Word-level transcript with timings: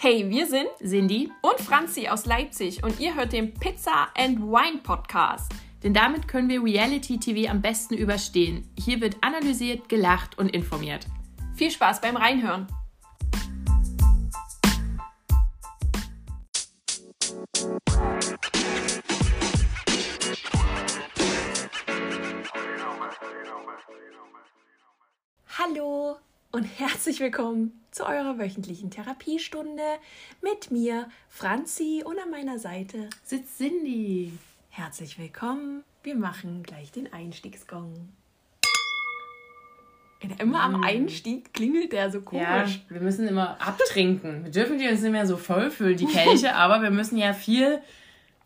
Hey, 0.00 0.30
wir 0.30 0.46
sind 0.46 0.68
Cindy 0.78 1.28
und 1.42 1.58
Franzi 1.58 2.06
aus 2.06 2.24
Leipzig 2.24 2.84
und 2.84 3.00
ihr 3.00 3.16
hört 3.16 3.32
den 3.32 3.52
Pizza 3.52 4.06
and 4.16 4.38
Wine 4.38 4.78
Podcast. 4.80 5.50
Denn 5.82 5.92
damit 5.92 6.28
können 6.28 6.48
wir 6.48 6.62
Reality 6.62 7.18
TV 7.18 7.50
am 7.50 7.60
besten 7.60 7.94
überstehen. 7.94 8.70
Hier 8.78 9.00
wird 9.00 9.16
analysiert, 9.22 9.88
gelacht 9.88 10.38
und 10.38 10.54
informiert. 10.54 11.08
Viel 11.56 11.72
Spaß 11.72 12.00
beim 12.00 12.16
Reinhören. 12.16 12.68
Herzlich 26.78 27.18
willkommen 27.18 27.72
zu 27.90 28.06
eurer 28.06 28.38
wöchentlichen 28.38 28.88
Therapiestunde 28.88 29.82
mit 30.42 30.70
mir, 30.70 31.08
Franzi, 31.28 32.04
und 32.04 32.20
an 32.20 32.30
meiner 32.30 32.60
Seite 32.60 33.10
sitzt 33.24 33.58
Cindy. 33.58 34.32
Herzlich 34.70 35.18
willkommen. 35.18 35.82
Wir 36.04 36.14
machen 36.14 36.62
gleich 36.62 36.92
den 36.92 37.12
Einstiegsgong. 37.12 38.10
Immer 40.38 40.62
am 40.62 40.84
Einstieg 40.84 41.52
klingelt 41.52 41.90
der 41.90 42.12
so 42.12 42.20
komisch. 42.20 42.44
Ja, 42.88 42.94
wir 42.94 43.00
müssen 43.00 43.26
immer 43.26 43.60
abtrinken. 43.60 44.44
Wir 44.44 44.52
dürfen 44.52 44.78
die 44.78 44.86
uns 44.86 45.02
nicht 45.02 45.10
mehr 45.10 45.26
so 45.26 45.36
vollfüllen, 45.36 45.96
die 45.96 46.06
Kelche, 46.06 46.54
aber 46.54 46.80
wir 46.80 46.90
müssen 46.92 47.16
ja 47.16 47.32
viel, 47.32 47.82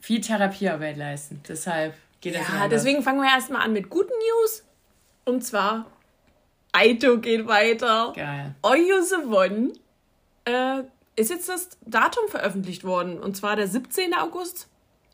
viel 0.01 0.23
Therapiearbeit 0.23 0.97
leisten. 0.97 1.43
Deshalb 1.47 1.95
geht 2.23 2.35
das 2.35 2.49
Ja, 2.49 2.67
deswegen 2.69 3.03
fangen 3.03 3.21
wir 3.21 3.29
erstmal 3.29 3.61
an 3.61 3.75
mit 3.75 3.91
guten 3.91 4.09
News. 4.09 4.65
Und 5.27 5.45
zwar, 5.45 5.92
Aito 6.73 7.19
geht 7.19 7.47
weiter. 7.47 8.13
Geil. 8.17 8.55
Oyo 8.63 9.03
the 9.03 9.27
One 9.27 9.73
äh, 10.45 10.83
ist 11.17 11.31
jetzt 11.31 11.49
das 11.49 11.69
Datum 11.87 12.29
veröffentlicht 12.29 12.85
worden. 12.85 13.19
Und 13.19 13.37
zwar 13.37 13.57
der 13.57 13.69
17. 13.69 14.15
August, 14.15 14.69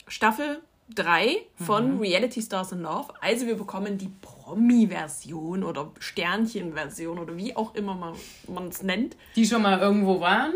Staffel 0.06 0.60
3 0.94 1.36
von 1.56 1.96
Mhm. 1.96 2.00
Reality 2.00 2.40
Stars 2.40 2.72
in 2.72 2.82
Love. 2.82 3.08
Also 3.20 3.46
wir 3.46 3.56
bekommen 3.56 3.98
die 3.98 4.10
Promi-Version 4.22 5.62
oder 5.64 5.90
Sternchen-Version 5.98 7.18
oder 7.18 7.36
wie 7.36 7.54
auch 7.56 7.74
immer 7.74 8.14
man 8.46 8.68
es 8.68 8.82
nennt. 8.82 9.16
Die 9.36 9.44
schon 9.44 9.62
mal 9.62 9.78
irgendwo 9.80 10.20
waren. 10.20 10.54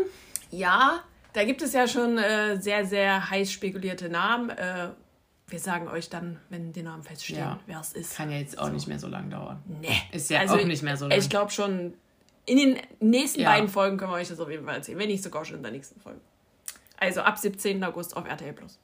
Ja, 0.49 1.01
da 1.33 1.43
gibt 1.43 1.61
es 1.61 1.73
ja 1.73 1.87
schon 1.87 2.17
äh, 2.17 2.59
sehr, 2.61 2.85
sehr 2.85 3.29
heiß 3.29 3.51
spekulierte 3.51 4.09
Namen. 4.09 4.49
Äh, 4.51 4.89
wir 5.53 5.59
sagen 5.59 5.87
euch 5.87 6.09
dann, 6.09 6.39
wenn 6.49 6.73
die 6.73 6.81
Namen 6.81 7.03
feststehen, 7.03 7.37
Ja. 7.37 7.59
wer 7.67 7.79
es 7.79 7.93
ist. 7.93 8.17
Kann 8.17 8.31
ja 8.31 8.39
jetzt 8.39 8.57
auch 8.57 8.71
nicht 8.71 8.87
mehr 8.87 8.97
so 8.97 9.07
lange 9.07 9.29
dauern. 9.29 9.61
Nee. 9.81 9.89
Ist 10.11 10.31
ja 10.31 10.41
auch 10.51 10.65
nicht 10.65 10.81
mehr 10.81 10.97
so 10.97 11.07
lang. 11.07 11.19
Ich 11.19 11.29
glaube 11.29 11.51
schon, 11.51 11.93
in 12.47 12.57
den 12.57 12.77
nächsten 12.99 13.41
Ja. 13.41 13.51
beiden 13.51 13.69
Folgen 13.69 13.97
können 13.97 14.11
wir 14.11 14.15
euch 14.15 14.29
das 14.29 14.39
auf 14.39 14.49
jeden 14.49 14.65
Fall 14.65 14.77
erzählen. 14.77 14.97
Wenn 14.97 15.09
nicht 15.09 15.21
sogar 15.21 15.45
schon 15.45 15.57
in 15.57 15.61
der 15.63 15.71
nächsten 15.71 16.01
Folge. 16.01 16.19
Also 16.99 17.21
ab 17.21 17.37
17. 17.37 17.83
August 17.83 18.17
auf 18.17 18.27
RTL 18.27 18.53
Plus. 18.53 18.79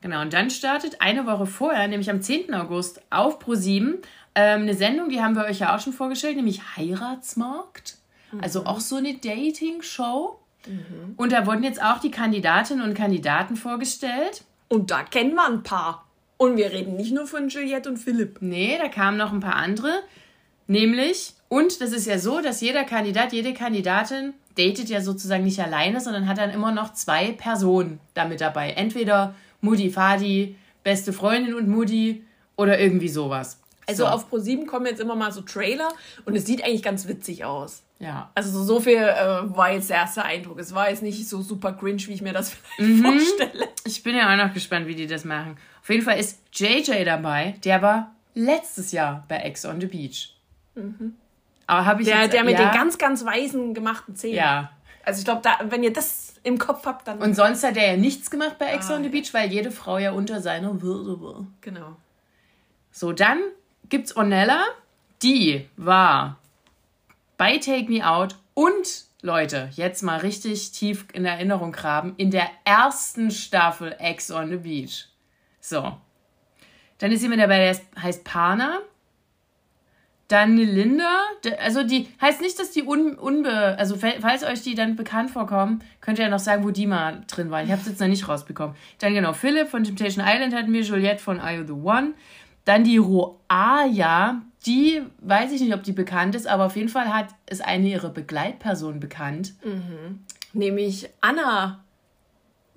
Genau, 0.00 0.20
und 0.20 0.32
dann 0.32 0.50
startet 0.50 1.00
eine 1.00 1.26
Woche 1.26 1.46
vorher, 1.46 1.86
nämlich 1.86 2.10
am 2.10 2.20
10. 2.20 2.52
August, 2.54 3.00
auf 3.10 3.38
Pro7 3.38 3.98
ähm, 4.34 4.62
eine 4.62 4.74
Sendung, 4.74 5.10
die 5.10 5.22
haben 5.22 5.36
wir 5.36 5.44
euch 5.44 5.60
ja 5.60 5.76
auch 5.76 5.80
schon 5.80 5.92
vorgestellt, 5.92 6.34
nämlich 6.34 6.76
Heiratsmarkt. 6.76 7.98
Also 8.40 8.66
auch 8.66 8.80
so 8.80 8.96
eine 8.96 9.14
Dating-Show. 9.14 10.40
Und 11.16 11.30
da 11.30 11.46
wurden 11.46 11.62
jetzt 11.62 11.80
auch 11.80 12.00
die 12.00 12.10
Kandidatinnen 12.10 12.84
und 12.84 12.94
Kandidaten 12.94 13.54
vorgestellt. 13.54 14.42
Und 14.74 14.90
da 14.90 15.04
kennen 15.04 15.34
wir 15.34 15.46
ein 15.46 15.62
paar. 15.62 16.04
Und 16.36 16.56
wir 16.56 16.72
reden 16.72 16.96
nicht 16.96 17.14
nur 17.14 17.28
von 17.28 17.48
Juliette 17.48 17.88
und 17.88 17.96
Philipp. 17.96 18.38
Nee, 18.40 18.76
da 18.76 18.88
kamen 18.88 19.16
noch 19.16 19.32
ein 19.32 19.38
paar 19.38 19.54
andere. 19.54 20.02
Nämlich, 20.66 21.34
und 21.48 21.80
das 21.80 21.92
ist 21.92 22.08
ja 22.08 22.18
so, 22.18 22.40
dass 22.40 22.60
jeder 22.60 22.82
Kandidat, 22.82 23.32
jede 23.32 23.54
Kandidatin 23.54 24.34
datet 24.58 24.88
ja 24.88 25.00
sozusagen 25.00 25.44
nicht 25.44 25.60
alleine, 25.60 26.00
sondern 26.00 26.26
hat 26.26 26.38
dann 26.38 26.50
immer 26.50 26.72
noch 26.72 26.92
zwei 26.92 27.30
Personen 27.30 28.00
damit 28.14 28.40
dabei. 28.40 28.70
Entweder 28.70 29.36
Mutti, 29.60 29.90
Fadi, 29.90 30.56
beste 30.82 31.12
Freundin 31.12 31.54
und 31.54 31.68
Mutti 31.68 32.24
oder 32.56 32.80
irgendwie 32.80 33.08
sowas. 33.08 33.60
Also 33.86 34.06
so. 34.06 34.08
auf 34.08 34.32
Pro7 34.32 34.66
kommen 34.66 34.86
jetzt 34.86 35.00
immer 35.00 35.14
mal 35.14 35.30
so 35.30 35.42
Trailer 35.42 35.90
und 36.24 36.34
es 36.34 36.46
sieht 36.46 36.64
eigentlich 36.64 36.82
ganz 36.82 37.06
witzig 37.06 37.44
aus. 37.44 37.84
Ja. 38.04 38.30
Also 38.34 38.62
so, 38.62 38.80
viel 38.80 38.96
äh, 38.98 39.56
war 39.56 39.72
jetzt 39.72 39.90
der 39.90 39.96
erste 39.98 40.24
Eindruck. 40.24 40.58
Es 40.58 40.74
war 40.74 40.90
jetzt 40.90 41.02
nicht 41.02 41.28
so 41.28 41.40
super 41.42 41.72
cringe, 41.72 42.02
wie 42.06 42.12
ich 42.12 42.22
mir 42.22 42.32
das 42.32 42.50
vielleicht 42.76 42.80
Mhm. 42.80 43.02
vorstelle. 43.04 43.68
Ich 43.86 44.02
bin 44.02 44.14
ja 44.16 44.32
auch 44.32 44.36
noch 44.46 44.52
gespannt, 44.54 44.86
wie 44.86 44.94
die 44.94 45.06
das 45.06 45.24
machen. 45.24 45.56
Auf 45.82 45.88
jeden 45.90 46.02
Fall 46.02 46.18
ist 46.18 46.38
JJ 46.52 47.04
dabei, 47.04 47.54
der 47.64 47.82
war 47.82 48.12
letztes 48.34 48.92
Jahr 48.92 49.24
bei 49.28 49.36
Ex 49.38 49.64
on 49.64 49.80
the 49.80 49.86
Beach. 49.86 50.34
Aber 51.66 51.86
habe 51.86 52.02
ich 52.02 52.08
Mhm. 52.08 52.12
Der, 52.12 52.22
jetzt, 52.22 52.32
der 52.34 52.44
mit 52.44 52.58
ja, 52.58 52.70
den 52.70 52.74
ganz, 52.74 52.98
ganz 52.98 53.24
weißen 53.24 53.74
gemachten 53.74 54.16
Zähnen. 54.16 54.36
Ja. 54.36 54.70
Also 55.04 55.18
ich 55.20 55.24
glaube, 55.24 55.42
da, 55.42 55.58
wenn 55.70 55.82
ihr 55.82 55.92
das 55.92 56.34
im 56.42 56.58
Kopf 56.58 56.84
habt, 56.86 57.06
dann. 57.08 57.18
Und 57.18 57.34
sonst 57.34 57.62
hat 57.62 57.76
er 57.76 57.92
ja 57.92 57.96
nichts 57.96 58.30
gemacht 58.30 58.56
bei 58.58 58.66
Ex 58.66 58.90
Ah, 58.90 58.96
on 58.96 59.02
the 59.02 59.06
ja. 59.08 59.12
Beach, 59.12 59.32
weil 59.34 59.50
jede 59.52 59.70
Frau 59.70 59.98
ja 59.98 60.12
unter 60.12 60.40
seiner 60.40 60.80
Würde 60.82 61.20
war. 61.22 61.46
genau. 61.60 61.96
So, 62.90 63.12
dann 63.12 63.38
gibt's 63.88 64.16
Ornella, 64.16 64.62
die 65.22 65.68
war 65.76 66.38
bei 67.36 67.58
Take 67.58 67.90
Me 67.90 68.08
Out 68.08 68.36
und 68.54 69.04
Leute, 69.22 69.70
jetzt 69.72 70.02
mal 70.02 70.18
richtig 70.18 70.72
tief 70.72 71.06
in 71.12 71.24
Erinnerung 71.24 71.72
graben, 71.72 72.14
in 72.18 72.30
der 72.30 72.48
ersten 72.64 73.30
Staffel 73.30 73.94
Ex 73.98 74.30
on 74.30 74.50
the 74.50 74.56
Beach. 74.56 75.08
So. 75.60 75.96
Dann 76.98 77.10
ist 77.10 77.22
jemand 77.22 77.40
dabei, 77.40 77.58
der 77.58 78.02
heißt 78.02 78.22
Pana. 78.24 78.80
Dann 80.28 80.56
Linda, 80.56 81.22
also 81.58 81.82
die 81.82 82.08
heißt 82.20 82.40
nicht, 82.40 82.58
dass 82.58 82.70
die 82.70 82.82
un, 82.82 83.14
unbe, 83.14 83.76
also 83.78 83.96
fa- 83.96 84.14
falls 84.20 84.42
euch 84.42 84.62
die 84.62 84.74
dann 84.74 84.96
bekannt 84.96 85.30
vorkommen, 85.30 85.82
könnt 86.00 86.18
ihr 86.18 86.24
ja 86.24 86.30
noch 86.30 86.38
sagen, 86.38 86.64
wo 86.64 86.70
die 86.70 86.86
mal 86.86 87.22
drin 87.26 87.50
waren. 87.50 87.66
Ich 87.66 87.72
habe 87.72 87.82
es 87.82 87.88
jetzt 87.88 88.00
noch 88.00 88.08
nicht 88.08 88.26
rausbekommen. 88.26 88.74
Dann 89.00 89.12
genau 89.12 89.34
Philipp 89.34 89.68
von 89.68 89.84
Temptation 89.84 90.24
Island 90.26 90.54
hatten 90.54 90.72
wir, 90.72 90.80
Juliette 90.80 91.22
von 91.22 91.40
Are 91.40 91.54
You 91.54 91.66
the 91.66 91.72
One. 91.72 92.14
Dann 92.64 92.84
die 92.84 92.96
Roaya, 92.96 94.40
die 94.66 95.02
weiß 95.20 95.52
ich 95.52 95.60
nicht, 95.60 95.74
ob 95.74 95.82
die 95.82 95.92
bekannt 95.92 96.34
ist, 96.34 96.46
aber 96.46 96.64
auf 96.66 96.76
jeden 96.76 96.88
Fall 96.88 97.12
hat 97.12 97.28
es 97.46 97.60
eine 97.60 97.88
ihrer 97.88 98.08
Begleitpersonen 98.10 99.00
bekannt. 99.00 99.54
Nämlich 100.52 101.08
Anna 101.20 101.84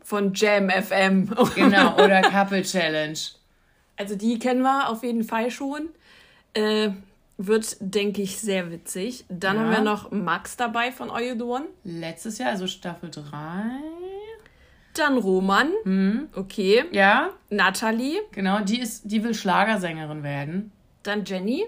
von 0.01 0.33
Jam 0.33 0.69
FM. 0.69 1.29
Genau, 1.55 1.95
oder 1.95 2.21
Couple 2.21 2.61
Challenge. 2.63 3.17
Also 3.97 4.15
die 4.15 4.37
kennen 4.39 4.61
wir 4.61 4.89
auf 4.89 5.03
jeden 5.03 5.23
Fall 5.23 5.49
schon. 5.51 5.89
Äh, 6.53 6.89
wird, 7.37 7.77
denke 7.79 8.21
ich, 8.21 8.37
sehr 8.39 8.71
witzig. 8.71 9.25
Dann 9.29 9.55
Ja. 9.57 9.61
haben 9.63 9.71
wir 9.71 9.81
noch 9.81 10.11
Max 10.11 10.57
dabei 10.57 10.91
von 10.91 11.09
Are 11.11 11.23
You 11.23 11.35
the 11.35 11.43
One. 11.43 11.65
Letztes 11.83 12.37
Jahr, 12.39 12.49
also 12.49 12.67
Staffel 12.67 13.11
3. 13.11 13.23
Dann 14.93 15.17
Roman. 15.17 15.69
Hm. 15.83 16.29
Okay. 16.35 16.85
Ja, 16.91 17.29
Natalie. 17.49 18.17
genau, 18.31 18.61
die 18.61 18.79
ist, 18.79 19.03
die 19.11 19.23
will 19.23 19.35
Schlagersängerin 19.35 20.23
werden. 20.23 20.71
Dann 21.03 21.23
Jenny. 21.25 21.65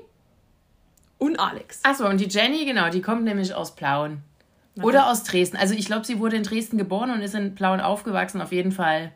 Und 1.20 1.40
Alex. 1.40 1.82
Achso, 1.84 2.08
und 2.08 2.20
die 2.20 2.28
Jenny, 2.28 2.66
genau, 2.66 2.90
die 2.90 3.02
kommt 3.02 3.24
nämlich 3.24 3.54
aus 3.54 3.76
Plauen. 3.76 4.24
Oder 4.82 5.08
aus 5.08 5.24
Dresden. 5.24 5.58
Also 5.58 5.74
ich 5.74 5.86
glaube, 5.86 6.06
sie 6.06 6.20
wurde 6.20 6.38
in 6.38 6.44
Dresden 6.44 6.78
geboren 6.78 7.12
und 7.12 7.22
ist 7.22 7.36
in 7.36 7.54
Plauen 7.54 7.82
aufgewachsen. 7.82 8.42
Auf 8.42 8.52
jeden 8.54 8.72
Fall. 8.72 9.12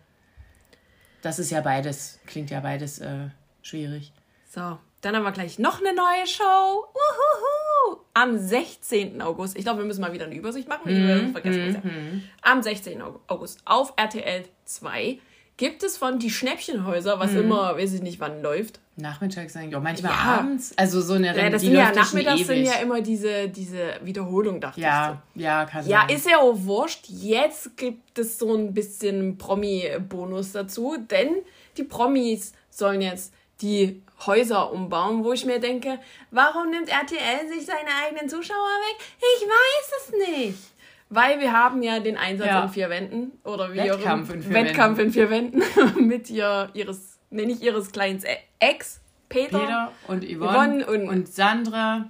Das 1.21 1.39
ist 1.39 1.51
ja 1.51 1.61
beides, 1.61 2.19
klingt 2.25 2.49
ja 2.49 2.59
beides 2.59 2.99
äh, 2.99 3.29
schwierig. 3.61 4.11
So, 4.49 4.77
dann 4.99 5.15
haben 5.15 5.23
wir 5.23 5.31
gleich 5.31 5.59
noch 5.59 5.79
eine 5.79 5.95
neue 5.95 6.27
Show. 6.27 6.85
Uhuhu. 6.93 8.01
Am 8.13 8.37
16. 8.37 9.21
August. 9.21 9.57
Ich 9.57 9.63
glaube, 9.63 9.79
wir 9.79 9.85
müssen 9.85 10.01
mal 10.01 10.11
wieder 10.11 10.25
eine 10.25 10.35
Übersicht 10.35 10.67
machen. 10.67 10.89
Wir 10.89 11.29
vergessen 11.29 11.67
es 11.67 11.75
ja. 11.75 11.81
Am 12.41 12.61
16. 12.61 13.01
August 13.27 13.61
auf 13.65 13.93
RTL 13.95 14.43
2 14.65 15.19
gibt 15.57 15.83
es 15.83 15.97
von 15.97 16.19
Die 16.19 16.29
Schnäppchenhäuser, 16.29 17.19
was 17.19 17.33
immer, 17.33 17.77
weiß 17.77 17.93
ich 17.93 18.01
nicht, 18.01 18.19
wann 18.19 18.41
läuft. 18.41 18.79
Nachmittags 18.95 19.55
eigentlich 19.55 19.75
auch, 19.75 19.81
manchmal 19.81 20.11
Ja. 20.11 20.39
abends. 20.39 20.73
Also 20.77 21.01
so 21.01 21.13
eine 21.13 21.35
Ja, 21.35 21.49
das 21.49 21.61
die 21.61 21.67
sind 21.67 21.77
ja 21.77 21.83
ja 21.89 21.95
nachmittags 21.95 22.45
sind 22.47 22.63
ja 22.63 22.73
immer 22.75 23.01
diese, 23.01 23.49
diese 23.49 23.95
Wiederholung, 24.03 24.59
dachte 24.61 24.81
Ja, 24.81 25.21
ja, 25.35 25.65
kann 25.65 25.81
ich. 25.81 25.85
So. 25.87 25.91
Ja, 25.91 26.01
sein. 26.07 26.15
ist 26.15 26.29
ja 26.29 26.37
auch 26.39 26.55
wurscht. 26.57 27.05
Jetzt 27.09 27.75
gibt 27.77 28.17
es 28.19 28.37
so 28.37 28.53
ein 28.55 28.73
bisschen 28.73 29.37
Promi-Bonus 29.37 30.51
dazu, 30.51 30.95
denn 31.09 31.37
die 31.77 31.83
Promis 31.83 32.53
sollen 32.69 33.01
jetzt 33.01 33.33
die 33.61 34.01
Häuser 34.25 34.71
umbauen, 34.71 35.23
wo 35.23 35.33
ich 35.33 35.45
mir 35.45 35.59
denke, 35.59 35.99
warum 36.31 36.69
nimmt 36.69 36.89
RTL 36.89 37.47
sich 37.47 37.65
seine 37.65 37.89
eigenen 38.05 38.29
Zuschauer 38.29 38.55
weg? 38.57 39.05
Ich 39.19 39.47
weiß 39.47 39.91
es 39.99 40.29
nicht. 40.29 40.57
Weil 41.13 41.39
wir 41.39 41.51
haben 41.53 41.83
ja 41.83 41.99
den 41.99 42.17
Einsatz 42.17 42.47
Ja. 42.47 42.63
in 42.63 42.69
vier 42.69 42.89
Wänden 42.89 43.31
oder 43.43 43.71
wie 43.73 43.77
Wettkampf 43.77 44.29
auch, 44.29 44.33
in 44.33 44.41
vier 44.41 44.53
Wettkampf 44.53 44.99
in 44.99 45.11
vier 45.11 45.29
Wänden 45.29 45.61
mit 46.07 46.29
ihr, 46.29 46.69
ihres, 46.73 47.19
nee, 47.29 47.45
nicht 47.45 47.61
ihres 47.61 47.91
kleinen 47.91 48.21
Ex, 48.59 48.99
Peter. 49.29 49.59
Peter 49.59 49.91
und 50.07 50.23
Yvonne, 50.23 50.83
Yvonne 50.83 50.85
und- 50.87 51.09
und, 51.09 51.27
Sandra 51.33 52.09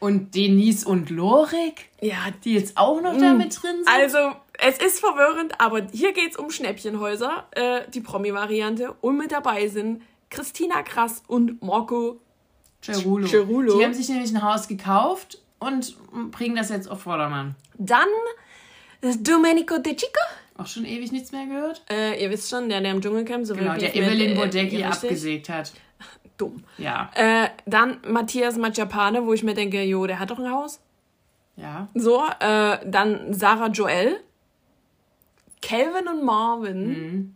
und 0.00 0.34
Denise 0.34 0.84
und 0.86 1.10
Lorik, 1.10 1.88
Ja, 2.00 2.16
die 2.44 2.54
jetzt 2.54 2.76
auch 2.76 3.00
noch 3.00 3.16
da 3.16 3.32
mit 3.34 3.62
drin 3.62 3.76
sind. 3.84 3.88
Also, 3.88 4.18
es 4.58 4.78
ist 4.78 5.00
verwirrend, 5.00 5.60
aber 5.60 5.82
hier 5.92 6.12
geht 6.12 6.32
es 6.32 6.36
um 6.36 6.50
Schnäppchenhäuser, 6.50 7.46
äh, 7.52 7.80
die 7.94 8.00
Promi-Variante. 8.00 8.92
Und 9.00 9.16
mit 9.16 9.32
dabei 9.32 9.68
sind 9.68 10.02
Christina 10.28 10.82
Krass 10.82 11.22
und 11.26 11.62
Marco 11.62 12.20
Cerulo. 12.82 13.26
Cerulo. 13.28 13.78
Die 13.78 13.84
haben 13.84 13.94
sich 13.94 14.08
nämlich 14.08 14.34
ein 14.34 14.42
Haus 14.42 14.66
gekauft 14.66 15.38
und 15.66 15.96
bringen 16.30 16.56
das 16.56 16.68
jetzt 16.70 16.90
auf 16.90 17.02
Vordermann. 17.02 17.54
Dann 17.78 18.08
ist 19.00 19.26
Domenico 19.26 19.78
De 19.78 19.94
Chico. 19.94 20.20
Auch 20.56 20.66
schon 20.66 20.84
ewig 20.84 21.12
nichts 21.12 21.32
mehr 21.32 21.46
gehört? 21.46 21.82
Äh, 21.90 22.22
ihr 22.22 22.30
wisst 22.30 22.50
schon, 22.50 22.68
der, 22.68 22.80
der 22.80 22.92
im 22.92 23.00
Dschungelcamp 23.00 23.46
so 23.46 23.54
Genau, 23.54 23.74
der 23.74 23.94
Evelyn 23.96 24.32
äh, 24.32 24.34
Bodecki 24.34 24.84
abgesägt 24.84 25.48
hat. 25.48 25.72
Dumm. 26.36 26.62
Ja. 26.78 27.10
Äh, 27.14 27.48
dann 27.66 27.98
Matthias 28.06 28.56
Machapane, 28.58 29.26
wo 29.26 29.32
ich 29.32 29.42
mir 29.42 29.54
denke, 29.54 29.82
jo, 29.82 30.06
der 30.06 30.18
hat 30.18 30.30
doch 30.30 30.38
ein 30.38 30.50
Haus. 30.50 30.80
Ja. 31.56 31.88
So, 31.94 32.22
äh, 32.40 32.78
dann 32.84 33.32
Sarah 33.34 33.68
Joel, 33.68 34.20
Calvin 35.60 36.08
und 36.08 36.24
Marvin, 36.24 37.34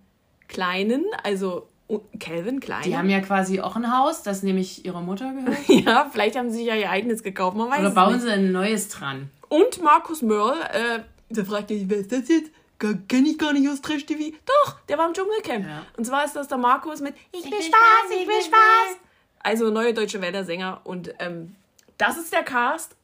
Kleinen, 0.49 1.05
also 1.23 1.69
Calvin 2.19 2.61
Klein. 2.61 2.81
Mhm. 2.81 2.85
Die 2.85 2.97
haben 2.97 3.11
ja 3.11 3.21
quasi 3.21 3.61
auch 3.61 3.77
ein 3.77 3.97
Haus, 3.97 4.23
das 4.23 4.43
nämlich 4.43 4.85
ihrer 4.85 5.01
Mutter 5.01 5.33
gehört. 5.33 5.59
ja, 5.69 6.09
vielleicht 6.11 6.37
haben 6.37 6.51
sie 6.51 6.59
sich 6.59 6.67
ja 6.67 6.75
ihr 6.75 6.91
eigenes 6.91 7.23
gekauft, 7.23 7.57
man 7.57 7.71
weiß 7.71 7.81
Oder 7.81 7.91
bauen 7.91 8.21
sie 8.21 8.31
ein 8.31 8.53
neues 8.53 8.89
dran? 8.89 9.31
Und 9.49 9.81
Markus 9.83 10.23
Mörl, 10.23 10.57
äh, 10.73 11.01
der 11.31 11.45
fragt 11.45 11.71
dich, 11.71 11.89
wer 11.89 11.99
ist 11.99 12.11
das 12.13 12.29
jetzt? 12.29 12.51
Kenne 12.79 13.29
ich 13.29 13.39
gar 13.39 13.53
nicht 13.53 13.69
aus 13.71 13.81
Trash 13.81 14.05
TV. 14.05 14.37
Doch, 14.45 14.81
der 14.89 14.99
war 14.99 15.07
im 15.07 15.15
Dschungelcamp. 15.15 15.67
Ja. 15.67 15.83
Und 15.97 16.05
zwar 16.05 16.25
ist 16.25 16.37
das 16.37 16.49
der 16.49 16.59
Markus 16.59 17.01
mit 17.01 17.15
Ich 17.33 17.45
will 17.45 17.63
Spaß, 17.63 18.11
ich 18.11 18.27
will 18.27 18.43
Spaß. 18.43 18.99
Also 19.39 19.71
neue 19.71 19.95
deutsche 19.95 20.21
Wälder 20.21 20.45
Sänger. 20.45 20.81
Und 20.85 21.15
ähm, 21.21 21.55
das 21.97 22.19
ist 22.19 22.33
der 22.33 22.43
Cast. 22.43 22.95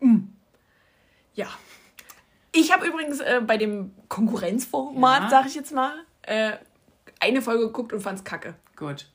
Mm. 0.00 0.18
Ja. 1.34 1.48
Ich 2.52 2.72
habe 2.72 2.86
übrigens 2.86 3.20
äh, 3.20 3.40
bei 3.44 3.56
dem 3.56 3.92
Konkurrenzformat, 4.08 5.22
Ja. 5.22 5.30
sag 5.30 5.46
ich 5.46 5.54
jetzt 5.54 5.72
mal, 5.72 5.94
äh, 6.22 6.52
eine 7.22 7.40
Folge 7.42 7.66
geguckt 7.66 7.92
und 7.92 8.00
fand's 8.00 8.24
kacke. 8.24 8.54
Gut. 8.76 9.06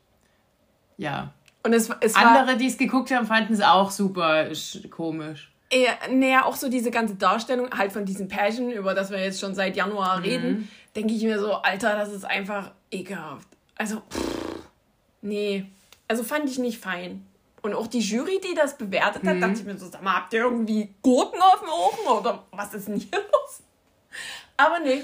Ja. 0.97 1.33
Und 1.63 1.73
es, 1.73 1.89
es 1.99 2.15
Andere, 2.15 2.57
die 2.57 2.67
es 2.67 2.77
geguckt 2.77 3.11
haben, 3.11 3.27
fanden 3.27 3.53
es 3.53 3.61
auch 3.61 3.91
super 3.91 4.45
sch- 4.51 4.89
komisch. 4.89 5.51
eher, 5.69 5.97
naja, 6.09 6.45
auch 6.45 6.55
so 6.55 6.69
diese 6.69 6.91
ganze 6.91 7.15
Darstellung 7.15 7.69
halt 7.77 7.91
von 7.91 8.05
diesem 8.05 8.27
Pärchen, 8.29 8.71
über 8.71 8.93
das 8.93 9.11
wir 9.11 9.19
jetzt 9.19 9.39
schon 9.39 9.53
seit 9.53 9.73
Mhm. 9.73 9.77
Januar 9.77 10.23
reden, 10.23 10.69
denke 10.95 11.13
ich 11.13 11.23
mir 11.23 11.39
so, 11.39 11.53
Alter, 11.53 11.95
das 11.97 12.13
ist 12.13 12.23
einfach 12.25 12.71
ekelhaft. 12.89 13.47
Also, 13.75 13.97
pff, 14.09 14.59
nee. 15.21 15.65
Also 16.07 16.23
fand 16.23 16.49
ich 16.49 16.57
nicht 16.57 16.79
fein. 16.79 17.25
Und 17.61 17.73
auch 17.73 17.87
die 17.87 17.99
Jury, 17.99 18.39
die 18.41 18.55
das 18.55 18.77
bewertet 18.77 19.23
Mhm. 19.23 19.27
hat, 19.29 19.41
dachte 19.41 19.59
ich 19.59 19.65
mir 19.65 19.77
so, 19.77 19.87
sag 19.89 20.01
mal, 20.01 20.13
habt 20.15 20.33
ihr 20.33 20.41
irgendwie 20.43 20.93
Gurken 21.01 21.41
auf 21.41 21.59
dem 21.59 21.69
Ofen 21.69 22.07
oder 22.21 22.43
was 22.51 22.73
ist 22.73 22.87
denn 22.87 22.95
hier 22.97 23.19
los? 23.19 23.61
Aber 24.55 24.79
nee. 24.79 25.01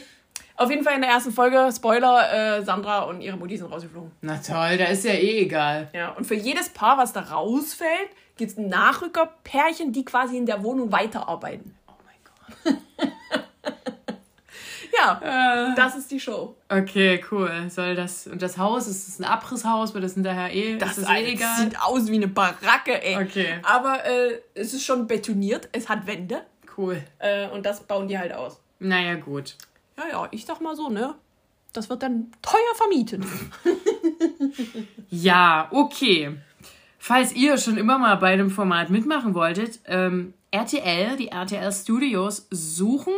Auf 0.64 0.70
jeden 0.70 0.84
Fall 0.84 0.96
in 0.96 1.02
der 1.02 1.10
ersten 1.10 1.32
Folge, 1.34 1.70
Spoiler, 1.76 2.58
äh, 2.60 2.64
Sandra 2.64 3.02
und 3.02 3.20
ihre 3.22 3.36
Mutti 3.36 3.58
sind 3.58 3.70
rausgeflogen. 3.70 4.12
Na 4.22 4.38
toll, 4.38 4.78
da 4.78 4.86
ist 4.86 5.04
ja 5.04 5.12
eh 5.12 5.42
egal. 5.42 5.90
Ja, 5.94 6.12
und 6.12 6.26
für 6.26 6.36
jedes 6.36 6.70
Paar, 6.70 6.98
was 6.98 7.12
da 7.12 7.20
rausfällt, 7.20 8.10
gibt 8.38 8.52
es 8.52 8.58
ein 8.58 8.70
Nachrückerpärchen, 8.70 9.92
die 9.92 10.06
quasi 10.06 10.38
in 10.38 10.46
der 10.46 10.64
Wohnung 10.64 10.92
weiterarbeiten. 10.92 11.76
Oh 11.88 11.92
mein 12.06 12.74
Gott. 12.74 12.82
Ja, 14.96 15.74
das 15.76 15.96
ist 15.96 16.12
die 16.12 16.20
Show. 16.20 16.56
Okay, 16.70 17.22
cool. 17.32 17.52
Soll 17.70 17.96
das. 17.96 18.28
Und 18.28 18.42
das 18.42 18.58
Haus, 18.58 18.88
ist 18.88 19.08
es 19.08 19.20
ein 19.20 19.26
Abrisshaus, 19.26 19.94
wird 19.94 20.04
das 20.04 20.14
hinterher 20.14 20.54
eh. 20.54 20.78
Das, 20.78 20.98
ist 20.98 21.08
das 21.10 21.18
eh 21.18 21.34
egal? 21.34 21.58
sieht 21.58 21.82
aus 21.82 22.08
wie 22.08 22.16
eine 22.16 22.28
Baracke, 22.28 23.04
ey. 23.04 23.18
Okay. 23.18 23.56
Aber 23.64 24.06
äh, 24.06 24.40
es 24.54 24.74
ist 24.74 24.86
schon 24.86 25.08
betoniert, 25.08 25.68
es 25.74 25.90
hat 25.90 26.08
Wände 26.08 26.44
Cool. 26.78 27.04
äh, 27.20 27.48
und 27.50 27.66
das 27.66 27.82
bauen 27.82 28.08
die 28.08 28.18
halt 28.18 28.34
aus. 28.34 28.62
Naja, 28.80 29.16
gut. 29.16 29.56
Ja, 29.98 30.04
ja, 30.12 30.28
ich 30.32 30.46
sag 30.46 30.62
mal 30.62 30.76
so, 30.76 30.90
ne? 30.90 31.16
Das 31.74 31.90
wird 31.90 32.04
dann 32.04 32.32
teuer 32.42 32.76
vermietet. 32.76 33.24
Ja, 35.10 35.68
okay. 35.72 36.38
Falls 36.98 37.34
ihr 37.34 37.58
schon 37.58 37.78
immer 37.78 38.00
mal 38.00 38.16
bei 38.16 38.36
dem 38.36 38.50
Format 38.50 38.90
mitmachen 38.90 39.36
wolltet, 39.36 39.80
ähm, 39.86 40.34
RTL, 40.52 41.18
die 41.18 41.28
RTL 41.28 41.72
Studios 41.72 42.48
suchen 42.50 43.14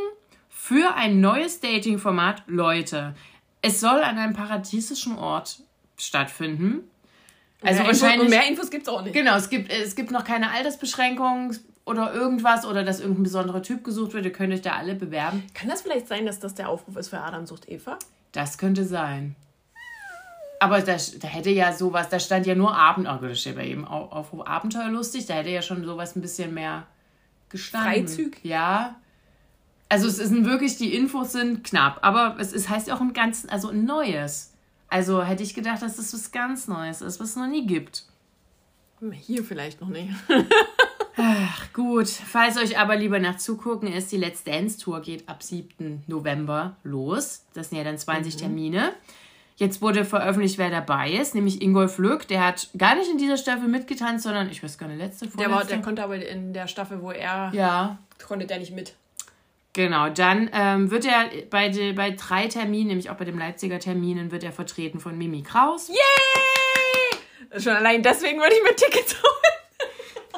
für 0.49 0.95
ein 0.95 1.21
neues 1.21 1.59
Dating-Format 1.61 2.43
Leute. 2.47 3.15
Es 3.61 3.79
soll 3.79 4.01
an 4.01 4.17
einem 4.17 4.33
paradiesischen 4.33 5.17
Ort 5.17 5.59
stattfinden. 5.97 6.89
Also 7.61 7.79
mehr 7.79 7.87
wahrscheinlich. 7.87 8.21
und 8.21 8.29
mehr 8.29 8.47
Infos 8.47 8.69
gibt's 8.69 8.89
auch 8.89 9.01
nicht. 9.01 9.13
Genau, 9.13 9.35
es 9.35 9.49
gibt, 9.49 9.71
es 9.71 9.95
gibt 9.95 10.11
noch 10.11 10.23
keine 10.23 10.51
Altersbeschränkung 10.51 11.55
oder 11.85 12.13
irgendwas 12.13 12.65
oder 12.65 12.83
dass 12.83 12.99
irgendein 12.99 13.23
besonderer 13.23 13.61
Typ 13.61 13.83
gesucht 13.83 14.13
wird. 14.13 14.25
Ihr 14.25 14.31
könnt 14.33 14.53
euch 14.53 14.61
da 14.61 14.73
alle 14.73 14.95
bewerben. 14.95 15.43
Kann 15.53 15.69
das 15.69 15.81
vielleicht 15.83 16.07
sein, 16.07 16.25
dass 16.25 16.39
das 16.39 16.55
der 16.55 16.69
Aufruf 16.69 16.95
ist 16.97 17.09
für 17.09 17.19
Adam 17.19 17.45
sucht 17.45 17.69
Eva? 17.69 17.97
Das 18.31 18.57
könnte 18.57 18.83
sein. 18.85 19.35
Aber 20.59 20.81
da, 20.81 20.95
da 21.19 21.27
hätte 21.27 21.49
ja 21.51 21.73
sowas, 21.73 22.09
da 22.09 22.19
stand 22.19 22.45
ja 22.47 22.55
nur 22.55 22.75
Abend, 22.75 23.07
oh 23.07 23.17
Gott, 23.17 23.31
das 23.31 23.41
steht 23.41 23.55
bei 23.55 23.65
jedem 23.67 23.85
Au- 23.85 24.05
Aufruf 24.09 24.47
Abenteuerlustig, 24.47 25.25
da 25.25 25.35
hätte 25.35 25.49
ja 25.49 25.61
schon 25.61 25.83
sowas 25.85 26.15
ein 26.15 26.21
bisschen 26.21 26.53
mehr 26.53 26.87
gestanden. 27.49 28.07
Freizügig? 28.07 28.39
Ja. 28.43 28.95
Also 29.89 30.07
es 30.07 30.15
sind 30.15 30.45
wirklich, 30.45 30.77
die 30.77 30.95
Infos 30.95 31.33
sind 31.33 31.63
knapp, 31.63 31.99
aber 32.01 32.37
es 32.39 32.51
ist, 32.53 32.69
heißt 32.69 32.87
ja 32.87 32.95
auch 32.95 33.01
im 33.01 33.13
Ganzen, 33.13 33.49
also 33.49 33.69
ein 33.69 33.85
Neues. 33.85 34.53
Also 34.87 35.23
hätte 35.23 35.43
ich 35.43 35.53
gedacht, 35.53 35.81
dass 35.81 35.97
das 35.97 36.13
was 36.13 36.31
ganz 36.31 36.67
Neues 36.67 37.01
ist, 37.01 37.19
was 37.19 37.31
es 37.31 37.35
noch 37.35 37.47
nie 37.47 37.67
gibt. 37.67 38.05
Hier 39.11 39.43
vielleicht 39.43 39.81
noch 39.81 39.89
nicht. 39.89 40.09
Ach 41.17 41.71
gut, 41.73 42.07
falls 42.09 42.57
euch 42.57 42.77
aber 42.77 42.95
lieber 42.97 43.19
nach 43.19 43.37
zugucken 43.37 43.91
ist, 43.91 44.11
die 44.11 44.17
Let's 44.17 44.43
Dance 44.43 44.77
Tour 44.79 45.01
geht 45.01 45.29
ab 45.29 45.41
7. 45.43 46.03
November 46.07 46.75
los. 46.83 47.45
Das 47.53 47.69
sind 47.69 47.77
ja 47.77 47.83
dann 47.85 47.97
20 47.97 48.35
Termine. 48.35 48.93
Jetzt 49.57 49.81
wurde 49.81 50.03
veröffentlicht, 50.03 50.57
wer 50.57 50.69
dabei 50.69 51.11
ist, 51.11 51.33
nämlich 51.33 51.61
Ingolf 51.61 51.97
Lück. 51.97 52.27
Der 52.27 52.45
hat 52.45 52.69
gar 52.77 52.95
nicht 52.95 53.09
in 53.09 53.17
dieser 53.17 53.37
Staffel 53.37 53.69
mitgetanzt, 53.69 54.25
sondern 54.25 54.49
ich 54.49 54.61
weiß 54.61 54.77
gar 54.77 54.87
nicht, 54.87 54.97
letzte 54.97 55.27
Der, 55.27 55.45
war, 55.45 55.53
vorletzte. 55.53 55.75
der 55.75 55.81
konnte 55.83 56.03
aber 56.03 56.15
in 56.17 56.51
der 56.53 56.67
Staffel, 56.67 57.01
wo 57.01 57.11
er 57.11 57.51
Ja, 57.53 57.97
konnte 58.27 58.45
der 58.45 58.59
nicht 58.59 58.73
mit. 58.73 58.95
genau. 59.71 60.09
Dann 60.09 60.49
ähm, 60.51 60.91
wird 60.91 61.05
er 61.05 61.29
bei, 61.49 61.69
de, 61.69 61.93
bei 61.93 62.11
drei 62.11 62.47
Terminen, 62.47 62.87
nämlich 62.87 63.09
auch 63.09 63.15
bei 63.15 63.23
dem 63.23 63.39
Leipziger 63.39 63.79
Terminen, 63.79 64.31
wird 64.31 64.43
er 64.43 64.51
vertreten 64.51 64.99
von 64.99 65.17
Mimi 65.17 65.41
Kraus. 65.43 65.87
Yay! 65.87 67.61
Schon 67.61 67.73
allein 67.77 68.03
deswegen 68.03 68.39
würde 68.41 68.53
ich 68.55 68.63
mir 68.63 68.75
Tickets 68.75 69.13
holen. 69.23 69.44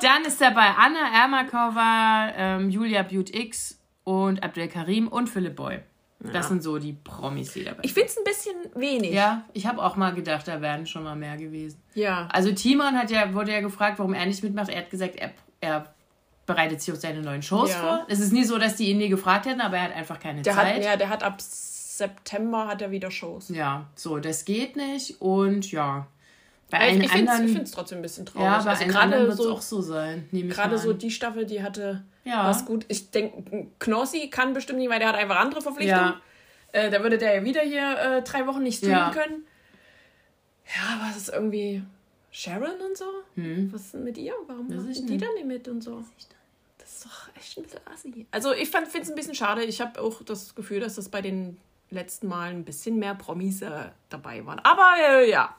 Dann 0.02 0.24
ist 0.26 0.40
dabei 0.42 0.70
Anna 0.78 1.10
Ermakova, 1.24 2.32
ähm, 2.36 2.70
Julia 2.70 3.04
Butte 3.04 3.36
X 3.38 3.80
und 4.04 4.44
Abdel 4.44 4.68
Karim 4.68 5.08
und 5.08 5.28
Philipp 5.28 5.56
Boy. 5.56 5.80
Das 6.20 6.48
sind 6.48 6.64
so 6.64 6.80
die 6.80 6.94
Promis, 6.94 7.54
die 7.54 7.64
dabei 7.64 7.80
Ich 7.84 7.94
finde 7.94 8.10
es 8.10 8.18
ein 8.18 8.24
bisschen 8.24 8.56
wenig. 8.76 9.12
Ja, 9.14 9.44
ich 9.54 9.68
habe 9.68 9.82
auch 9.84 9.96
mal 9.96 10.14
gedacht, 10.16 10.48
da 10.48 10.62
wären 10.62 10.88
schon 10.88 11.04
mal 11.04 11.16
mehr 11.16 11.38
gewesen. 11.38 11.80
Ja. 11.94 12.28
Also 12.32 12.52
Timon 12.52 12.98
hat 12.98 13.12
ja, 13.12 13.34
wurde 13.36 13.52
ja 13.52 13.62
gefragt, 13.62 14.00
warum 14.00 14.14
er 14.16 14.26
nicht 14.26 14.44
mitmacht. 14.44 14.70
Er 14.70 14.80
hat 14.80 14.90
gesagt, 14.90 15.16
er, 15.16 15.32
er 15.62 15.94
bereitet 16.48 16.82
sich 16.82 16.92
auf 16.92 17.00
seine 17.00 17.22
neuen 17.22 17.44
Shows 17.44 17.70
Ja. 17.72 17.80
vor. 17.80 18.06
Es 18.10 18.20
ist 18.20 18.34
nie 18.34 18.46
so, 18.46 18.58
dass 18.58 18.76
die 18.78 18.90
ihn 18.90 18.98
nie 18.98 19.10
gefragt 19.10 19.46
hätten, 19.46 19.62
aber 19.62 19.78
er 19.78 19.84
hat 19.84 19.96
einfach 19.96 20.20
keine 20.20 20.42
Der 20.42 20.56
hat, 20.56 20.64
Zeit. 20.66 20.84
ja, 20.84 20.96
der 20.98 21.10
hat 21.10 21.22
ab 21.22 21.40
September 21.40 22.68
hat 22.68 22.82
er 22.82 22.90
wieder 22.92 23.12
Shows. 23.12 23.50
ja, 23.50 23.86
so, 23.96 24.18
das 24.20 24.44
geht 24.46 24.76
nicht. 24.76 25.22
Und 25.22 25.72
ja, 25.72 26.08
bei 26.70 26.78
Ich, 26.78 26.84
allen 26.84 27.02
ich 27.04 27.12
finde 27.12 27.32
anderen... 27.32 27.64
es 27.64 27.72
trotzdem 27.72 28.00
ein 28.00 28.02
bisschen 28.02 28.26
traurig. 28.26 28.46
ja, 28.46 28.62
bei 28.64 28.70
also 28.72 28.86
gerade 28.86 29.32
so, 29.34 29.52
auch 29.54 29.62
so 29.62 29.82
sein. 29.82 30.28
ich 30.32 30.50
gerade 30.50 30.72
mal 30.76 30.78
so 30.78 30.94
die 30.94 31.12
Staffel, 31.12 31.46
die 31.46 31.64
hatte 31.64 32.04
Ja. 32.26 32.48
was 32.50 32.66
gut. 32.66 32.86
Ich 32.90 33.12
denke, 33.12 33.68
Knossi 33.80 34.30
kann 34.30 34.54
bestimmt 34.54 34.80
nicht, 34.80 34.90
weil 34.90 35.00
der 35.00 35.08
hat 35.10 35.16
einfach 35.16 35.38
andere 35.38 35.62
Verpflichtungen. 35.62 36.14
Ja. 36.14 36.22
Äh, 36.74 36.90
da 36.92 37.02
würde 37.02 37.18
der 37.18 37.36
ja 37.36 37.44
wieder 37.46 37.62
hier 37.62 37.98
äh, 37.98 38.22
drei 38.24 38.46
Wochen 38.48 38.64
nicht 38.64 38.78
streamen 38.80 38.98
Ja. 38.98 39.12
können. 39.12 39.46
Ja, 40.76 40.98
aber 41.00 41.10
es 41.12 41.18
ist 41.18 41.30
irgendwie 41.30 41.82
Sharon 42.32 42.82
und 42.86 42.98
so. 42.98 43.06
Was 43.72 43.82
ist 43.82 43.94
denn 43.94 44.04
mit 44.04 44.18
ihr? 44.18 44.34
Warum 44.48 44.68
machen 44.68 44.90
ich 44.92 44.98
die 45.06 45.14
nicht. 45.14 45.24
dann 45.24 45.34
nicht 45.36 45.46
mit 45.48 45.68
und 45.70 45.82
so? 45.82 46.04
Das 46.78 46.92
ist 46.98 47.06
doch 47.06 47.30
echt 47.38 47.58
ein 47.58 47.64
bisschen 47.64 47.80
assi. 47.94 48.26
Also 48.32 48.52
ich 48.54 48.70
finde 48.70 48.90
es 49.02 49.10
ein 49.10 49.16
bisschen 49.16 49.36
schade. 49.36 49.64
Ich 49.64 49.80
habe 49.80 50.02
auch 50.02 50.22
das 50.24 50.54
Gefühl, 50.56 50.82
dass 50.82 50.96
das 50.96 51.08
bei 51.10 51.22
den 51.22 51.58
letzten 51.90 52.28
Malen 52.28 52.58
ein 52.58 52.66
bisschen 52.66 53.00
mehr 53.00 53.16
Promis 53.16 53.62
äh, 53.62 53.70
dabei 54.10 54.46
waren. 54.46 54.60
Aber 54.60 54.94
äh, 55.10 55.30
ja, 55.30 55.56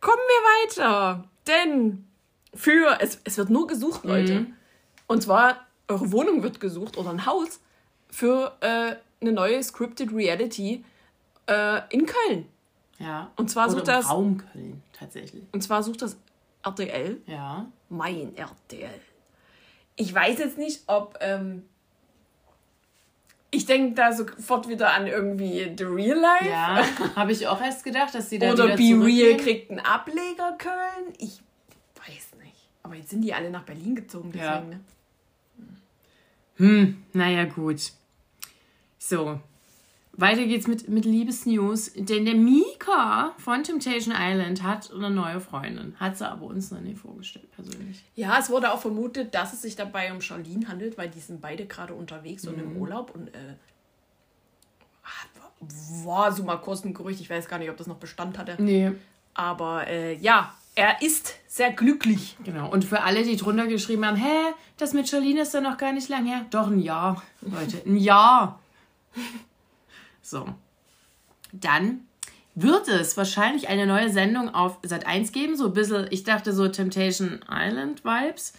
kommen 0.00 0.22
wir 0.28 0.76
weiter. 0.84 1.24
Denn 1.46 2.06
für, 2.54 2.98
es, 3.00 3.20
es 3.24 3.36
wird 3.38 3.50
nur 3.50 3.66
gesucht, 3.66 4.04
Leute. 4.04 4.46
Und 5.06 5.22
zwar, 5.22 5.66
eure 5.88 6.10
Wohnung 6.12 6.42
wird 6.42 6.58
gesucht 6.60 6.96
oder 6.96 7.10
ein 7.10 7.26
Haus 7.26 7.60
für 8.10 8.56
äh, 8.60 8.96
eine 9.20 9.32
neue 9.32 9.62
Scripted 9.62 10.12
Reality 10.12 10.84
äh, 11.46 11.80
in 11.90 12.06
Köln. 12.06 12.46
Ja. 12.98 13.30
Und 13.36 13.50
zwar 13.50 13.66
Oder 13.66 13.72
sucht 13.76 13.88
das- 13.88 14.10
Raum 14.10 14.38
Köln, 14.52 14.82
tatsächlich. 14.92 15.44
Und 15.52 15.62
zwar 15.62 15.82
sucht 15.82 16.02
das 16.02 16.16
RTL, 16.64 17.20
Ja. 17.26 17.66
mein 17.88 18.34
RTL. 18.36 19.00
Ich 19.96 20.12
weiß 20.12 20.38
jetzt 20.38 20.58
nicht, 20.58 20.82
ob. 20.88 21.16
Ähm, 21.20 21.64
ich 23.50 23.66
denke 23.66 23.94
da 23.94 24.12
sofort 24.12 24.68
wieder 24.68 24.92
an 24.92 25.06
irgendwie 25.06 25.72
The 25.76 25.84
Real 25.84 26.18
Life. 26.18 26.48
Ja, 26.48 26.84
habe 27.16 27.32
ich 27.32 27.46
auch 27.46 27.60
erst 27.60 27.84
gedacht, 27.84 28.14
dass 28.14 28.28
sie 28.28 28.38
da 28.38 28.52
Oder 28.52 28.76
Be 28.76 28.98
Real 29.02 29.36
kriegt 29.36 29.70
einen 29.70 29.80
Ableger 29.80 30.56
Köln. 30.58 31.14
Ich 31.18 31.40
weiß 31.96 32.38
nicht. 32.42 32.68
Aber 32.82 32.94
jetzt 32.94 33.10
sind 33.10 33.22
die 33.22 33.34
alle 33.34 33.50
nach 33.50 33.64
Berlin 33.64 33.94
gezogen, 33.94 34.30
deswegen. 34.32 34.44
Ja. 34.46 34.60
Ne? 34.60 34.80
Hm, 36.56 37.04
naja, 37.12 37.44
gut. 37.44 37.92
So. 38.98 39.40
Weiter 40.18 40.44
geht's 40.46 40.66
mit, 40.66 40.88
mit 40.88 41.04
Liebesnews. 41.04 41.92
Denn 41.94 42.24
der 42.24 42.34
Mika 42.34 43.34
von 43.38 43.62
Temptation 43.62 44.14
Island 44.18 44.62
hat 44.62 44.90
eine 44.92 45.10
neue 45.10 45.40
Freundin. 45.40 45.94
Hat 46.00 46.16
sie 46.16 46.26
aber 46.28 46.46
uns 46.46 46.70
noch 46.70 46.80
nie 46.80 46.94
vorgestellt, 46.94 47.50
persönlich. 47.52 48.02
Ja, 48.14 48.38
es 48.38 48.48
wurde 48.48 48.72
auch 48.72 48.80
vermutet, 48.80 49.34
dass 49.34 49.52
es 49.52 49.62
sich 49.62 49.76
dabei 49.76 50.12
um 50.12 50.20
Charlene 50.20 50.68
handelt, 50.68 50.96
weil 50.96 51.10
die 51.10 51.20
sind 51.20 51.40
beide 51.40 51.66
gerade 51.66 51.92
unterwegs 51.94 52.46
und 52.46 52.56
Mhm. 52.56 52.62
im 52.62 52.76
Urlaub 52.78 53.14
und 53.14 53.28
äh, 53.28 53.54
war 56.04 56.32
so 56.32 56.42
mal 56.44 56.56
kurz 56.56 56.84
ein 56.84 56.94
Gerücht. 56.94 57.20
Ich 57.20 57.30
weiß 57.30 57.48
gar 57.48 57.58
nicht, 57.58 57.70
ob 57.70 57.76
das 57.76 57.86
noch 57.86 57.96
Bestand 57.96 58.38
hatte. 58.38 58.56
Nee. 58.62 58.92
Aber 59.34 59.86
äh, 59.86 60.14
ja, 60.16 60.54
er 60.74 61.00
ist 61.02 61.34
sehr 61.46 61.72
glücklich. 61.72 62.36
Genau. 62.44 62.70
Und 62.70 62.84
für 62.84 63.02
alle, 63.02 63.22
die 63.22 63.36
drunter 63.36 63.66
geschrieben 63.66 64.04
haben, 64.04 64.16
hä, 64.16 64.52
das 64.76 64.92
mit 64.92 65.08
Charlene 65.08 65.42
ist 65.42 65.54
doch 65.54 65.62
noch 65.62 65.78
gar 65.78 65.92
nicht 65.92 66.08
lang 66.08 66.26
her. 66.26 66.44
Doch, 66.50 66.68
ein 66.68 66.80
Jahr, 66.80 67.22
Leute. 67.42 67.82
Ein 67.86 67.96
Jahr. 67.96 68.60
So. 70.30 70.46
Dann 71.52 72.00
wird 72.54 72.88
es 72.88 73.16
wahrscheinlich 73.16 73.68
eine 73.68 73.86
neue 73.86 74.10
Sendung 74.10 74.54
auf 74.54 74.78
Sat 74.82 75.06
1 75.06 75.32
geben. 75.32 75.56
So 75.56 75.66
ein 75.66 75.72
bisschen, 75.72 76.06
ich 76.10 76.24
dachte 76.24 76.52
so 76.52 76.68
Temptation 76.68 77.40
Island 77.50 78.04
Vibes. 78.04 78.54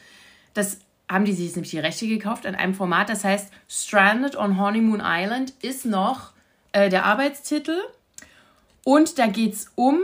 Das 0.54 0.80
haben 1.10 1.26
die 1.26 1.34
sich 1.34 1.56
nämlich 1.56 1.72
die 1.72 1.80
Rechte 1.80 2.08
gekauft 2.08 2.46
an 2.46 2.56
einem 2.56 2.74
Format, 2.74 3.10
das 3.10 3.24
heißt 3.24 3.50
Stranded 3.70 4.36
on 4.36 4.60
Honeymoon 4.60 5.02
Island 5.04 5.54
ist 5.62 5.86
noch 5.86 6.34
äh, 6.74 6.90
der 6.90 7.06
Arbeitstitel. 7.06 7.78
Und 8.84 9.18
da 9.18 9.28
geht 9.28 9.54
es 9.54 9.72
um 9.76 10.00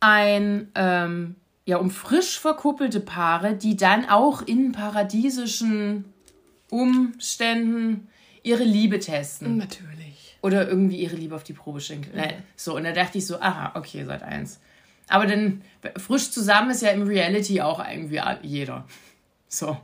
ein, 0.00 0.70
ähm, 0.74 1.36
ja, 1.66 1.78
um 1.78 1.90
frisch 1.90 2.38
verkuppelte 2.38 3.00
Paare, 3.00 3.54
die 3.54 3.76
dann 3.76 4.08
auch 4.08 4.42
in 4.42 4.72
paradiesischen 4.72 6.04
Umständen 6.70 8.08
ihre 8.42 8.64
Liebe 8.64 8.98
testen. 8.98 9.56
Natürlich. 9.56 9.95
Oder 10.42 10.68
irgendwie 10.68 10.96
ihre 10.96 11.16
Liebe 11.16 11.34
auf 11.34 11.44
die 11.44 11.52
Probe 11.52 11.80
stellen. 11.80 12.06
Mhm. 12.14 12.42
So, 12.56 12.76
und 12.76 12.84
da 12.84 12.92
dachte 12.92 13.18
ich 13.18 13.26
so, 13.26 13.40
aha, 13.40 13.72
okay, 13.74 14.04
seit 14.04 14.22
eins. 14.22 14.60
Aber 15.08 15.26
dann 15.26 15.62
frisch 15.96 16.30
zusammen 16.30 16.70
ist 16.70 16.82
ja 16.82 16.90
im 16.90 17.02
Reality 17.02 17.60
auch 17.60 17.84
irgendwie 17.84 18.20
jeder. 18.42 18.86
So. 19.48 19.76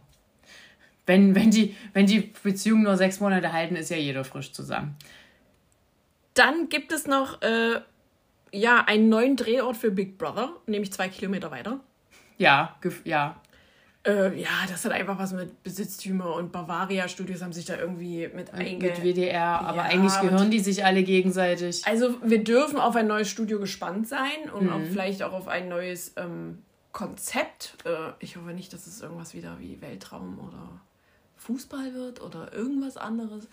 Wenn, 1.07 1.35
wenn, 1.35 1.51
die, 1.51 1.77
wenn 1.93 2.07
die 2.07 2.33
Beziehung 2.43 2.83
nur 2.83 2.97
sechs 2.97 3.21
Monate 3.21 3.53
halten, 3.53 3.77
ist 3.77 3.91
ja 3.91 3.97
jeder 3.97 4.25
frisch 4.25 4.53
zusammen. 4.53 4.97
Dann 6.35 6.69
gibt 6.69 6.93
es 6.93 7.07
noch 7.07 7.43
äh, 7.43 7.81
ja, 8.53 8.85
einen 8.85 9.09
neuen 9.09 9.37
Drehort 9.37 9.77
für 9.77 9.91
Big 9.91 10.19
Brother, 10.19 10.53
nämlich 10.67 10.93
zwei 10.93 11.09
Kilometer 11.09 11.51
weiter. 11.51 11.81
Ja, 12.39 12.77
ja. 13.05 13.41
Äh, 14.05 14.41
ja, 14.41 14.49
das 14.69 14.85
hat 14.85 14.93
einfach 14.93 15.17
was 15.19 15.33
mit 15.33 15.63
Besitztümer 15.63 16.35
und 16.35 16.51
Bavaria 16.51 17.07
Studios 17.07 17.41
haben 17.41 17.53
sich 17.53 17.67
da 17.67 17.77
irgendwie 17.77 18.29
mit 18.35 18.53
einge... 18.53 18.89
Mit 18.89 19.03
WDR, 19.03 19.61
aber 19.61 19.77
ja, 19.77 19.83
eigentlich 19.85 20.21
gehören 20.21 20.51
die 20.51 20.59
sich 20.59 20.85
alle 20.85 21.05
gegenseitig. 21.05 21.87
Also 21.87 22.17
wir 22.23 22.43
dürfen 22.43 22.79
auf 22.79 22.97
ein 22.97 23.07
neues 23.07 23.29
Studio 23.29 23.61
gespannt 23.61 24.09
sein 24.09 24.51
und 24.53 24.65
mhm. 24.65 24.73
auch 24.73 24.81
vielleicht 24.91 25.23
auch 25.23 25.33
auf 25.33 25.47
ein 25.47 25.69
neues 25.69 26.15
ähm, 26.17 26.63
Konzept. 26.91 27.77
Äh, 27.85 28.13
ich 28.19 28.37
hoffe 28.37 28.53
nicht, 28.53 28.73
dass 28.73 28.89
es 28.89 29.03
irgendwas 29.03 29.35
wieder 29.35 29.61
wie 29.61 29.81
Weltraum 29.81 30.41
oder 30.41 30.81
Fußball 31.37 31.95
wird 31.95 32.21
oder 32.21 32.53
irgendwas 32.53 32.97
anderes. 32.97 33.49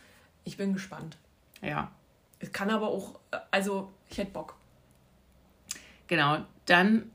Ich 0.45 0.57
bin 0.57 0.73
gespannt. 0.73 1.17
Ja. 1.61 1.91
Es 2.39 2.51
kann 2.51 2.71
aber 2.71 2.87
auch, 2.87 3.19
also 3.51 3.91
ich 4.09 4.17
hätte 4.17 4.31
Bock. 4.31 4.55
Genau, 6.07 6.39
dann 6.65 7.11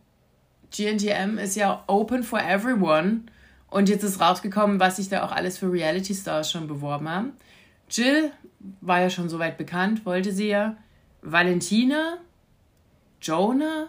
GNTM 0.74 1.38
ist 1.38 1.54
ja 1.54 1.84
open 1.86 2.24
for 2.24 2.40
everyone. 2.40 3.22
Und 3.68 3.88
jetzt 3.88 4.02
ist 4.02 4.20
rausgekommen, 4.20 4.80
was 4.80 4.96
sich 4.96 5.08
da 5.08 5.24
auch 5.24 5.32
alles 5.32 5.58
für 5.58 5.70
Reality 5.70 6.14
Stars 6.14 6.50
schon 6.50 6.66
beworben 6.66 7.08
haben. 7.08 7.32
Jill 7.88 8.32
war 8.80 9.00
ja 9.00 9.10
schon 9.10 9.28
soweit 9.28 9.56
bekannt, 9.56 10.04
wollte 10.04 10.32
sie 10.32 10.48
ja. 10.48 10.76
Valentina, 11.22 12.18
Jonah 13.20 13.88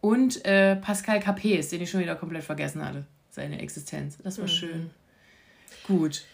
und 0.00 0.44
äh, 0.44 0.76
Pascal 0.76 1.20
Capes, 1.20 1.70
den 1.70 1.82
ich 1.82 1.90
schon 1.90 2.00
wieder 2.00 2.14
komplett 2.14 2.44
vergessen 2.44 2.84
hatte, 2.84 3.04
seine 3.30 3.60
Existenz. 3.60 4.18
Das 4.22 4.38
war 4.38 4.44
mhm. 4.44 4.50
schön. 4.50 4.90
Gut. 5.86 6.24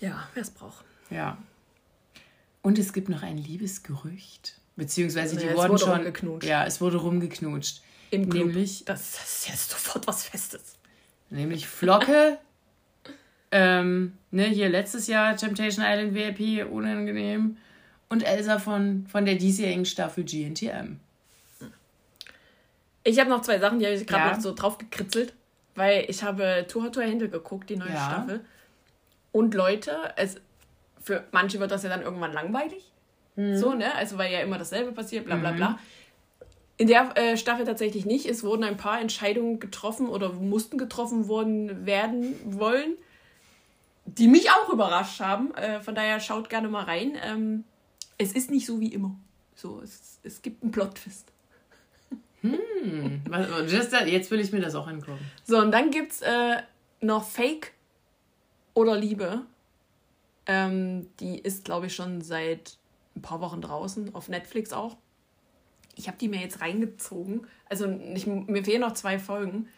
Ja, 0.00 0.28
wer 0.34 0.42
es 0.42 0.50
braucht. 0.50 0.84
Ja. 1.10 1.38
Und 2.62 2.78
es 2.78 2.92
gibt 2.92 3.08
noch 3.08 3.22
ein 3.22 3.38
Liebesgerücht. 3.38 4.60
Beziehungsweise 4.76 5.36
die 5.36 5.46
ja, 5.46 5.54
wurden 5.54 5.78
schon. 5.78 5.90
Rumgeknutscht. 5.90 6.48
Ja, 6.48 6.64
es 6.64 6.80
wurde 6.80 6.98
rumgeknutscht. 6.98 7.82
Im 8.14 8.30
Club. 8.30 8.46
Nämlich. 8.46 8.84
Das 8.84 9.14
ist 9.22 9.48
jetzt 9.48 9.70
sofort 9.70 10.06
was 10.06 10.24
Festes. 10.24 10.76
Nämlich 11.30 11.66
Flocke. 11.66 12.38
ähm, 13.50 14.16
ne, 14.30 14.44
hier 14.44 14.68
letztes 14.68 15.06
Jahr 15.06 15.36
Temptation 15.36 15.84
Island 15.86 16.14
VIP, 16.14 16.70
unangenehm. 16.70 17.56
Und 18.08 18.22
Elsa 18.22 18.58
von, 18.58 19.06
von 19.08 19.24
der 19.24 19.34
diesjährigen 19.36 19.84
Staffel 19.84 20.24
GNTM. 20.24 21.00
Ich 23.02 23.18
habe 23.18 23.28
noch 23.28 23.42
zwei 23.42 23.58
Sachen, 23.58 23.78
die 23.78 23.86
habe 23.86 23.94
ich 23.94 24.06
gerade 24.06 24.28
ja. 24.28 24.34
noch 24.34 24.40
so 24.40 24.54
drauf 24.54 24.78
gekritzelt, 24.78 25.34
weil 25.74 26.06
ich 26.08 26.22
habe 26.22 26.64
Tour 26.68 26.90
Tour 26.90 27.02
Händel 27.02 27.28
geguckt, 27.28 27.68
die 27.68 27.76
neue 27.76 27.92
ja. 27.92 28.06
Staffel. 28.06 28.40
Und 29.32 29.54
Leute, 29.54 29.96
es, 30.16 30.36
für 31.02 31.24
manche 31.32 31.60
wird 31.60 31.70
das 31.70 31.82
ja 31.82 31.90
dann 31.90 32.02
irgendwann 32.02 32.32
langweilig. 32.32 32.90
Mhm. 33.36 33.56
So, 33.56 33.74
ne? 33.74 33.94
Also, 33.94 34.16
weil 34.16 34.32
ja 34.32 34.40
immer 34.40 34.58
dasselbe 34.58 34.92
passiert, 34.92 35.26
bla 35.26 35.36
bla 35.36 35.52
mhm. 35.52 35.78
In 36.76 36.88
der 36.88 37.16
äh, 37.16 37.36
Staffel 37.36 37.64
tatsächlich 37.64 38.04
nicht. 38.04 38.26
Es 38.26 38.42
wurden 38.42 38.64
ein 38.64 38.76
paar 38.76 39.00
Entscheidungen 39.00 39.60
getroffen 39.60 40.08
oder 40.08 40.32
mussten 40.32 40.76
getroffen 40.76 41.28
worden 41.28 41.86
werden 41.86 42.34
wollen, 42.44 42.96
die 44.06 44.26
mich 44.26 44.50
auch 44.50 44.72
überrascht 44.72 45.20
haben. 45.20 45.54
Äh, 45.54 45.80
von 45.80 45.94
daher 45.94 46.18
schaut 46.18 46.50
gerne 46.50 46.68
mal 46.68 46.84
rein. 46.84 47.16
Ähm, 47.22 47.64
es 48.18 48.32
ist 48.32 48.50
nicht 48.50 48.66
so 48.66 48.80
wie 48.80 48.92
immer. 48.92 49.14
So, 49.54 49.80
es, 49.82 50.18
es 50.24 50.42
gibt 50.42 50.62
einen 50.62 50.72
Plot-Twist. 50.72 51.30
Hm, 52.40 53.22
jetzt 54.06 54.30
will 54.30 54.40
ich 54.40 54.52
mir 54.52 54.60
das 54.60 54.74
auch 54.74 54.86
angucken. 54.86 55.24
So, 55.44 55.58
und 55.58 55.70
dann 55.70 55.90
gibt 55.90 56.12
es 56.12 56.20
äh, 56.20 56.56
noch 57.00 57.24
Fake 57.24 57.72
oder 58.74 58.96
Liebe. 58.96 59.42
Ähm, 60.46 61.08
die 61.20 61.38
ist, 61.38 61.64
glaube 61.64 61.86
ich, 61.86 61.94
schon 61.94 62.20
seit 62.20 62.76
ein 63.16 63.22
paar 63.22 63.40
Wochen 63.40 63.62
draußen, 63.62 64.14
auf 64.14 64.28
Netflix 64.28 64.72
auch. 64.72 64.96
Ich 65.96 66.08
habe 66.08 66.18
die 66.18 66.28
mir 66.28 66.40
jetzt 66.40 66.60
reingezogen. 66.60 67.46
Also 67.68 67.88
ich, 68.14 68.26
mir 68.26 68.64
fehlen 68.64 68.80
noch 68.80 68.94
zwei 68.94 69.18
Folgen. 69.18 69.68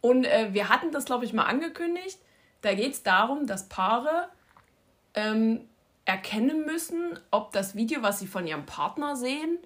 Und 0.01 0.25
äh, 0.25 0.51
wir 0.53 0.69
hatten 0.69 0.93
das, 0.93 1.05
glaube 1.05 1.25
ich, 1.25 1.33
mal 1.33 1.47
angekündigt. 1.47 2.19
Da 2.61 2.75
geht 2.75 2.93
es 2.93 3.03
darum, 3.03 3.47
dass 3.47 3.69
Paare 3.69 4.29
ähm, 5.15 5.69
erkennen 6.05 6.65
müssen, 6.65 7.19
ob 7.31 7.53
das 7.53 7.75
Video, 7.75 8.03
was 8.03 8.19
sie 8.19 8.27
von 8.27 8.47
ihrem 8.47 8.67
Partner 8.67 9.17
sehen, 9.17 9.59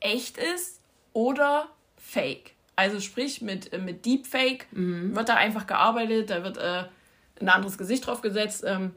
echt 0.00 0.38
ist 0.38 0.80
oder 1.12 1.68
fake. 1.96 2.56
Also 2.76 3.00
sprich, 3.00 3.40
mit, 3.40 3.72
äh, 3.72 3.78
mit 3.78 4.04
Deepfake 4.04 4.66
mhm. 4.72 5.16
wird 5.16 5.28
da 5.28 5.36
einfach 5.36 5.66
gearbeitet, 5.66 6.30
da 6.30 6.44
wird 6.44 6.58
äh, 6.58 6.84
ein 7.40 7.48
anderes 7.48 7.78
Gesicht 7.78 8.06
drauf 8.06 8.20
gesetzt. 8.20 8.64
Ähm, 8.66 8.94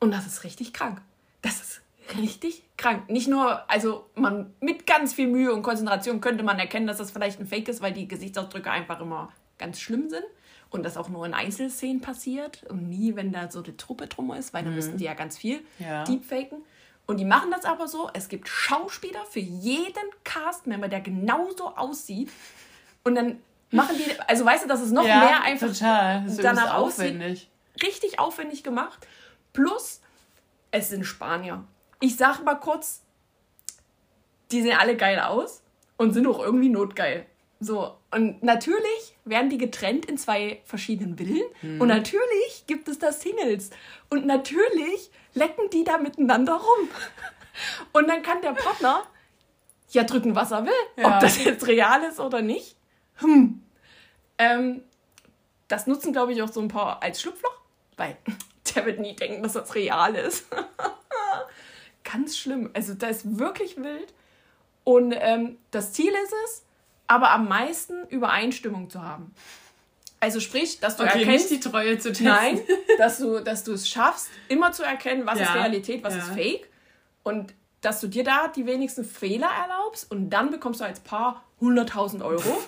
und 0.00 0.12
das 0.12 0.26
ist 0.26 0.44
richtig 0.44 0.72
krank. 0.72 1.00
Das 1.42 1.60
ist 1.60 1.82
richtig 2.18 2.62
krank. 2.76 3.08
Nicht 3.08 3.28
nur, 3.28 3.68
also 3.70 4.06
man 4.14 4.52
mit 4.60 4.86
ganz 4.86 5.14
viel 5.14 5.28
Mühe 5.28 5.52
und 5.52 5.62
Konzentration 5.62 6.20
könnte 6.20 6.42
man 6.44 6.58
erkennen, 6.58 6.86
dass 6.86 6.98
das 6.98 7.10
vielleicht 7.10 7.40
ein 7.40 7.46
Fake 7.46 7.68
ist, 7.68 7.80
weil 7.80 7.92
die 7.92 8.08
Gesichtsausdrücke 8.08 8.70
einfach 8.70 9.00
immer 9.00 9.32
ganz 9.58 9.80
schlimm 9.80 10.08
sind 10.10 10.24
und 10.70 10.84
das 10.84 10.96
auch 10.96 11.08
nur 11.08 11.24
in 11.26 11.34
Einzelszenen 11.34 12.00
passiert 12.00 12.64
und 12.68 12.88
nie, 12.88 13.14
wenn 13.14 13.32
da 13.32 13.50
so 13.50 13.62
eine 13.62 13.76
Truppe 13.76 14.06
drum 14.06 14.32
ist, 14.32 14.52
weil 14.52 14.62
dann 14.62 14.72
mhm. 14.72 14.76
müssen 14.76 14.96
die 14.96 15.04
ja 15.04 15.14
ganz 15.14 15.38
viel 15.38 15.60
ja. 15.78 16.04
deepfaken. 16.04 16.58
Und 17.06 17.18
die 17.18 17.24
machen 17.24 17.50
das 17.50 17.64
aber 17.64 17.88
so, 17.88 18.08
es 18.14 18.28
gibt 18.28 18.48
Schauspieler 18.48 19.24
für 19.28 19.40
jeden 19.40 20.04
Castmember, 20.24 20.88
der 20.88 21.00
genauso 21.00 21.76
aussieht. 21.76 22.30
Und 23.04 23.16
dann 23.16 23.38
machen 23.70 23.96
die, 23.98 24.18
also 24.26 24.44
weißt 24.44 24.64
du, 24.64 24.68
dass 24.68 24.80
es 24.80 24.92
noch 24.92 25.06
ja, 25.06 25.18
mehr 25.18 25.42
einfach 25.42 25.68
total. 25.68 26.24
Das 26.24 26.36
danach 26.36 26.74
aufwendig. 26.74 27.32
Aussieht. 27.32 27.48
Richtig 27.80 28.18
aufwendig 28.18 28.62
gemacht. 28.62 29.06
Plus, 29.52 30.00
es 30.70 30.88
sind 30.88 31.04
Spanier. 31.04 31.64
Ich 32.00 32.16
sag 32.16 32.42
mal 32.42 32.56
kurz, 32.56 33.02
die 34.50 34.62
sehen 34.62 34.76
alle 34.78 34.96
geil 34.96 35.20
aus 35.20 35.62
und 35.96 36.12
sind 36.12 36.26
auch 36.26 36.40
irgendwie 36.40 36.68
notgeil. 36.68 37.26
So, 37.60 37.96
und 38.10 38.42
natürlich 38.42 39.16
werden 39.24 39.48
die 39.48 39.56
getrennt 39.56 40.06
in 40.06 40.18
zwei 40.18 40.60
verschiedenen 40.64 41.16
Villen. 41.16 41.44
Mhm. 41.62 41.80
Und 41.80 41.88
natürlich 41.88 42.64
gibt 42.66 42.88
es 42.88 42.98
da 42.98 43.12
Singles. 43.12 43.70
Und 44.10 44.26
natürlich 44.26 45.10
lecken 45.34 45.70
die 45.70 45.84
da 45.84 45.98
miteinander 45.98 46.54
rum. 46.54 46.88
Und 47.92 48.08
dann 48.08 48.22
kann 48.22 48.42
der 48.42 48.52
Partner 48.52 49.04
ja 49.90 50.02
drücken, 50.02 50.34
was 50.34 50.50
er 50.50 50.64
will. 50.64 50.72
Ja. 50.96 51.14
Ob 51.14 51.20
das 51.20 51.42
jetzt 51.44 51.66
real 51.68 52.02
ist 52.02 52.18
oder 52.18 52.42
nicht. 52.42 52.76
Hm. 53.16 53.62
Ähm, 54.38 54.82
das 55.68 55.86
nutzen, 55.86 56.12
glaube 56.12 56.32
ich, 56.32 56.42
auch 56.42 56.50
so 56.50 56.60
ein 56.60 56.68
paar 56.68 57.02
als 57.02 57.20
Schlupfloch. 57.20 57.61
Weil 57.96 58.16
der 58.74 58.86
wird 58.86 59.00
nie 59.00 59.14
denken, 59.14 59.42
dass 59.42 59.54
das 59.54 59.74
real 59.74 60.14
ist. 60.14 60.46
Ganz 62.04 62.36
schlimm. 62.36 62.70
Also, 62.74 62.94
das 62.94 63.18
ist 63.18 63.38
wirklich 63.38 63.76
wild. 63.76 64.12
Und 64.84 65.14
ähm, 65.16 65.58
das 65.70 65.92
Ziel 65.92 66.12
ist 66.24 66.34
es, 66.44 66.64
aber 67.06 67.30
am 67.30 67.48
meisten 67.48 68.06
Übereinstimmung 68.08 68.90
zu 68.90 69.02
haben. 69.02 69.34
Also 70.22 70.38
sprich, 70.38 70.78
dass 70.78 70.96
du 70.96 71.02
okay, 71.02 71.20
erkennst, 71.20 71.50
nicht 71.50 71.64
die 71.64 71.68
Treue 71.68 71.98
zu 71.98 72.10
testen. 72.10 72.26
Nein, 72.26 72.60
dass 72.98 73.18
du, 73.18 73.40
dass 73.40 73.64
du 73.64 73.72
es 73.72 73.88
schaffst, 73.88 74.28
immer 74.48 74.70
zu 74.70 74.84
erkennen, 74.84 75.26
was 75.26 75.40
ja. 75.40 75.46
ist 75.46 75.54
Realität, 75.54 76.04
was 76.04 76.14
ja. 76.14 76.20
ist 76.20 76.28
Fake. 76.28 76.68
Und 77.24 77.54
dass 77.80 78.00
du 78.00 78.06
dir 78.06 78.22
da 78.22 78.46
die 78.46 78.64
wenigsten 78.64 79.04
Fehler 79.04 79.48
erlaubst 79.62 80.08
und 80.10 80.30
dann 80.30 80.50
bekommst 80.52 80.80
du 80.80 80.84
als 80.84 81.00
Paar 81.00 81.42
100.000 81.60 82.24
Euro. 82.24 82.62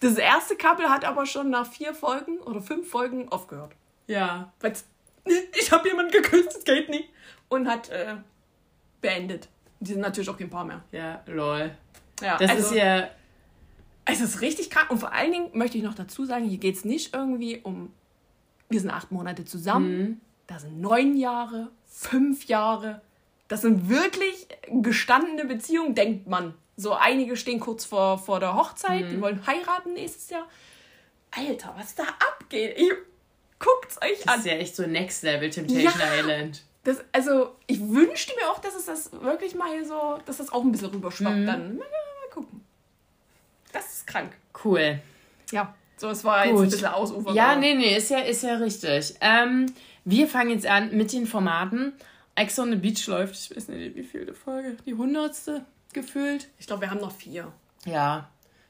Das 0.00 0.16
erste 0.16 0.56
Couple 0.56 0.88
hat 0.90 1.04
aber 1.04 1.26
schon 1.26 1.50
nach 1.50 1.66
vier 1.70 1.94
Folgen 1.94 2.38
oder 2.38 2.60
fünf 2.60 2.88
Folgen 2.90 3.28
aufgehört. 3.30 3.72
Ja. 4.06 4.52
Weil's, 4.60 4.84
ich 5.58 5.70
habe 5.70 5.88
jemanden 5.88 6.10
geküsst, 6.12 6.54
das 6.56 6.64
geht 6.64 6.88
nicht. 6.88 7.08
Und 7.48 7.68
hat 7.68 7.88
äh, 7.90 8.16
beendet. 9.00 9.48
Die 9.80 9.92
sind 9.92 10.00
natürlich 10.00 10.28
auch 10.28 10.36
kein 10.38 10.50
Paar 10.50 10.64
mehr. 10.64 10.82
Ja, 10.92 11.22
lol. 11.26 11.70
Ja, 12.20 12.36
Das 12.38 12.50
also, 12.50 12.70
ist 12.70 12.74
ja. 12.74 13.08
Es 14.04 14.20
ist 14.20 14.40
richtig 14.40 14.70
krank. 14.70 14.90
Und 14.90 14.98
vor 14.98 15.12
allen 15.12 15.32
Dingen 15.32 15.50
möchte 15.52 15.78
ich 15.78 15.84
noch 15.84 15.94
dazu 15.94 16.24
sagen, 16.24 16.44
hier 16.48 16.58
geht 16.58 16.76
es 16.76 16.84
nicht 16.84 17.14
irgendwie 17.14 17.60
um, 17.60 17.92
wir 18.68 18.80
sind 18.80 18.90
acht 18.90 19.10
Monate 19.12 19.44
zusammen, 19.44 19.98
Mhm. 19.98 20.20
da 20.46 20.58
sind 20.58 20.80
neun 20.80 21.16
Jahre, 21.16 21.68
fünf 21.86 22.46
Jahre. 22.46 23.00
Das 23.48 23.62
sind 23.62 23.88
wirklich 23.88 24.46
gestandene 24.68 25.44
Beziehungen, 25.44 25.94
denkt 25.94 26.26
man. 26.28 26.54
So 26.80 26.94
einige 26.94 27.36
stehen 27.36 27.60
kurz 27.60 27.84
vor, 27.84 28.16
vor 28.18 28.40
der 28.40 28.54
Hochzeit, 28.54 29.04
Mhm. 29.06 29.10
die 29.10 29.20
wollen 29.20 29.46
heiraten 29.46 29.92
nächstes 29.92 30.30
Jahr. 30.30 30.46
Alter, 31.30 31.74
was 31.78 31.94
da 31.94 32.04
abgeht. 32.04 32.74
Ich, 32.78 32.90
guckt's 33.58 33.98
euch 34.02 34.18
Das 34.24 34.28
an. 34.34 34.40
ist 34.40 34.46
ja 34.46 34.52
echt 34.54 34.74
so 34.76 34.86
Next 34.86 35.22
Level 35.22 35.50
Temptation 35.50 35.92
Ja. 36.00 36.14
Island. 36.18 36.62
Das, 36.84 37.04
also, 37.12 37.54
ich 37.66 37.78
wünschte 37.80 38.32
mir 38.36 38.50
auch, 38.50 38.58
dass 38.60 38.74
es 38.74 38.86
das 38.86 39.12
wirklich 39.12 39.54
mal 39.54 39.68
hier 39.70 39.84
so, 39.84 40.18
dass 40.24 40.38
das 40.38 40.50
auch 40.50 40.62
ein 40.64 40.72
bisschen 40.72 40.88
rüberschwappt 40.88 41.36
Mhm. 41.36 41.46
dann. 41.46 41.68
Mal, 41.76 41.84
mal 41.86 42.30
gucken. 42.32 42.64
Das 43.72 43.92
ist 43.92 44.06
krank. 44.06 44.32
Cool. 44.64 44.98
Ja, 45.52 45.74
so, 45.98 46.08
es 46.08 46.24
war 46.24 46.46
jetzt 46.46 46.54
Gut. 46.54 46.62
ein 46.64 46.70
bisschen 46.70 46.86
ausufern. 46.88 47.34
Ja, 47.34 47.54
nee, 47.56 47.74
nee, 47.74 47.94
ist 47.96 48.08
ja, 48.10 48.20
ist 48.20 48.42
ja 48.42 48.54
richtig. 48.54 49.14
Ähm, 49.20 49.66
wir 50.06 50.26
fangen 50.26 50.50
jetzt 50.50 50.66
an 50.66 50.96
mit 50.96 51.12
den 51.12 51.26
Formaten. 51.26 51.92
Ex 52.34 52.58
on 52.58 52.70
the 52.70 52.76
Beach 52.76 53.06
läuft, 53.06 53.34
ich 53.34 53.54
weiß 53.54 53.68
nicht, 53.68 53.94
wie 53.94 54.02
viele 54.02 54.32
Folge, 54.32 54.76
die 54.86 54.94
hundertste 54.94 55.66
gefühlt. 55.94 56.48
Ich 56.58 56.66
glaube, 56.66 56.82
wir 56.82 56.90
haben 56.90 57.00
noch 57.00 57.12
vier. 57.12 57.52
Ja, 57.84 58.28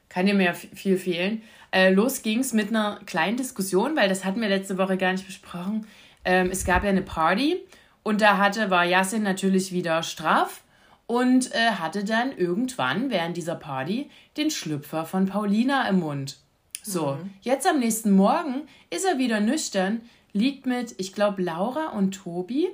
kann 0.09 0.25
dir 0.25 0.33
mehr 0.33 0.53
viel 0.53 0.97
fehlen. 0.97 1.41
Äh, 1.71 1.91
los 1.91 2.21
ging's 2.21 2.53
mit 2.53 2.69
einer 2.69 2.99
kleinen 3.05 3.37
Diskussion, 3.37 3.95
weil 3.95 4.09
das 4.09 4.25
hatten 4.25 4.41
wir 4.41 4.49
letzte 4.49 4.77
Woche 4.77 4.97
gar 4.97 5.13
nicht 5.13 5.25
besprochen. 5.25 5.87
Ähm, 6.25 6.49
es 6.51 6.65
gab 6.65 6.83
ja 6.83 6.89
eine 6.89 7.01
Party 7.01 7.61
und 8.03 8.21
da 8.21 8.37
hatte, 8.37 8.69
war 8.69 8.83
Yasin 8.83 9.23
natürlich 9.23 9.71
wieder 9.71 10.03
straff 10.03 10.63
und 11.07 11.53
äh, 11.53 11.71
hatte 11.71 12.03
dann 12.03 12.31
irgendwann 12.35 13.09
während 13.09 13.37
dieser 13.37 13.55
Party 13.55 14.09
den 14.37 14.51
Schlüpfer 14.51 15.05
von 15.05 15.27
Paulina 15.27 15.87
im 15.87 15.99
Mund. 15.99 16.37
So, 16.83 17.19
jetzt 17.41 17.67
am 17.67 17.79
nächsten 17.79 18.11
Morgen 18.11 18.63
ist 18.89 19.05
er 19.05 19.17
wieder 19.17 19.39
nüchtern, 19.39 20.01
liegt 20.33 20.65
mit, 20.65 20.95
ich 20.97 21.13
glaube, 21.13 21.41
Laura 21.41 21.89
und 21.89 22.11
Tobi 22.11 22.69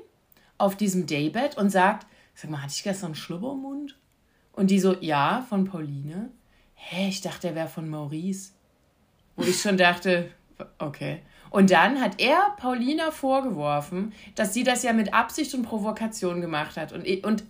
auf 0.58 0.76
diesem 0.76 1.08
Daybed 1.08 1.58
und 1.58 1.70
sagt, 1.70 2.08
sag 2.34 2.50
mal, 2.50 2.62
hatte 2.62 2.74
ich 2.76 2.84
gestern 2.84 3.08
einen 3.08 3.16
Schlüpper 3.16 3.52
im 3.52 3.60
Mund? 3.60 3.98
Und 4.58 4.72
die 4.72 4.80
so, 4.80 4.96
ja, 5.02 5.46
von 5.48 5.66
Pauline. 5.66 6.32
Hä, 6.74 7.10
ich 7.10 7.22
dachte, 7.22 7.50
er 7.50 7.56
wäre 7.56 7.68
von 7.68 7.88
Maurice. 7.88 8.54
Wo 9.36 9.44
ich 9.44 9.62
schon 9.62 9.78
dachte, 9.78 10.32
okay. 10.80 11.20
Und 11.52 11.70
dann 11.70 12.02
hat 12.02 12.20
er 12.20 12.56
Paulina 12.58 13.12
vorgeworfen, 13.12 14.14
dass 14.34 14.56
sie 14.56 14.64
das 14.64 14.82
ja 14.82 14.94
mit 14.94 15.14
Absicht 15.14 15.54
und 15.54 15.62
Provokation 15.62 16.42
gemacht 16.42 16.76
hat. 16.76 16.92
Und, 16.92 17.06
und 17.24 17.44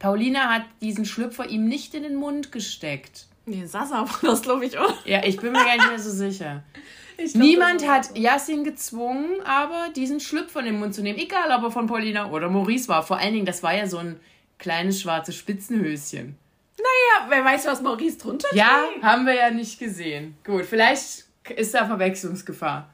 Paulina 0.00 0.52
hat 0.52 0.64
diesen 0.80 1.04
Schlüpfer 1.04 1.48
ihm 1.48 1.68
nicht 1.68 1.94
in 1.94 2.02
den 2.02 2.16
Mund 2.16 2.50
gesteckt. 2.50 3.26
Nee, 3.46 3.64
Sasa 3.64 4.00
war 4.00 4.18
das, 4.22 4.42
glaube 4.42 4.66
ich, 4.66 4.76
auch. 4.76 5.06
Ja, 5.06 5.24
ich 5.24 5.36
bin 5.36 5.52
mir 5.52 5.64
gar 5.64 5.76
nicht 5.76 5.88
mehr 5.88 5.98
so 5.98 6.10
sicher. 6.10 6.64
Ich 7.18 7.34
glaub, 7.34 7.44
Niemand 7.44 7.86
hat 7.86 8.16
Yasin 8.16 8.64
gezwungen, 8.64 9.42
aber 9.44 9.90
diesen 9.94 10.18
Schlüpfer 10.18 10.60
in 10.60 10.66
den 10.66 10.78
Mund 10.80 10.94
zu 10.94 11.02
nehmen. 11.02 11.18
Egal, 11.18 11.54
ob 11.56 11.62
er 11.62 11.70
von 11.70 11.86
Paulina 11.86 12.30
oder 12.30 12.48
Maurice 12.48 12.88
war. 12.88 13.02
Vor 13.02 13.18
allen 13.18 13.34
Dingen, 13.34 13.44
das 13.44 13.62
war 13.62 13.76
ja 13.76 13.86
so 13.86 13.98
ein 13.98 14.18
kleines 14.62 15.00
schwarzes 15.00 15.36
Spitzenhöschen. 15.36 16.36
Ja, 16.78 17.26
wer 17.28 17.44
weiß, 17.44 17.66
was 17.66 17.82
Maurice 17.82 18.16
drunter 18.18 18.48
Ja, 18.54 18.84
trägt? 18.90 19.04
haben 19.04 19.26
wir 19.26 19.34
ja 19.34 19.50
nicht 19.50 19.78
gesehen. 19.78 20.36
Gut, 20.44 20.64
vielleicht 20.64 21.24
ist 21.54 21.74
da 21.74 21.86
Verwechslungsgefahr. 21.86 22.88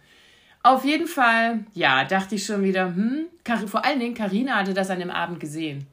Auf 0.65 0.85
jeden 0.85 1.07
Fall, 1.07 1.61
ja, 1.75 2.05
dachte 2.05 2.35
ich 2.35 2.45
schon 2.45 2.63
wieder, 2.65 2.87
hm, 2.87 3.27
vor 3.67 3.85
allen 3.85 4.01
Dingen, 4.01 4.15
Karina 4.15 4.57
hatte 4.57 4.75
das 4.75 4.91
an 4.91 4.99
dem 4.99 5.11
Abend 5.11 5.39
gesehen. 5.41 5.87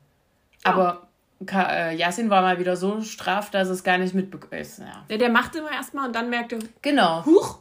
Aber 0.64 1.08
Ka 1.46 1.64
äh, 1.72 1.96
Yasin 1.96 2.30
war 2.32 2.42
mal 2.42 2.58
wieder 2.60 2.76
so 2.76 3.02
straff, 3.02 3.52
dass 3.52 3.68
es 3.70 3.84
gar 3.84 3.98
nicht 4.00 4.16
mitbekommen 4.16 4.60
ist. 4.62 4.80
Ja. 4.80 5.06
Der, 5.10 5.18
der 5.20 5.30
machte 5.30 5.60
immer 5.60 5.72
erstmal 5.72 6.08
und 6.08 6.16
dann 6.16 6.30
merkte, 6.30 6.58
Genau. 6.82 7.24
huch, 7.26 7.60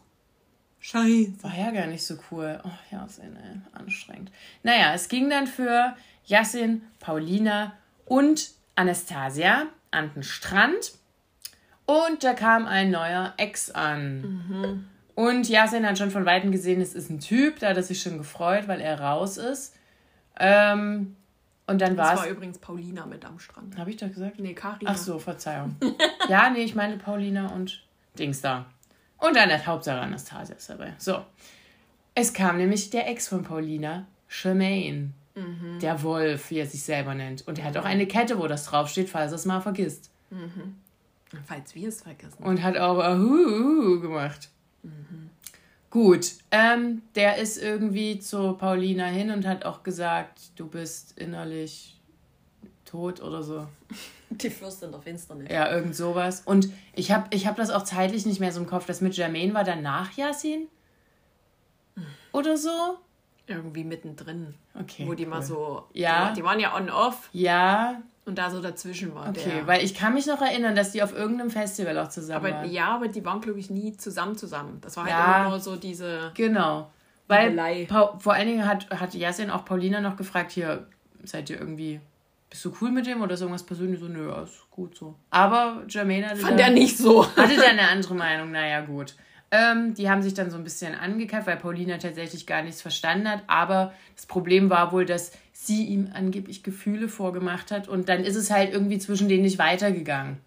scheiße. 0.80 1.34
War 1.42 1.54
ja 1.56 1.70
gar 1.70 1.86
nicht 1.86 2.04
so 2.06 2.16
cool. 2.30 2.60
Oh, 2.64 2.68
Yasin, 2.94 3.36
ey, 3.36 3.60
anstrengend. 3.78 4.30
Naja, 4.62 4.94
es 4.94 5.08
ging 5.08 5.28
dann 5.28 5.46
für 5.46 5.94
Yasin, 6.24 6.82
Paulina 7.00 7.74
und 8.06 8.50
Anastasia 8.74 9.66
an 9.90 10.12
den 10.14 10.22
Strand. 10.22 10.92
Und 11.86 12.24
da 12.24 12.32
kam 12.32 12.66
ein 12.66 12.90
neuer 12.90 13.34
Ex 13.36 13.70
an. 13.70 14.86
Und 15.14 15.48
Yasin 15.48 15.86
hat 15.86 15.98
schon 15.98 16.10
von 16.10 16.24
Weitem 16.24 16.50
gesehen, 16.50 16.80
es 16.80 16.94
ist 16.94 17.10
ein 17.10 17.20
Typ. 17.20 17.60
Da 17.60 17.68
hat 17.68 17.76
er 17.76 17.82
sich 17.82 18.02
schon 18.02 18.18
gefreut, 18.18 18.68
weil 18.68 18.80
er 18.80 19.00
raus 19.00 19.36
ist. 19.36 19.74
Ähm, 20.38 21.16
und 21.66 21.80
dann 21.80 21.96
war 21.96 22.12
Das 22.12 22.20
war 22.20 22.28
übrigens 22.28 22.58
Paulina 22.58 23.06
mit 23.06 23.24
am 23.24 23.38
Strand. 23.38 23.78
Habe 23.78 23.90
ich 23.90 23.96
doch 23.96 24.08
gesagt? 24.08 24.38
Nee, 24.38 24.54
Karina. 24.54 24.90
Ach 24.90 24.96
so, 24.96 25.18
Verzeihung. 25.18 25.76
ja, 26.28 26.50
nee, 26.50 26.64
ich 26.64 26.74
meine 26.74 26.96
Paulina 26.96 27.48
und 27.48 27.84
Dings 28.18 28.40
da. 28.40 28.66
Und 29.18 29.36
dann 29.36 29.50
hat 29.50 29.66
Hauptsache 29.66 30.00
Anastasia 30.00 30.56
ist 30.56 30.68
dabei. 30.68 30.94
So. 30.98 31.24
Es 32.14 32.32
kam 32.32 32.58
nämlich 32.58 32.90
der 32.90 33.08
Ex 33.08 33.28
von 33.28 33.42
Paulina, 33.42 34.06
Charmaine. 34.28 35.10
Der 35.36 36.02
Wolf, 36.02 36.50
wie 36.50 36.58
er 36.58 36.66
sich 36.66 36.82
selber 36.82 37.14
nennt. 37.14 37.46
Und 37.48 37.58
er 37.58 37.64
hat 37.64 37.76
auch 37.76 37.84
eine 37.84 38.06
Kette, 38.06 38.38
wo 38.38 38.46
das 38.46 38.66
draufsteht, 38.66 39.08
falls 39.08 39.32
er 39.32 39.36
es 39.36 39.44
mal 39.44 39.60
vergisst. 39.60 40.10
Falls 41.44 41.74
wir 41.74 41.88
es 41.88 42.02
vergessen. 42.02 42.42
Und 42.42 42.62
hat 42.62 42.76
auch 42.76 42.98
Ahu 42.98 44.00
gemacht. 44.00 44.48
Gut, 45.90 46.32
ähm, 46.50 47.02
der 47.14 47.38
ist 47.38 47.56
irgendwie 47.56 48.18
zu 48.18 48.54
Paulina 48.54 49.06
hin 49.06 49.30
und 49.30 49.46
hat 49.46 49.64
auch 49.64 49.84
gesagt, 49.84 50.40
du 50.56 50.66
bist 50.66 51.16
innerlich 51.18 52.00
tot 52.84 53.22
oder 53.22 53.42
so. 53.42 53.68
Die 54.30 54.50
Fürstin 54.50 54.90
der 54.90 55.00
Finsternis. 55.00 55.48
Ja, 55.50 55.70
irgend 55.70 55.94
sowas. 55.94 56.42
Und 56.44 56.68
ich 56.94 57.12
habe 57.12 57.28
ich 57.30 57.46
hab 57.46 57.56
das 57.56 57.70
auch 57.70 57.84
zeitlich 57.84 58.26
nicht 58.26 58.40
mehr 58.40 58.50
so 58.50 58.60
im 58.60 58.66
Kopf. 58.66 58.86
Das 58.86 59.00
mit 59.00 59.16
Jermaine 59.16 59.54
war 59.54 59.62
dann 59.62 59.82
nach 59.82 60.16
Yasin? 60.16 60.66
Oder 62.32 62.56
so? 62.56 62.98
Irgendwie 63.46 63.84
mittendrin. 63.84 64.54
Okay. 64.78 65.04
wo 65.06 65.14
die 65.14 65.26
mal 65.26 65.38
cool. 65.38 65.42
so. 65.44 65.84
Ja. 65.92 66.28
Die, 66.30 66.34
die 66.40 66.44
waren 66.44 66.58
ja 66.58 66.74
on-off 66.76 67.28
Ja, 67.32 68.02
und 68.24 68.38
da 68.38 68.50
so 68.50 68.60
dazwischen 68.60 69.14
war 69.14 69.28
okay. 69.28 69.40
der. 69.46 69.66
Weil 69.66 69.84
ich 69.84 69.94
kann 69.94 70.14
mich 70.14 70.26
noch 70.26 70.40
erinnern, 70.42 70.74
dass 70.74 70.92
die 70.92 71.02
auf 71.02 71.12
irgendeinem 71.14 71.50
Festival 71.50 71.96
auch 71.98 72.08
zusammen 72.08 72.44
aber 72.46 72.54
waren. 72.56 72.70
ja, 72.72 72.86
aber 72.94 73.08
die 73.08 73.24
waren, 73.24 73.40
glaube 73.40 73.60
ich, 73.60 73.70
nie 73.70 73.96
zusammen 73.96 74.36
zusammen. 74.36 74.78
Das 74.80 74.96
war 74.96 75.04
halt 75.04 75.12
Ja. 75.12 75.40
immer 75.40 75.50
nur 75.50 75.60
so 75.60 75.76
diese. 75.76 76.32
Genau. 76.34 76.90
Weil 77.28 77.50
Liebelei. 77.50 77.86
Pau 77.88 78.16
vor 78.18 78.34
allen 78.34 78.48
Dingen 78.48 78.66
hat, 78.66 78.88
hat 78.90 79.14
Yasin 79.14 79.50
auch 79.50 79.64
Paulina 79.64 80.00
noch 80.00 80.16
gefragt, 80.16 80.52
hier, 80.52 80.86
seid 81.22 81.48
ihr 81.50 81.58
irgendwie, 81.58 82.00
bist 82.50 82.64
du 82.64 82.72
cool 82.80 82.90
mit 82.90 83.06
dem 83.06 83.22
oder 83.22 83.34
ist 83.34 83.40
irgendwas 83.40 83.62
persönlich 83.62 84.00
so, 84.00 84.08
nö, 84.08 84.30
ist 84.42 84.70
gut 84.70 84.96
so. 84.96 85.14
Aber 85.30 85.82
Jermaine 85.88 86.28
hatte, 86.28 86.36
Fand 86.40 86.58
der 86.58 86.70
nicht 86.70 86.96
so. 86.98 87.24
hatte 87.36 87.56
da 87.56 87.62
eine 87.68 87.88
andere 87.88 88.14
Meinung, 88.14 88.50
naja 88.50 88.80
gut. 88.82 89.14
Ähm, 89.54 89.94
die 89.94 90.10
haben 90.10 90.22
sich 90.22 90.34
dann 90.34 90.50
so 90.50 90.56
ein 90.56 90.64
bisschen 90.64 90.96
angekeift, 90.96 91.46
weil 91.46 91.56
Paulina 91.56 91.98
tatsächlich 91.98 92.44
gar 92.44 92.62
nichts 92.62 92.82
verstanden 92.82 93.28
hat. 93.28 93.42
Aber 93.46 93.92
das 94.16 94.26
Problem 94.26 94.68
war 94.68 94.90
wohl, 94.90 95.06
dass 95.06 95.30
sie 95.52 95.84
ihm 95.84 96.10
angeblich 96.12 96.64
Gefühle 96.64 97.08
vorgemacht 97.08 97.70
hat 97.70 97.86
und 97.86 98.08
dann 98.08 98.24
ist 98.24 98.34
es 98.34 98.50
halt 98.50 98.72
irgendwie 98.72 98.98
zwischen 98.98 99.28
denen 99.28 99.44
nicht 99.44 99.58
weitergegangen. 99.58 100.38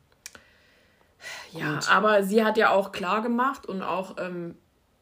Ja, 1.53 1.79
aber 1.89 2.23
sie 2.23 2.43
hat 2.43 2.57
ja 2.57 2.71
auch 2.71 2.91
klar 2.91 3.21
gemacht 3.21 3.65
und 3.65 3.81
auch 3.81 4.17
ähm, 4.19 4.55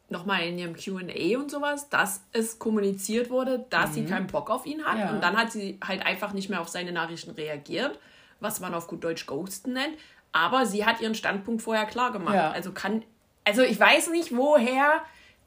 nochmal 0.09 0.43
in 0.43 0.59
ihrem 0.59 0.75
QA 0.75 1.39
und 1.39 1.49
sowas, 1.49 1.89
dass 1.89 2.21
es 2.31 2.59
kommuniziert 2.59 3.31
wurde, 3.31 3.65
dass 3.71 3.95
sie 3.95 4.05
keinen 4.05 4.27
Bock 4.27 4.51
auf 4.51 4.67
ihn 4.67 4.85
hat. 4.85 4.95
Mhm. 4.95 4.99
Ja. 4.99 5.09
Und 5.09 5.23
dann 5.23 5.35
hat 5.35 5.51
sie 5.51 5.79
halt 5.85 6.05
einfach 6.05 6.33
nicht 6.33 6.49
mehr 6.49 6.61
auf 6.61 6.69
seine 6.69 6.91
Nachrichten 6.91 7.31
reagiert, 7.31 7.99
was 8.39 8.59
man 8.59 8.75
auf 8.75 8.87
gut 8.87 9.03
Deutsch 9.03 9.25
Ghosten 9.25 9.73
nennt. 9.73 9.97
Aber 10.31 10.65
sie 10.67 10.85
hat 10.85 11.01
ihren 11.01 11.15
Standpunkt 11.15 11.63
vorher 11.63 11.85
klar 11.85 12.11
gemacht. 12.11 12.35
Ja. 12.35 12.51
Also 12.51 12.71
kann. 12.71 13.03
Also 13.45 13.61
ich 13.61 13.79
weiß 13.79 14.09
nicht, 14.09 14.35
woher 14.35 15.01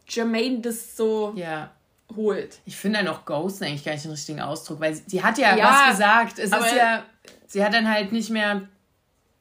Jermaine 0.08 0.60
das 0.60 0.96
so 0.96 1.32
Ja. 1.36 1.70
holt. 2.16 2.58
Ich 2.64 2.76
finde 2.76 3.00
dann 3.00 3.08
auch 3.08 3.24
Ghosten 3.26 3.64
eigentlich 3.64 3.84
gar 3.84 3.92
nicht 3.92 4.04
den 4.04 4.12
richtigen 4.12 4.40
Ausdruck, 4.40 4.80
weil 4.80 4.94
sie, 4.94 5.22
hat 5.22 5.36
ja, 5.38 5.56
Ja, 5.56 5.64
was 5.64 5.90
gesagt. 5.90 6.38
Es 6.38 6.52
ist 6.52 6.74
ja, 6.74 7.04
sie 7.46 7.62
hat 7.64 7.74
dann 7.74 7.90
halt 7.92 8.12
nicht 8.12 8.30
mehr, 8.30 8.62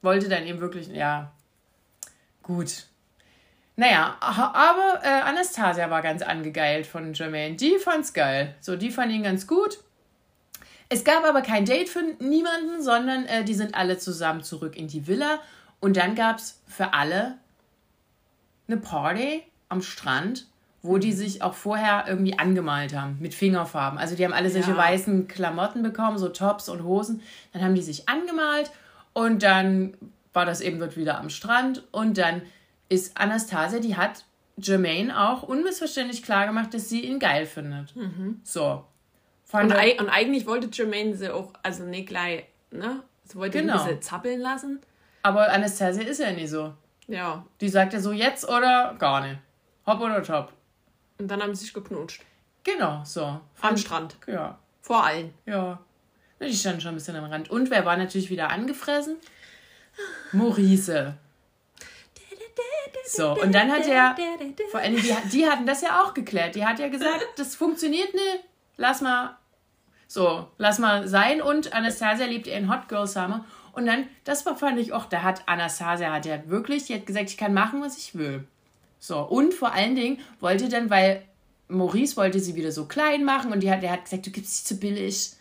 wollte 0.01 0.27
dann 0.27 0.45
eben 0.45 0.59
wirklich, 0.59 0.87
ja, 0.89 1.31
gut. 2.43 2.85
Naja, 3.75 4.17
aber 4.19 5.01
äh, 5.03 5.07
Anastasia 5.07 5.89
war 5.91 6.01
ganz 6.01 6.23
angegeilt 6.23 6.87
von 6.87 7.13
Jermaine. 7.13 7.55
Die 7.55 7.77
fand's 7.77 8.11
geil. 8.11 8.55
So, 8.59 8.75
die 8.75 8.89
fand 8.89 9.11
ihn 9.11 9.21
ganz 9.23 9.45
gut. 9.45 9.77
Es 10.89 11.03
gab 11.03 11.23
aber 11.25 11.41
kein 11.43 11.65
Date 11.65 11.89
für 11.89 12.01
niemanden, 12.19 12.81
sondern 12.81 13.25
äh, 13.27 13.43
die 13.43 13.53
sind 13.53 13.75
alle 13.75 13.97
zusammen 13.99 14.41
zurück 14.41 14.75
in 14.75 14.87
die 14.87 15.05
Villa. 15.05 15.39
Und 15.79 15.95
dann 15.97 16.15
gab's 16.15 16.59
für 16.67 16.93
alle 16.93 17.37
eine 18.67 18.77
Party 18.77 19.43
am 19.69 19.81
Strand, 19.81 20.47
wo 20.81 20.97
die 20.97 21.11
sich 21.13 21.41
auch 21.41 21.53
vorher 21.53 22.05
irgendwie 22.07 22.37
angemalt 22.39 22.95
haben 22.95 23.17
mit 23.19 23.33
Fingerfarben. 23.33 23.97
Also 23.99 24.15
die 24.15 24.23
haben 24.23 24.33
alle 24.33 24.49
solche 24.49 24.71
Ja. 24.71 24.77
weißen 24.77 25.27
Klamotten 25.27 25.83
bekommen, 25.83 26.17
so 26.17 26.29
Tops 26.29 26.69
und 26.69 26.83
Hosen. 26.83 27.21
Dann 27.53 27.61
haben 27.63 27.75
die 27.75 27.81
sich 27.81 28.07
angemalt 28.07 28.71
und 29.13 29.43
dann 29.43 29.95
war 30.33 30.45
das 30.45 30.61
eben 30.61 30.79
dort 30.79 30.95
wieder 30.97 31.17
am 31.19 31.29
Strand 31.29 31.83
und 31.91 32.17
dann 32.17 32.41
ist 32.89 33.17
Anastasia, 33.19 33.79
die 33.79 33.97
hat 33.97 34.23
Jermaine 34.57 35.19
auch 35.29 35.43
unmissverständlich 35.43 36.23
klar 36.23 36.47
gemacht, 36.47 36.73
dass 36.73 36.89
sie 36.89 37.01
ihn 37.01 37.19
geil 37.19 37.45
findet. 37.45 37.93
So. 38.43 38.83
Und, 39.51 39.73
ei- 39.75 39.97
und 39.99 40.09
eigentlich 40.09 40.45
wollte 40.45 40.69
Jermaine 40.71 41.15
sie 41.15 41.33
auch, 41.33 41.53
also 41.63 41.83
nicht 41.83 42.07
gleich, 42.07 42.45
ne? 42.71 43.01
Sie 43.25 43.35
wollte 43.37 43.59
Genau. 43.59 43.73
ein 43.73 43.85
bisschen 43.85 44.01
zappeln 44.01 44.39
lassen. 44.39 44.79
Aber 45.23 45.51
Anastasia 45.51 46.03
ist 46.03 46.19
ja 46.19 46.31
nie 46.31 46.47
so. 46.47 46.73
Ja. 47.07 47.45
Die 47.61 47.69
sagt 47.69 47.93
ja 47.93 47.99
so 47.99 48.11
jetzt 48.11 48.47
oder 48.47 48.95
gar 48.99 49.21
nicht. 49.21 49.39
Hopp 49.85 50.01
oder 50.01 50.21
top. 50.23 50.53
Und 51.17 51.29
dann 51.29 51.41
haben 51.41 51.55
sie 51.55 51.63
sich 51.65 51.73
geknutscht. 51.73 52.21
Genau, 52.63 53.01
so. 53.05 53.39
Am 53.61 53.77
Strand. 53.77 54.17
Ja, 54.27 54.57
Vor 54.81 55.03
allen. 55.05 55.33
ja. 55.45 55.79
Die 56.39 56.53
standen 56.53 56.81
schon 56.81 56.91
ein 56.91 56.95
bisschen 56.95 57.15
am 57.15 57.25
Rand. 57.25 57.49
Und 57.49 57.71
wer 57.71 57.83
war 57.85 57.97
natürlich 57.97 58.29
wieder 58.29 58.49
angefressen? 58.49 59.15
Maurice. 60.33 61.15
So, 63.05 63.39
und 63.41 63.55
dann 63.55 63.71
hat 63.71 63.87
er, 63.87 64.15
vor 64.69 64.81
allem, 64.81 64.97
die, 64.97 65.15
die 65.31 65.47
hatten 65.49 65.65
das 65.65 65.81
ja 65.81 66.03
auch 66.03 66.13
geklärt. 66.13 66.55
Die 66.55 66.65
hat 66.65 66.77
ja 66.77 66.89
gesagt, 66.89 67.25
das 67.37 67.55
funktioniert 67.55 68.13
nicht. 68.13 68.43
Lass 68.75 69.01
mal, 69.01 69.37
so, 70.07 70.47
lass 70.57 70.77
mal 70.77 71.07
sein. 71.07 71.41
Und 71.41 71.73
Anastasia 71.73 72.25
liebt 72.25 72.47
ihren 72.47 72.69
Hot 72.69 72.89
Girl 72.89 73.07
Summer. 73.07 73.45
Und 73.77 73.85
dann, 73.85 74.07
das 74.23 74.43
war, 74.47 74.57
fand 74.57 74.79
ich 74.79 74.91
auch, 74.91 75.05
da 75.05 75.21
hat 75.21 75.47
Anastasia, 75.47 76.11
hat 76.11 76.25
ja 76.25 76.39
wirklich, 76.47 76.85
die 76.85 76.95
hat 76.95 77.05
gesagt, 77.05 77.29
ich 77.29 77.37
kann 77.37 77.53
machen, 77.53 77.79
was 77.79 77.95
ich 77.95 78.15
will. 78.15 78.43
So, 78.99 79.19
und 79.19 79.53
vor 79.53 79.71
allen 79.71 79.95
Dingen 79.95 80.17
wollte 80.39 80.67
dann, 80.67 80.89
weil 80.89 81.21
Maurice 81.67 82.17
wollte 82.17 82.39
sie 82.39 82.55
wieder 82.55 82.71
so 82.71 82.85
klein 82.85 83.23
machen 83.23 83.51
und 83.51 83.59
die 83.61 83.69
hat, 83.69 83.83
der 83.83 83.91
hat 83.91 84.05
gesagt, 84.05 84.25
du 84.25 84.31
gibst 84.31 84.57
sie 84.57 84.73
zu 84.73 84.79
billig. 84.79 85.33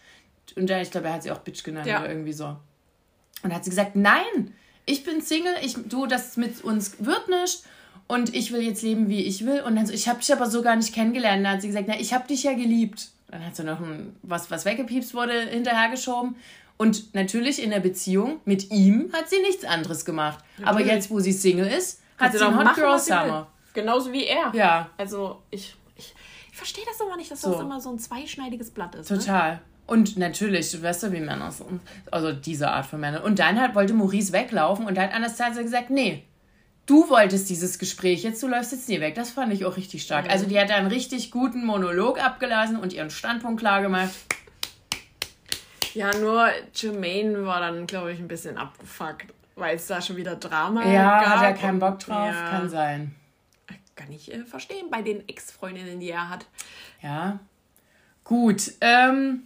Und 0.55 0.68
da, 0.68 0.83
ich 0.83 0.90
glaube, 0.90 1.07
er 1.07 1.14
hat 1.14 1.22
sie 1.22 1.31
auch 1.31 1.38
Bitch 1.38 1.64
genannt 1.64 1.87
Ja. 1.87 2.01
oder 2.01 2.11
irgendwie 2.11 2.35
so. 2.35 2.55
Und 3.42 3.55
hat 3.55 3.64
sie 3.64 3.70
gesagt, 3.70 3.96
nein, 3.96 4.53
ich 4.85 5.03
bin 5.03 5.22
Single, 5.22 5.55
ich, 5.62 5.75
du, 5.87 6.07
das 6.07 6.37
mit 6.37 6.62
uns 6.62 6.96
wird 7.03 7.31
nicht 7.31 7.62
und 8.07 8.35
ich 8.35 8.53
will 8.53 8.61
jetzt 8.61 8.83
leben, 8.83 9.09
wie 9.09 9.25
ich 9.25 9.46
will. 9.46 9.62
Und 9.62 9.77
dann 9.77 9.87
so, 9.87 9.94
ich 9.94 10.09
habe 10.09 10.18
dich 10.18 10.31
aber 10.31 10.51
so 10.51 10.61
gar 10.61 10.77
nicht 10.77 10.94
kennengelernt. 10.94 11.42
Dann 11.42 11.55
hat 11.55 11.62
sie 11.62 11.68
gesagt, 11.68 11.87
na, 11.88 11.99
ich 11.99 12.12
habe 12.12 12.29
dich 12.29 12.42
ja 12.42 12.53
geliebt. 12.53 13.09
Dann 13.29 13.46
hat 13.46 13.57
sie 13.57 13.64
noch 13.64 13.81
ein, 13.81 14.14
was, 14.22 14.51
was 14.51 14.66
weggepiepst 14.66 15.14
wurde, 15.14 15.40
hinterhergeschoben. 15.40 16.37
Und 16.79 17.15
natürlich 17.15 17.62
in 17.62 17.71
der 17.71 17.81
Beziehung 17.81 18.41
mit 18.45 18.71
ihm 18.71 19.11
hat 19.12 19.29
sie 19.31 19.41
nichts 19.41 19.65
anderes 19.65 20.05
gemacht. 20.05 20.39
Aber 20.59 20.73
Natürlich. 20.73 20.87
jetzt, 20.93 21.11
wo 21.11 21.21
sie 21.21 21.33
Single 21.33 21.67
ist, 21.67 22.01
hat 22.19 22.33
sie 22.33 22.39
doch 22.39 22.49
einen 22.49 22.59
Hot 22.59 22.65
machen, 22.65 22.83
Girl 22.83 22.99
sie. 22.99 23.07
Summer. 23.12 23.47
Genauso 23.73 24.12
wie 24.12 24.25
er. 24.25 24.53
Ja, 24.55 24.91
Also, 24.99 25.41
ich, 25.51 25.75
ich, 25.97 26.15
ich 26.51 26.57
verstehe 26.57 26.85
das 26.87 27.01
immer 27.01 27.17
nicht, 27.17 27.31
dass 27.31 27.41
So. 27.43 27.53
das 27.53 27.61
immer 27.61 27.81
so 27.81 27.91
ein 27.91 27.99
zweischneidiges 27.99 28.71
Blatt 28.71 28.95
ist. 28.95 29.11
Ne? 29.11 29.19
total. 29.19 29.61
Und 29.87 30.17
natürlich, 30.17 30.71
du 30.73 30.83
weißt 30.83 31.05
ja, 31.05 31.12
wie 31.12 31.21
Männer 31.21 31.53
sind. 31.53 31.81
Also 32.11 32.33
diese 32.33 32.71
Art 32.71 32.87
von 32.87 33.01
Männern. 33.01 33.23
Und 33.23 33.39
dann 33.39 33.61
hat, 33.61 33.75
wollte 33.75 33.95
Maurice 33.95 34.33
weglaufen 34.33 34.85
und 34.87 34.97
da 34.97 35.03
hat 35.03 35.15
Anastasia 35.15 35.62
gesagt, 35.62 35.91
nee, 35.91 36.25
du 36.87 37.09
wolltest 37.09 37.49
dieses 37.51 37.79
Gespräch, 37.79 38.23
jetzt 38.25 38.43
du 38.43 38.49
läufst 38.49 38.73
jetzt 38.73 38.89
nie 38.89 39.01
weg. 39.01 39.15
Das 39.15 39.31
fand 39.31 39.53
ich 39.53 39.65
auch 39.65 39.77
richtig 39.77 40.03
stark. 40.03 40.29
Also 40.29 40.47
die 40.47 40.59
hat 40.59 40.71
da 40.71 40.75
einen 40.75 40.89
richtig 40.89 41.31
guten 41.31 41.65
Monolog 41.65 42.21
abgelassen 42.23 42.77
und 42.79 42.93
ihren 42.93 43.11
Standpunkt 43.11 43.61
klar 43.61 43.81
gemacht. 43.81 44.11
Ja, 45.96 46.14
nur 46.14 46.46
Jermaine 46.74 47.46
war 47.46 47.61
dann, 47.61 47.87
glaube 47.87 48.12
ich, 48.12 48.18
ein 48.20 48.28
bisschen 48.28 48.59
abgefuckt, 48.59 49.32
weil 49.54 49.76
es 49.76 49.87
da 49.87 50.02
schon 50.02 50.16
wieder 50.16 50.37
Drama 50.37 50.85
Ja, 50.87 51.20
gab. 51.22 51.37
hat 51.38 51.42
er 51.44 51.54
keinen 51.54 51.78
Bock 51.78 51.98
drauf, 52.00 52.26
Ja, 52.28 52.50
kann 52.50 52.68
sein. 52.68 53.14
Kann 53.94 54.12
ich 54.12 54.30
äh, 54.30 54.44
verstehen 54.44 54.90
bei 54.90 55.00
den 55.00 55.26
Ex-Freundinnen, 55.26 55.98
die 55.98 56.11
er 56.11 56.28
hat. 56.28 56.44
Ja. 57.02 57.38
Gut, 58.24 58.72
ähm, 58.82 59.44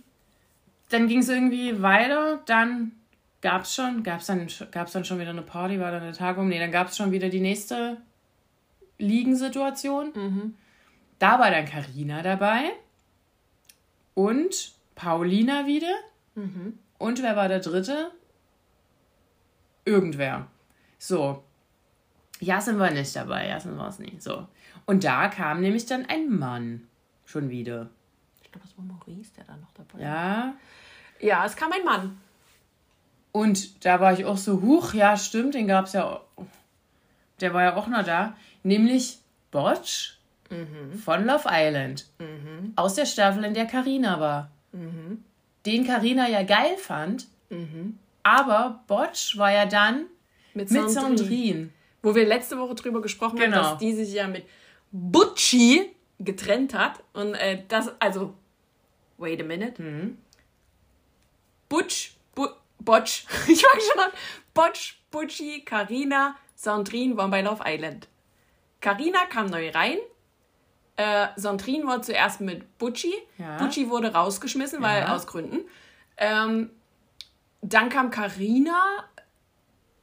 dann 0.89 1.07
ging 1.07 1.21
es 1.21 1.29
irgendwie 1.29 1.81
weiter. 1.83 2.41
Dann 2.47 2.91
gab 3.43 3.63
es 3.63 3.77
schon, 3.77 4.03
gab 4.03 4.19
es 4.19 4.27
dann, 4.27 4.49
gab's 4.73 4.91
dann 4.91 5.05
schon 5.05 5.21
wieder 5.21 5.31
eine 5.31 5.43
Party, 5.43 5.79
war 5.79 5.93
dann 5.93 6.03
eine 6.03 6.13
Tagung? 6.13 6.49
Nee, 6.49 6.59
dann 6.59 6.73
gab 6.73 6.89
es 6.89 6.97
schon 6.97 7.13
wieder 7.13 7.29
die 7.29 7.39
nächste 7.41 7.99
Liegensituation. 8.99 10.57
Da 11.21 11.39
war 11.39 11.53
dann 11.53 11.67
Karina 11.67 12.23
dabei 12.23 12.73
und 14.15 14.73
Paulina 14.97 15.67
wieder. 15.69 15.95
Und 16.99 17.23
wer 17.23 17.37
war 17.37 17.49
der 17.49 17.61
dritte? 17.61 18.11
Irgendwer. 19.85 20.47
So. 20.99 21.43
Jassen 22.41 22.79
war 22.79 22.91
nicht 22.91 23.15
dabei, 23.17 23.49
Jassen 23.49 23.77
war 23.79 23.89
es 23.89 23.99
nicht. 23.99 24.23
So. 24.23 24.47
Und 24.87 25.05
da 25.05 25.29
kam 25.29 25.61
nämlich 25.61 25.87
dann 25.87 26.07
ein 26.07 26.31
Mann 26.31 26.87
schon 27.25 27.51
wieder. 27.51 27.91
Ich 28.43 28.51
glaube, 28.51 28.67
das 28.67 28.77
war 28.77 28.85
Maurice, 28.85 29.33
der 29.37 29.45
da 29.45 29.57
noch 29.57 29.73
dabei 29.73 29.95
war. 29.95 30.01
Ja. 30.01 30.55
Ja, 31.21 31.45
es 31.45 31.57
kam 31.57 31.71
ein 31.73 31.85
Mann. 31.85 32.19
Und 33.33 33.85
da 33.85 34.01
war 34.01 34.13
ich 34.13 34.25
auch 34.25 34.39
so, 34.39 34.61
huch, 34.63 34.95
ja, 34.95 35.17
stimmt, 35.17 35.55
den 35.55 35.69
gab 35.69 35.85
es 35.87 35.93
ja 35.93 36.05
auch. 36.05 36.25
Der 37.41 37.55
war 37.55 37.63
ja 37.63 37.77
auch 37.77 37.87
noch 37.87 38.05
da. 38.05 38.37
Nämlich 38.63 39.21
Botch 39.51 40.19
von 41.05 41.25
Love 41.25 41.49
Island. 41.49 42.07
Aus 42.77 42.95
der 42.95 43.07
Staffel, 43.07 43.45
in 43.45 43.55
der 43.55 43.67
Karina 43.67 44.19
war. 44.19 44.51
Den 45.67 45.87
Karina 45.87 46.29
ja 46.29 46.43
geil 46.43 46.77
fand. 46.79 47.27
Aber 48.23 48.83
Botch 48.87 49.37
war 49.37 49.53
ja 49.53 49.67
dann 49.67 50.07
Mit, 50.55 50.71
mit 50.71 50.91
Sandrine. 50.91 51.19
Sandrine. 51.19 51.69
Wo 52.03 52.15
wir 52.15 52.27
letzte 52.27 52.59
Woche 52.59 52.75
drüber 52.75 53.03
gesprochen 53.03 53.39
Genau. 53.39 53.57
haben, 53.57 53.63
dass 53.73 53.79
die 53.79 53.93
sich 53.93 54.13
ja 54.15 54.27
mit 54.29 54.45
Butchie 54.93 55.91
getrennt 56.19 56.75
hat. 56.75 57.03
Und 57.13 57.35
äh, 57.35 57.63
das, 57.69 57.91
also, 58.01 58.35
wait 59.19 59.41
a 59.41 59.45
minute. 59.45 59.83
Mhm. 59.83 60.19
Butch, 61.69 62.13
Bu 62.35 62.49
Botch, 62.79 63.25
ich 63.49 63.63
fange 63.63 63.83
schon 63.83 64.01
an. 64.03 64.11
Botch, 64.55 64.99
Butchie, 65.11 65.65
Karina, 65.65 66.37
Sandrine 66.55 67.17
waren 67.17 67.31
bei 67.31 67.43
Love 67.43 67.63
Island. 67.67 68.09
Karina 68.81 69.27
kam 69.27 69.47
neu 69.47 69.71
rein. 69.71 69.99
Äh, 70.97 71.29
Sandrine 71.37 71.87
war 71.87 72.03
zuerst 72.03 72.41
mit 72.41 72.79
Butchie. 72.79 73.15
Ja. 73.39 73.57
Butchie 73.59 73.89
wurde 73.89 74.13
rausgeschmissen, 74.13 74.83
weil 74.83 75.03
Ja. 75.03 75.15
aus 75.15 75.27
Gründen. 75.27 75.61
Ähm, 76.17 76.71
dann 77.63 77.89
kam 77.89 78.11
Karina 78.11 78.75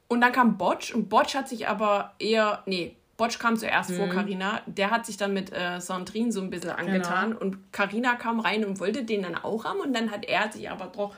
und 0.08 0.20
dann 0.20 0.32
kam 0.32 0.58
Botch 0.58 0.92
und 0.94 1.08
Botch 1.08 1.34
hat 1.34 1.48
sich 1.48 1.68
aber 1.68 2.14
eher, 2.18 2.62
nee, 2.66 2.96
Botch 3.16 3.38
kam 3.38 3.56
zuerst 3.56 3.90
Mhm. 3.90 3.96
vor 3.96 4.08
Karina. 4.08 4.62
Der 4.66 4.90
hat 4.90 5.06
sich 5.06 5.16
dann 5.16 5.32
mit 5.34 5.52
äh, 5.52 5.80
Sandrine 5.80 6.30
so 6.32 6.40
ein 6.40 6.50
bisschen 6.50 6.70
angetan 6.70 7.30
Genau. 7.30 7.40
und 7.40 7.72
Karina 7.72 8.14
kam 8.14 8.40
rein 8.40 8.64
und 8.64 8.80
wollte 8.80 9.04
den 9.04 9.22
dann 9.22 9.34
auch 9.36 9.64
haben 9.64 9.80
und 9.80 9.92
dann 9.94 10.10
hat 10.10 10.24
er 10.24 10.50
sich 10.52 10.70
aber 10.70 10.86
doch 10.86 11.14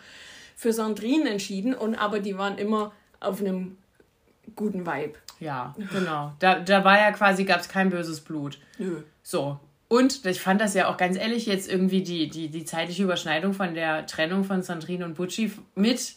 für 0.56 0.72
Sandrine 0.72 1.30
entschieden 1.30 1.74
und 1.74 1.94
aber 1.94 2.20
die 2.20 2.36
waren 2.36 2.58
immer 2.58 2.92
auf 3.20 3.40
einem 3.40 3.76
guten 4.56 4.86
Vibe. 4.86 5.14
Ja, 5.40 5.74
genau. 5.92 6.32
Da, 6.38 6.58
da 6.58 6.84
war 6.84 6.98
ja 6.98 7.12
quasi, 7.12 7.44
gab 7.44 7.60
es 7.60 7.68
kein 7.68 7.88
böses 7.90 8.20
Blut. 8.20 8.58
Nö. 8.78 9.02
So. 9.30 9.60
Und 9.86 10.26
ich 10.26 10.40
fand 10.40 10.60
das 10.60 10.74
ja 10.74 10.88
auch 10.88 10.96
ganz 10.96 11.16
ehrlich 11.16 11.46
jetzt 11.46 11.70
irgendwie 11.70 12.02
die, 12.02 12.28
die, 12.28 12.48
die 12.48 12.64
zeitliche 12.64 13.04
Überschneidung 13.04 13.54
von 13.54 13.74
der 13.74 14.04
Trennung 14.06 14.42
von 14.42 14.64
Sandrine 14.64 15.04
und 15.04 15.14
Butchi 15.14 15.52
mit, 15.76 16.16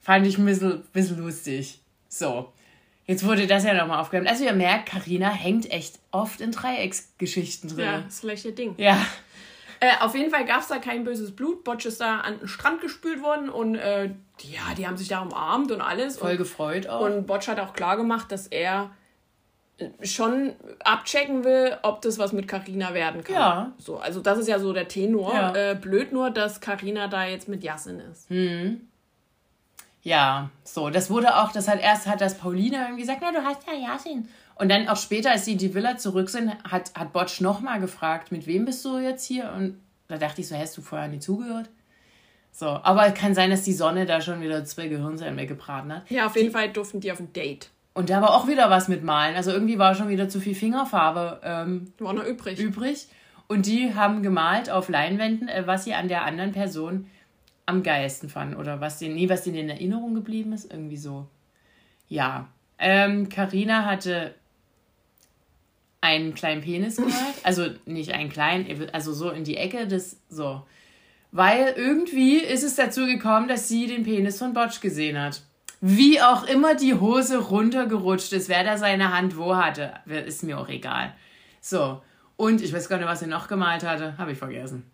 fand 0.00 0.26
ich 0.26 0.36
ein 0.36 0.44
bisschen, 0.44 0.82
bisschen 0.92 1.18
lustig. 1.18 1.80
So. 2.08 2.52
Jetzt 3.06 3.24
wurde 3.24 3.46
das 3.46 3.62
ja 3.62 3.74
nochmal 3.74 4.00
aufgewärmt. 4.00 4.28
Also 4.28 4.44
ihr 4.44 4.52
merkt, 4.54 4.86
Karina 4.88 5.30
hängt 5.30 5.70
echt 5.70 6.00
oft 6.10 6.40
in 6.40 6.50
Dreiecksgeschichten 6.50 7.78
Ja, 7.78 7.98
drin. 7.98 8.08
ist 8.08 8.20
vielleicht 8.20 8.44
ihr 8.44 8.54
Ding. 8.56 8.74
Ja. 8.76 9.06
Äh, 9.78 9.92
auf 10.00 10.16
jeden 10.16 10.32
Fall 10.32 10.44
gab 10.44 10.62
es 10.62 10.66
da 10.66 10.78
kein 10.78 11.04
böses 11.04 11.34
Blut. 11.34 11.62
Botch 11.62 11.86
ist 11.86 12.00
da 12.00 12.18
an 12.20 12.40
den 12.40 12.48
Strand 12.48 12.80
gespült 12.80 13.22
worden 13.22 13.48
und 13.48 13.76
äh, 13.76 14.10
die, 14.40 14.52
ja, 14.52 14.74
die 14.76 14.86
haben 14.86 14.96
sich 14.96 15.08
da 15.08 15.20
umarmt 15.20 15.70
und 15.70 15.80
alles. 15.80 16.18
Voll 16.18 16.32
und, 16.32 16.38
gefreut 16.38 16.88
auch. 16.88 17.02
und 17.02 17.26
Botch 17.28 17.46
hat 17.46 17.60
auch 17.60 17.72
klar 17.72 17.96
gemacht, 17.96 18.32
dass 18.32 18.48
er 18.48 18.90
schon 20.02 20.52
abchecken 20.84 21.44
will, 21.44 21.76
ob 21.82 22.02
das 22.02 22.18
was 22.18 22.32
mit 22.32 22.48
Karina 22.48 22.94
werden 22.94 23.24
kann. 23.24 23.34
Ja. 23.34 23.72
So, 23.78 23.98
also 23.98 24.20
das 24.20 24.38
ist 24.38 24.48
ja 24.48 24.58
so 24.58 24.72
der 24.72 24.88
Tenor. 24.88 25.34
Ja. 25.34 25.54
Äh, 25.54 25.74
blöd 25.74 26.12
nur, 26.12 26.30
dass 26.30 26.60
Karina 26.60 27.08
da 27.08 27.24
jetzt 27.24 27.48
mit 27.48 27.62
Yassin 27.62 28.00
ist. 28.00 28.28
Ja, 30.02 30.50
so, 30.64 30.90
das 30.90 31.10
wurde 31.10 31.36
auch, 31.36 31.52
das 31.52 31.68
hat 31.68 31.80
erst 31.80 32.06
hat 32.06 32.20
das 32.20 32.38
Paulina 32.38 32.84
irgendwie 32.84 33.02
gesagt, 33.02 33.20
na, 33.22 33.32
du 33.32 33.44
hast 33.44 33.66
ja 33.66 33.74
Yasin. 33.74 34.28
Und 34.54 34.70
dann 34.70 34.88
auch 34.88 34.96
später, 34.96 35.30
als 35.30 35.44
sie 35.44 35.52
in 35.52 35.58
die 35.58 35.74
Villa 35.74 35.96
zurück 35.96 36.28
sind, 36.28 36.52
hat, 36.64 36.92
hat 36.94 37.12
Botsch 37.12 37.40
nochmal 37.40 37.80
gefragt, 37.80 38.30
mit 38.30 38.46
wem 38.46 38.64
bist 38.66 38.84
du 38.84 38.98
jetzt 38.98 39.24
hier? 39.24 39.52
Und 39.56 39.80
da 40.08 40.18
dachte 40.18 40.40
ich 40.40 40.48
so, 40.48 40.56
hast 40.56 40.76
du 40.76 40.82
vorher 40.82 41.08
nicht 41.08 41.22
zugehört? 41.22 41.70
So, 42.52 42.66
aber 42.66 43.06
es 43.06 43.14
kann 43.14 43.34
sein, 43.34 43.50
dass 43.50 43.62
die 43.62 43.72
Sonne 43.72 44.06
da 44.06 44.20
schon 44.20 44.40
wieder 44.42 44.64
zwei 44.64 44.88
Gehirnzellen 44.88 45.36
weggebraten 45.36 45.94
hat. 45.94 46.10
Ja, 46.10 46.26
auf 46.26 46.36
jeden 46.36 46.50
Fall 46.50 46.70
durften 46.70 47.00
die 47.00 47.12
auf 47.12 47.20
ein 47.20 47.32
Date. 47.32 47.70
Und 48.00 48.08
da 48.08 48.22
war 48.22 48.34
auch 48.34 48.48
wieder 48.48 48.70
was 48.70 48.88
mit 48.88 49.04
Malen. 49.04 49.36
Also 49.36 49.50
irgendwie 49.50 49.78
war 49.78 49.94
schon 49.94 50.08
wieder 50.08 50.26
zu 50.30 50.40
viel 50.40 50.54
Fingerfarbe 50.54 51.38
ähm, 51.44 51.92
War 51.98 52.14
noch 52.14 52.24
übrig. 52.24 52.58
übrig. 52.58 53.08
Und 53.46 53.66
die 53.66 53.94
haben 53.94 54.22
gemalt 54.22 54.70
auf 54.70 54.88
Leinwänden, 54.88 55.48
äh, 55.48 55.66
was 55.66 55.84
sie 55.84 55.92
an 55.92 56.08
der 56.08 56.24
anderen 56.24 56.52
Person 56.52 57.10
am 57.66 57.82
geilsten 57.82 58.30
fanden. 58.30 58.56
Oder 58.56 58.80
was 58.80 58.98
denen, 58.98 59.16
nee, 59.16 59.28
was 59.28 59.42
denen 59.42 59.58
in 59.58 59.68
Erinnerung 59.68 60.14
geblieben 60.14 60.54
ist. 60.54 60.72
Irgendwie 60.72 60.96
so. 60.96 61.26
Ja. 62.08 62.48
Ähm, 62.78 63.28
Carina 63.28 63.84
hatte 63.84 64.34
einen 66.00 66.32
kleinen 66.32 66.62
Penis 66.62 66.96
gemalt. 66.96 67.14
Also 67.42 67.66
nicht 67.84 68.14
einen 68.14 68.30
kleinen, 68.30 68.88
also 68.94 69.12
so 69.12 69.28
in 69.28 69.44
die 69.44 69.58
Ecke 69.58 69.86
des, 69.86 70.22
so. 70.30 70.62
Weil 71.32 71.74
irgendwie 71.76 72.38
ist 72.38 72.62
es 72.62 72.76
dazu 72.76 73.04
gekommen, 73.04 73.46
dass 73.46 73.68
sie 73.68 73.88
den 73.88 74.04
Penis 74.04 74.38
von 74.38 74.54
Botsch 74.54 74.80
gesehen 74.80 75.20
hat. 75.20 75.42
Wie 75.80 76.20
auch 76.20 76.44
immer 76.46 76.74
die 76.74 76.94
Hose 76.94 77.38
runtergerutscht 77.38 78.32
ist, 78.34 78.48
wer 78.48 78.64
da 78.64 78.76
seine 78.76 79.12
Hand 79.16 79.36
wo 79.36 79.56
hatte, 79.56 79.94
ist 80.06 80.42
mir 80.42 80.58
auch 80.58 80.68
egal. 80.68 81.14
So, 81.60 82.02
und 82.36 82.60
ich 82.62 82.72
weiß 82.72 82.88
gar 82.88 82.98
nicht, 82.98 83.06
was 83.06 83.22
er 83.22 83.28
noch 83.28 83.48
gemalt 83.48 83.82
hatte, 83.84 84.16
habe 84.18 84.32
ich 84.32 84.38
vergessen. 84.38 84.90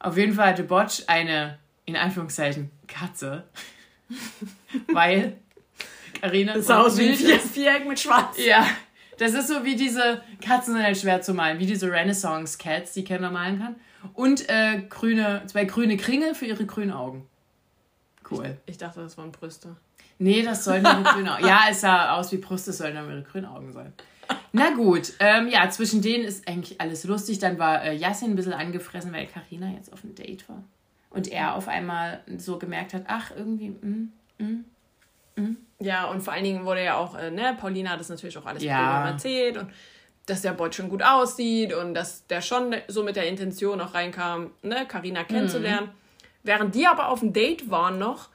Auf 0.00 0.16
jeden 0.16 0.34
Fall 0.34 0.48
hatte 0.48 0.64
Botsch 0.64 1.02
eine, 1.06 1.58
in 1.86 1.96
Anführungszeichen, 1.96 2.70
Katze. 2.86 3.44
Weil 4.92 5.36
Carina 6.20 6.54
Das 6.54 6.66
sah 6.66 6.80
aus 6.82 6.98
wie 6.98 7.08
ein 7.08 7.14
Vier- 7.14 7.38
Viereck 7.40 7.86
mit 7.86 7.98
Schwarz. 7.98 8.36
Ja, 8.44 8.66
das 9.18 9.32
ist 9.34 9.48
so 9.48 9.64
wie 9.64 9.76
diese 9.76 10.22
Katzen 10.44 10.74
sind 10.74 10.82
halt 10.82 10.96
schwer 10.96 11.20
zu 11.22 11.34
malen, 11.34 11.58
wie 11.58 11.66
diese 11.66 11.90
Renaissance 11.90 12.58
Cats, 12.58 12.92
die 12.92 13.04
keiner 13.04 13.30
malen 13.30 13.58
kann. 13.58 13.76
Und 14.14 14.48
äh, 14.48 14.82
grüne, 14.88 15.42
zwei 15.46 15.64
grüne 15.64 15.96
Kringel 15.96 16.34
für 16.34 16.46
ihre 16.46 16.66
grünen 16.66 16.92
Augen. 16.92 17.26
Cool. 18.30 18.56
Ich 18.66 18.78
dachte, 18.78 19.00
das 19.00 19.16
waren 19.18 19.32
Brüste. 19.32 19.76
Nee, 20.18 20.42
das 20.42 20.64
sollen 20.64 20.84
ihre 20.84 21.02
grünen 21.02 21.28
Augen. 21.28 21.46
Ja, 21.46 21.62
es 21.70 21.80
sah 21.80 22.14
aus 22.16 22.32
wie 22.32 22.38
Brüste, 22.38 22.70
es 22.70 22.78
sollen 22.78 22.96
aber 22.96 23.10
ihre 23.10 23.22
grünen 23.22 23.46
Augen 23.46 23.72
sein. 23.72 23.92
Na 24.52 24.70
gut, 24.70 25.12
ähm, 25.20 25.48
ja, 25.48 25.68
zwischen 25.70 26.02
denen 26.02 26.24
ist 26.24 26.48
eigentlich 26.48 26.80
alles 26.80 27.04
lustig. 27.04 27.38
Dann 27.38 27.58
war 27.58 27.82
äh, 27.84 27.94
Yassin 27.94 28.30
ein 28.30 28.36
bisschen 28.36 28.52
angefressen, 28.52 29.12
weil 29.12 29.26
Karina 29.26 29.70
jetzt 29.70 29.92
auf 29.92 30.04
einem 30.04 30.14
Date 30.14 30.48
war. 30.48 30.62
Und 31.10 31.28
er 31.28 31.54
auf 31.54 31.68
einmal 31.68 32.20
so 32.36 32.58
gemerkt 32.58 32.94
hat, 32.94 33.04
ach, 33.06 33.30
irgendwie, 33.34 33.70
mm, 33.70 34.12
mm, 34.38 35.56
Ja, 35.80 36.06
und 36.06 36.20
vor 36.22 36.32
allen 36.32 36.44
Dingen 36.44 36.64
wurde 36.64 36.84
ja 36.84 36.96
auch, 36.96 37.14
äh, 37.16 37.30
ne, 37.30 37.56
Paulina 37.58 37.90
hat 37.90 38.00
das 38.00 38.08
natürlich 38.08 38.36
auch 38.36 38.46
alles 38.46 38.62
Ja. 38.62 39.08
Erzählt 39.08 39.56
und 39.56 39.70
dass 40.26 40.42
der 40.42 40.52
Bot 40.52 40.74
schon 40.74 40.90
gut 40.90 41.02
aussieht 41.02 41.72
und 41.72 41.94
dass 41.94 42.26
der 42.26 42.42
schon 42.42 42.74
so 42.88 43.02
mit 43.02 43.16
der 43.16 43.28
Intention 43.28 43.80
auch 43.80 43.94
reinkam, 43.94 44.50
ne, 44.62 44.84
Carina 44.86 45.24
kennenzulernen. 45.24 45.88
Während 46.42 46.74
die 46.74 46.86
aber 46.86 47.08
auf 47.08 47.20
dem 47.20 47.32
Date 47.32 47.70
waren 47.70 47.98
noch, 47.98 48.28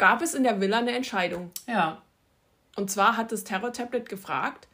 gab 0.00 0.22
es 0.22 0.34
in 0.34 0.42
der 0.42 0.60
Villa 0.60 0.78
eine 0.78 0.92
Entscheidung. 0.92 1.50
ja, 1.68 2.00
Und 2.76 2.90
zwar 2.90 3.16
hat 3.18 3.30
das 3.32 3.44
Terror-Tablet 3.44 4.08
gefragt, 4.08 4.66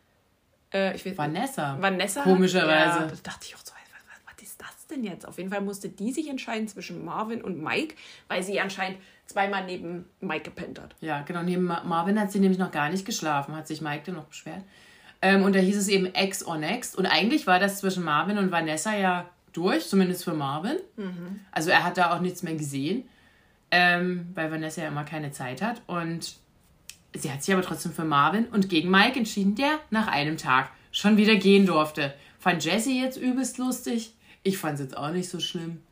äh, 0.72 0.94
ich 0.94 1.04
weiß, 1.04 1.18
Vanessa. 1.18 1.76
Vanessa. 1.80 2.22
Komischerweise. 2.22 2.98
Ja, 3.00 3.06
da 3.06 3.14
dachte 3.24 3.46
ich 3.46 3.54
auch 3.56 3.60
so, 3.64 3.72
was, 3.72 4.34
was, 4.36 4.42
ist 4.42 4.60
das 4.60 4.86
denn 4.88 5.02
jetzt? 5.04 5.26
Auf 5.26 5.38
jeden 5.38 5.50
Fall 5.50 5.60
musste 5.62 5.88
die 5.88 6.12
sich 6.12 6.28
entscheiden 6.28 6.68
zwischen 6.68 7.04
Marvin 7.04 7.42
und 7.42 7.60
Mike, 7.62 7.94
weil 8.28 8.42
sie 8.44 8.60
anscheinend 8.60 8.98
zweimal 9.26 9.64
neben 9.66 10.04
Mike 10.20 10.44
gepennt 10.44 10.78
hat. 10.80 10.94
Ja, 11.00 11.22
genau. 11.22 11.42
Neben 11.42 11.64
Ma- 11.64 11.82
Marvin 11.82 12.20
hat 12.20 12.30
sie 12.30 12.38
nämlich 12.38 12.58
noch 12.60 12.70
gar 12.70 12.88
nicht 12.90 13.04
geschlafen, 13.04 13.56
hat 13.56 13.66
sich 13.66 13.80
Mike 13.80 14.02
dann 14.06 14.14
noch 14.14 14.26
beschwert. 14.26 14.62
Ähm, 15.22 15.42
und 15.42 15.54
da 15.56 15.58
hieß 15.60 15.76
es 15.76 15.88
eben 15.88 16.06
Ex 16.14 16.44
or 16.46 16.56
Next. 16.58 16.94
Und 16.96 17.06
eigentlich 17.06 17.46
war 17.48 17.58
das 17.58 17.80
zwischen 17.80 18.04
Marvin 18.04 18.38
und 18.38 18.52
Vanessa 18.52 18.94
ja 18.94 19.28
durch, 19.52 19.88
zumindest 19.88 20.22
für 20.24 20.34
Marvin. 20.34 20.76
Also 21.50 21.70
er 21.70 21.82
hat 21.82 21.96
da 21.96 22.14
auch 22.14 22.20
nichts 22.20 22.42
mehr 22.44 22.54
gesehen, 22.54 23.08
ähm, 23.70 24.28
weil 24.34 24.50
Vanessa 24.50 24.82
ja 24.82 24.88
immer 24.88 25.04
keine 25.04 25.32
Zeit 25.32 25.62
hat. 25.62 25.82
Und 25.86 26.36
sie 27.14 27.30
hat 27.30 27.42
sich 27.42 27.54
aber 27.54 27.64
trotzdem 27.64 27.92
für 27.92 28.04
Marvin 28.04 28.46
und 28.46 28.68
gegen 28.68 28.90
Mike 28.90 29.18
entschieden, 29.18 29.54
der 29.54 29.80
nach 29.90 30.08
einem 30.08 30.36
Tag 30.36 30.70
schon 30.92 31.16
wieder 31.16 31.36
gehen 31.36 31.66
durfte. 31.66 32.14
Fand 32.38 32.64
Jesse 32.64 32.90
jetzt 32.90 33.16
übelst 33.16 33.58
lustig. 33.58 34.14
Ich 34.42 34.58
fand 34.58 34.74
es 34.74 34.80
jetzt 34.80 34.96
auch 34.96 35.10
nicht 35.10 35.28
so 35.28 35.40
schlimm. 35.40 35.82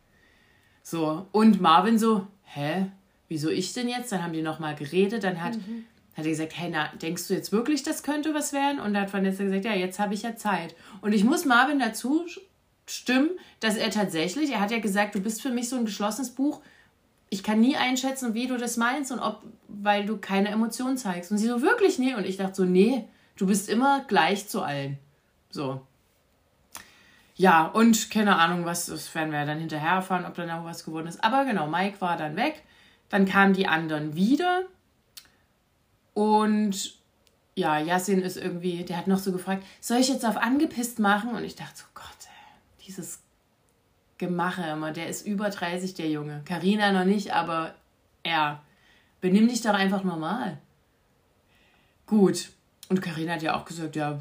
So, 0.82 1.26
und 1.32 1.60
Marvin 1.60 1.98
so, 1.98 2.26
hä, 2.44 2.86
wieso 3.28 3.48
ich 3.48 3.72
denn 3.72 3.88
jetzt? 3.88 4.12
Dann 4.12 4.22
haben 4.22 4.32
die 4.32 4.42
nochmal 4.42 4.74
geredet, 4.74 5.24
dann 5.24 5.42
hat, 5.42 5.54
hat 5.54 6.24
er 6.24 6.30
gesagt, 6.30 6.52
hey, 6.56 6.68
na, 6.70 6.90
denkst 7.00 7.26
du 7.26 7.34
jetzt 7.34 7.52
wirklich, 7.52 7.82
das 7.82 8.02
könnte 8.02 8.34
was 8.34 8.52
werden? 8.52 8.80
Und 8.80 8.94
da 8.94 9.00
hat 9.00 9.12
Vanessa 9.12 9.42
gesagt, 9.42 9.64
ja, 9.64 9.74
jetzt 9.74 9.98
habe 9.98 10.14
ich 10.14 10.22
ja 10.22 10.36
Zeit. 10.36 10.76
Und 11.00 11.12
ich 11.12 11.24
muss 11.24 11.46
Marvin 11.46 11.78
dazu 11.78 12.26
stimmen, 12.86 13.30
dass 13.60 13.76
er 13.76 13.90
tatsächlich, 13.90 14.52
er 14.52 14.60
hat 14.60 14.70
ja 14.70 14.78
gesagt, 14.78 15.14
du 15.14 15.20
bist 15.20 15.40
für 15.40 15.50
mich 15.50 15.68
so 15.68 15.76
ein 15.76 15.86
geschlossenes 15.86 16.30
Buch, 16.30 16.60
ich 17.30 17.42
kann 17.42 17.60
nie 17.60 17.76
einschätzen, 17.76 18.34
wie 18.34 18.46
du 18.46 18.56
das 18.56 18.76
meinst 18.76 19.10
und 19.10 19.18
ob, 19.18 19.42
weil 19.68 20.06
du 20.06 20.18
keine 20.18 20.50
Emotionen 20.50 20.96
zeigst. 20.96 21.30
Und 21.30 21.38
sie 21.38 21.48
so, 21.48 21.62
wirklich 21.62 21.98
nee. 21.98 22.14
Und 22.14 22.24
ich 22.24 22.36
dachte 22.36 22.54
so, 22.54 22.64
nee, 22.64 23.08
du 23.36 23.46
bist 23.46 23.68
immer 23.68 24.04
gleich 24.06 24.48
zu 24.48 24.62
allen. 24.62 24.98
So. 25.50 25.80
Ja, 27.36 27.66
und 27.66 28.10
keine 28.10 28.36
Ahnung, 28.36 28.64
was, 28.64 28.86
das 28.86 29.12
werden 29.14 29.32
wir 29.32 29.44
dann 29.44 29.58
hinterher 29.58 29.96
erfahren, 29.96 30.24
ob 30.24 30.34
da 30.34 30.46
noch 30.46 30.64
was 30.64 30.84
geworden 30.84 31.08
ist. 31.08 31.24
Aber 31.24 31.44
genau, 31.44 31.66
Mike 31.66 32.00
war 32.00 32.16
dann 32.16 32.36
weg. 32.36 32.62
Dann 33.08 33.26
kamen 33.26 33.54
die 33.54 33.66
anderen 33.66 34.14
wieder. 34.14 34.62
Und 36.12 36.94
ja, 37.56 37.78
Yassin 37.78 38.22
ist 38.22 38.36
irgendwie, 38.36 38.84
der 38.84 38.96
hat 38.96 39.08
noch 39.08 39.18
so 39.18 39.32
gefragt, 39.32 39.64
soll 39.80 39.98
ich 39.98 40.08
jetzt 40.08 40.24
auf 40.24 40.36
angepisst 40.36 41.00
machen? 41.00 41.30
Und 41.30 41.42
ich 41.42 41.56
dachte 41.56 41.78
so, 41.78 41.84
Gott, 41.94 42.04
ey, 42.22 42.86
dieses 42.86 43.23
Gemache 44.26 44.62
immer, 44.62 44.92
der 44.92 45.08
ist 45.08 45.26
über 45.26 45.50
30, 45.50 45.94
der 45.94 46.08
Junge. 46.10 46.42
Karina 46.44 46.92
noch 46.92 47.04
nicht, 47.04 47.32
aber 47.32 47.74
er. 48.22 48.62
Benimm 49.20 49.48
dich 49.48 49.62
doch 49.62 49.74
einfach 49.74 50.04
normal. 50.04 50.58
Gut. 52.06 52.50
Und 52.88 53.00
Karina 53.00 53.34
hat 53.34 53.42
ja 53.42 53.56
auch 53.58 53.64
gesagt, 53.64 53.96
ja, 53.96 54.18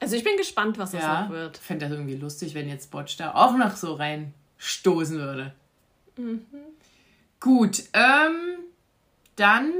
Also 0.00 0.16
ich 0.16 0.24
bin 0.24 0.36
gespannt, 0.36 0.78
was 0.78 0.90
das 0.90 1.02
ja, 1.02 1.22
noch 1.22 1.30
wird. 1.30 1.56
fände 1.58 1.86
das 1.86 1.92
irgendwie 1.96 2.16
lustig, 2.16 2.54
wenn 2.54 2.68
jetzt 2.68 2.90
Botsch 2.90 3.18
da 3.18 3.34
auch 3.34 3.56
noch 3.56 3.76
so 3.76 3.94
reinstoßen 3.94 5.16
würde. 5.18 5.54
Gut, 7.38 7.84
ähm, 7.92 8.58
dann, 9.36 9.72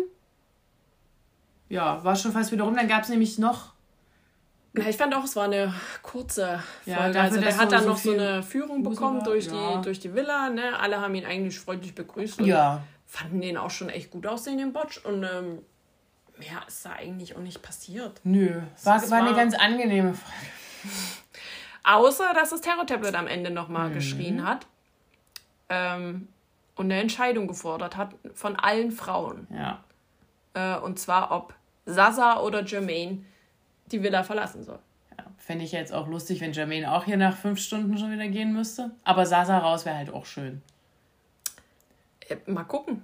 ja, 1.69 2.03
war 2.05 2.15
schon 2.17 2.33
fast 2.33 2.53
wieder 2.53 2.65
rum. 2.65 2.77
Dann 2.77 2.89
gab 2.89 3.03
es 3.03 3.09
nämlich 3.09 3.39
noch, 3.39 3.72
Ja, 4.75 4.85
ich 4.89 4.97
fand 4.97 5.15
auch, 5.15 5.25
es 5.25 5.37
war 5.37 5.45
eine 5.45 5.75
kurze 6.03 6.63
Ja, 6.87 6.97
Folge. 6.97 7.13
dafür, 7.13 7.21
also 7.23 7.41
der 7.41 7.57
hat 7.59 7.73
dann 7.73 7.83
so 7.85 7.89
noch 7.91 7.97
so 7.99 8.13
eine 8.13 8.43
Führung 8.43 8.83
bekommen 8.83 9.19
war. 9.19 9.25
durch, 9.25 9.47
Ja. 9.47 9.77
die, 9.77 9.83
durch 9.83 10.01
die 10.01 10.15
Villa. 10.15 10.49
Ne? 10.49 10.79
Alle 10.79 11.01
haben 11.01 11.15
ihn 11.15 11.27
eigentlich 11.27 11.61
freundlich 11.61 11.95
begrüßt 11.95 12.41
und 12.41 12.47
ja, 12.47 12.83
fanden 13.07 13.43
den 13.43 13.59
auch 13.59 13.71
schon 13.71 13.91
echt 13.91 14.11
gut 14.11 14.27
aussehen, 14.27 14.57
den 14.57 14.73
Botsch. 14.73 14.97
Und 15.05 15.25
ähm, 15.25 15.59
mehr 16.39 16.63
ist 16.67 16.87
da 16.87 16.93
eigentlich 16.93 17.37
auch 17.37 17.41
nicht 17.41 17.61
passiert. 17.61 18.19
nö, 18.25 18.63
war, 18.85 18.99
Das 18.99 19.11
war 19.11 19.19
eine 19.19 19.31
war- 19.31 19.37
ganz 19.37 19.55
angenehme 19.55 20.15
Folge. 20.15 20.37
Außer, 21.85 22.33
dass 22.35 22.51
das 22.51 22.61
Terror-Tablet 22.61 23.15
am 23.15 23.27
Ende 23.27 23.51
nochmal 23.51 23.91
Mhm. 23.91 23.95
geschrien 23.95 24.47
hat 24.47 24.67
ähm, 25.69 26.29
und 26.77 26.87
eine 26.87 27.01
Entscheidung 27.01 27.47
gefordert 27.49 27.97
hat 27.97 28.15
von 28.35 28.57
allen 28.57 28.91
Frauen. 28.93 29.47
Ja, 29.51 29.83
Äh, 30.55 30.77
und 30.79 30.99
zwar, 30.99 31.31
ob 31.33 31.55
Sasa 31.87 32.39
oder 32.41 32.63
Jermaine 32.65 33.25
die 33.87 34.03
Villa 34.03 34.23
verlassen 34.23 34.63
soll. 34.63 34.79
ja. 35.19 35.25
fände 35.39 35.65
ich 35.65 35.73
jetzt 35.73 35.93
auch 35.93 36.09
lustig, 36.09 36.41
wenn 36.41 36.53
Jermaine 36.53 36.93
auch 36.93 37.05
hier 37.05 37.17
nach 37.17 37.37
fünf 37.37 37.61
Stunden 37.61 37.99
schon 37.99 38.13
wieder 38.13 38.29
gehen 38.29 38.53
müsste. 38.53 38.93
Aber 39.05 39.27
Sasa 39.27 39.59
raus 39.59 39.85
wäre 39.85 39.97
halt 39.97 40.11
auch 40.11 40.27
schön. 40.27 40.63
Äh, 42.29 42.37
mal 42.51 42.65
gucken. 42.65 43.03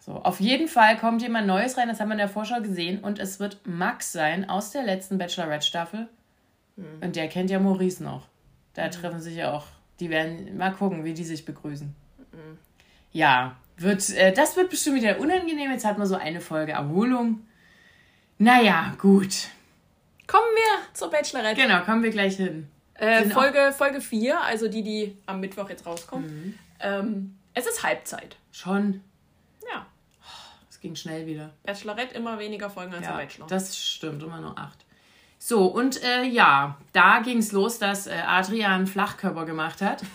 So, 0.00 0.12
auf 0.14 0.40
jeden 0.40 0.68
Fall 0.68 0.96
kommt 0.96 1.22
jemand 1.22 1.46
Neues 1.46 1.76
rein, 1.76 1.88
das 1.88 2.00
haben 2.00 2.08
wir 2.08 2.14
in 2.14 2.18
der 2.18 2.28
Vorschau 2.28 2.60
gesehen. 2.60 3.00
Und 3.00 3.18
es 3.18 3.40
wird 3.40 3.66
Max 3.66 4.12
sein 4.12 4.48
aus 4.48 4.70
der 4.70 4.82
letzten 4.82 5.18
Bachelorette-Staffel. 5.18 6.08
Und 7.00 7.16
der 7.16 7.28
kennt 7.28 7.50
ja 7.50 7.58
Maurice 7.58 8.02
noch. 8.02 8.28
Da 8.74 8.88
treffen 8.88 9.20
sich 9.20 9.36
ja 9.36 9.52
auch. 9.52 9.66
Die 10.00 10.10
werden 10.10 10.56
mal 10.56 10.72
gucken, 10.72 11.04
wie 11.04 11.12
die 11.12 11.24
sich 11.24 11.44
begrüßen. 11.44 11.94
Ja, 13.12 13.56
wird, 13.76 14.08
äh, 14.10 14.32
das 14.32 14.56
wird 14.56 14.70
bestimmt 14.70 14.96
wieder 14.96 15.18
unangenehm. 15.18 15.70
Jetzt 15.70 15.84
hat 15.84 15.98
man 15.98 16.06
so 16.06 16.14
eine 16.14 16.40
Folge 16.40 16.72
Erholung. 16.72 17.40
Naja, 18.38 18.94
gut. 18.98 19.48
Kommen 20.28 20.46
wir 20.54 20.94
zur 20.94 21.10
Bachelorette. 21.10 21.60
Genau, 21.60 21.80
kommen 21.82 22.02
wir 22.04 22.10
gleich 22.10 22.36
hin. 22.36 22.68
Äh, 22.94 23.24
auch- 23.26 23.32
Folge, 23.32 23.72
Folge 23.76 24.00
4, 24.00 24.40
also 24.40 24.68
die, 24.68 24.82
die 24.84 25.16
am 25.26 25.40
Mittwoch 25.40 25.68
jetzt 25.70 25.84
rauskommt. 25.86 26.30
Mhm. 26.30 26.58
Ähm, 26.80 27.38
es 27.54 27.66
ist 27.66 27.82
Halbzeit. 27.82 28.36
Schon. 28.52 29.02
Ja. 29.72 29.86
Es 30.70 30.78
ging 30.80 30.94
schnell 30.94 31.26
wieder. 31.26 31.50
Bachelorette 31.64 32.14
immer 32.14 32.38
weniger 32.38 32.70
Folgen 32.70 32.94
als 32.94 33.04
Ja, 33.04 33.16
der 33.16 33.24
Bachelor. 33.24 33.46
das 33.48 33.76
stimmt, 33.76 34.22
immer 34.22 34.40
nur 34.40 34.56
acht. 34.58 34.84
So, 35.40 35.66
und 35.66 36.02
äh, 36.04 36.22
ja, 36.24 36.76
da 36.92 37.20
ging 37.20 37.38
es 37.38 37.50
los, 37.52 37.78
dass 37.78 38.06
äh, 38.06 38.14
Adrian 38.26 38.86
Flachkörper 38.86 39.44
gemacht 39.44 39.80
hat. 39.82 40.02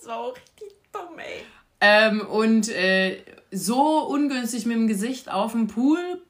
Das 0.00 0.06
war 0.08 0.18
auch 0.20 0.34
richtig 0.36 0.76
dumm, 0.92 1.18
ey. 1.18 1.42
Ähm, 1.80 2.20
und 2.20 2.68
äh, 2.68 3.20
so 3.50 4.06
ungünstig 4.06 4.64
mit 4.64 4.76
dem 4.76 4.86
Gesicht 4.86 5.28
auf 5.30 5.52
dem 5.52 5.66
Poolboden 5.66 6.20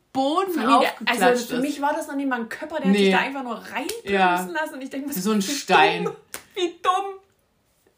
Der, 0.56 0.78
aufgeklatscht 0.78 1.22
also 1.22 1.46
für 1.46 1.54
ist. 1.56 1.60
mich 1.62 1.80
war 1.82 1.92
das 1.94 2.08
noch 2.08 2.14
nicht 2.16 2.28
mal 2.28 2.40
ein 2.40 2.48
Körper, 2.48 2.78
der 2.80 2.86
Nee. 2.90 2.96
hat 2.98 3.04
sich 3.04 3.12
da 3.12 3.18
einfach 3.18 3.42
nur 3.42 3.54
reinplumpsen 3.56 4.10
Ja. 4.12 4.34
lassen. 4.46 4.74
Und 4.74 4.82
ich 4.82 4.90
denke, 4.90 5.12
So 5.12 5.32
ein 5.32 5.42
Stein. 5.42 6.04
Dumm, 6.04 6.14
wie 6.54 6.74
dumm. 6.82 7.20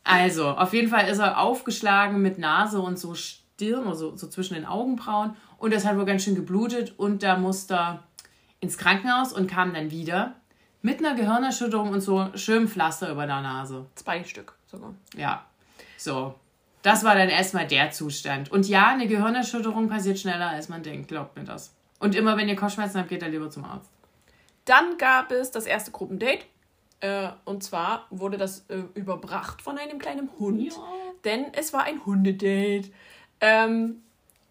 Also, 0.04 0.48
auf 0.48 0.72
jeden 0.72 0.88
Fall 0.88 1.09
ist 1.09 1.18
er 1.18 1.38
aufgeschlagen 1.38 2.20
mit 2.22 2.38
Nase 2.38 2.80
und 2.80 2.98
so 2.98 3.14
Stirn, 3.14 3.87
also 3.87 4.16
so 4.16 4.28
zwischen 4.28 4.54
den 4.54 4.64
Augenbrauen. 4.64 5.37
Und 5.59 5.72
das 5.74 5.85
hat 5.85 5.96
wohl 5.96 6.04
ganz 6.06 6.24
schön 6.24 6.35
geblutet. 6.35 6.94
Und 6.98 7.22
da 7.22 7.37
musste 7.37 7.74
er 7.74 8.02
ins 8.61 8.76
Krankenhaus 8.78 9.33
und 9.33 9.46
kam 9.50 9.72
dann 9.74 9.90
wieder 9.90 10.35
mit 10.83 10.98
einer 11.00 11.14
Gehirnerschütterung 11.14 11.90
und 11.90 12.00
so 12.00 12.28
schönem 12.35 12.68
Pflaster 12.68 13.11
über 13.11 13.26
der 13.26 13.40
Nase. 13.42 13.87
Zwei 13.94 14.24
Stück 14.24 14.54
sogar. 14.66 14.94
Ja, 15.16 15.44
so. 15.96 16.35
Das 16.83 17.04
war 17.04 17.14
dann 17.14 17.28
erstmal 17.28 17.66
der 17.66 17.90
Zustand. 17.90 18.50
Und 18.50 18.66
ja, 18.66 18.88
eine 18.88 19.06
Gehirnerschütterung 19.06 19.90
passiert 19.90 20.18
schneller, 20.18 20.48
als 20.48 20.70
man 20.70 20.83
denkt. 20.83 21.09
Glaubt 21.09 21.37
mir 21.37 21.44
das. 21.44 21.74
Und 22.00 22.14
immer, 22.16 22.36
wenn 22.36 22.48
ihr 22.48 22.56
Kopfschmerzen 22.56 22.98
habt, 22.98 23.08
geht 23.10 23.22
er 23.22 23.28
lieber 23.28 23.48
zum 23.50 23.64
Arzt. 23.64 23.90
Dann 24.64 24.98
gab 24.98 25.30
es 25.30 25.50
das 25.52 25.66
erste 25.66 25.90
Gruppendate. 25.92 26.44
Äh, 27.00 27.28
und 27.44 27.62
zwar 27.62 28.06
wurde 28.10 28.36
das 28.36 28.64
äh, 28.68 28.82
überbracht 28.94 29.62
von 29.62 29.78
einem 29.78 29.98
kleinen 29.98 30.28
Hund. 30.38 30.72
Denn 31.24 31.46
es 31.52 31.72
war 31.72 31.84
ein 31.84 32.04
Hundedate. 32.04 32.90
Ähm, 33.40 34.02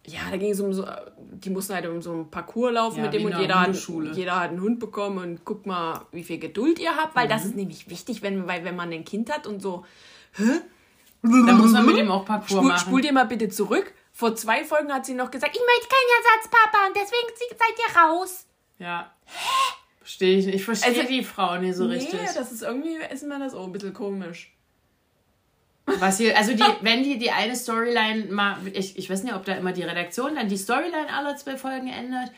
Ja, 0.06 0.22
da 0.32 0.38
ging 0.38 0.52
es 0.52 0.60
um 0.60 0.74
so, 0.74 0.86
die 1.20 1.50
mussten 1.52 1.74
halt 1.76 1.86
um 1.86 2.02
so 2.02 2.12
ein 2.14 2.32
Parcours 2.32 2.72
laufen 2.74 2.98
Ja, 3.00 3.04
mit 3.04 3.14
dem 3.14 3.26
und 3.26 3.38
jeder 3.38 3.62
hat, 3.62 3.76
jeder 4.16 4.40
hat 4.40 4.50
einen 4.50 4.62
Hund 4.62 4.80
bekommen 4.80 5.18
und 5.20 5.46
guck 5.46 5.66
mal, 5.68 6.06
wie 6.12 6.24
viel 6.24 6.40
Geduld 6.40 6.80
ihr 6.80 6.96
habt, 6.96 7.16
weil 7.16 7.26
Mhm. 7.26 7.30
das 7.30 7.46
ist 7.46 7.56
nämlich 7.56 7.90
wichtig, 7.90 8.22
wenn, 8.24 8.48
weil 8.48 8.64
wenn 8.64 8.76
man 8.76 8.92
ein 8.92 9.04
Kind 9.06 9.32
hat 9.32 9.46
und 9.46 9.62
so, 9.62 9.86
Da 11.22 11.54
muss 11.54 11.72
man 11.74 11.86
mit 11.86 11.98
dem 11.98 12.10
auch 12.10 12.26
Parcours 12.26 12.50
spul, 12.52 12.68
machen. 12.68 12.80
spul 12.80 13.02
dir 13.02 13.14
mal 13.14 13.26
bitte 13.26 13.50
zurück. 13.50 13.94
Vor 14.20 14.36
zwei 14.36 14.66
Folgen 14.66 14.92
hat 14.94 15.06
sie 15.06 15.14
noch 15.14 15.32
gesagt, 15.32 15.56
ich 15.56 15.62
möchte 15.62 15.88
keinen 15.88 16.26
Ersatz, 16.26 16.52
Papa, 16.52 16.88
und 16.88 16.94
deswegen 16.94 17.58
seid 17.58 17.80
ihr 17.80 18.02
raus. 18.02 18.46
Ja. 18.78 19.14
Verstehe 20.00 20.38
ich 20.40 20.46
nicht. 20.46 20.56
Ich 20.56 20.66
verstehe 20.66 20.90
Also- 20.90 21.08
die 21.08 21.24
Frau 21.24 21.58
nicht 21.58 21.76
so 21.78 21.86
richtig. 21.86 22.20
Nee, 22.20 22.28
das 22.36 22.52
ist 22.52 22.62
irgendwie, 22.62 22.98
ist 23.14 23.24
mir 23.24 23.40
das 23.40 23.54
auch 23.54 23.64
ein 23.64 23.72
bisschen 23.72 23.94
komisch. 23.94 24.52
Was 25.86 26.18
hier, 26.18 26.38
also 26.38 26.54
die, 26.54 26.64
wenn 26.82 27.02
die 27.04 27.18
die 27.18 27.32
eine 27.32 27.56
Storyline 27.56 28.26
mal, 28.26 28.58
ich, 28.74 28.98
ich 28.98 29.10
weiß 29.10 29.24
nicht, 29.24 29.34
ob 29.36 29.46
da 29.46 29.54
immer 29.54 29.72
die 29.72 29.84
Redaktion 29.84 30.36
dann 30.36 30.50
die 30.50 30.58
Storyline 30.58 31.14
aller 31.14 31.38
zwei 31.38 31.56
Folgen 31.56 31.88
ändert. 31.88 32.30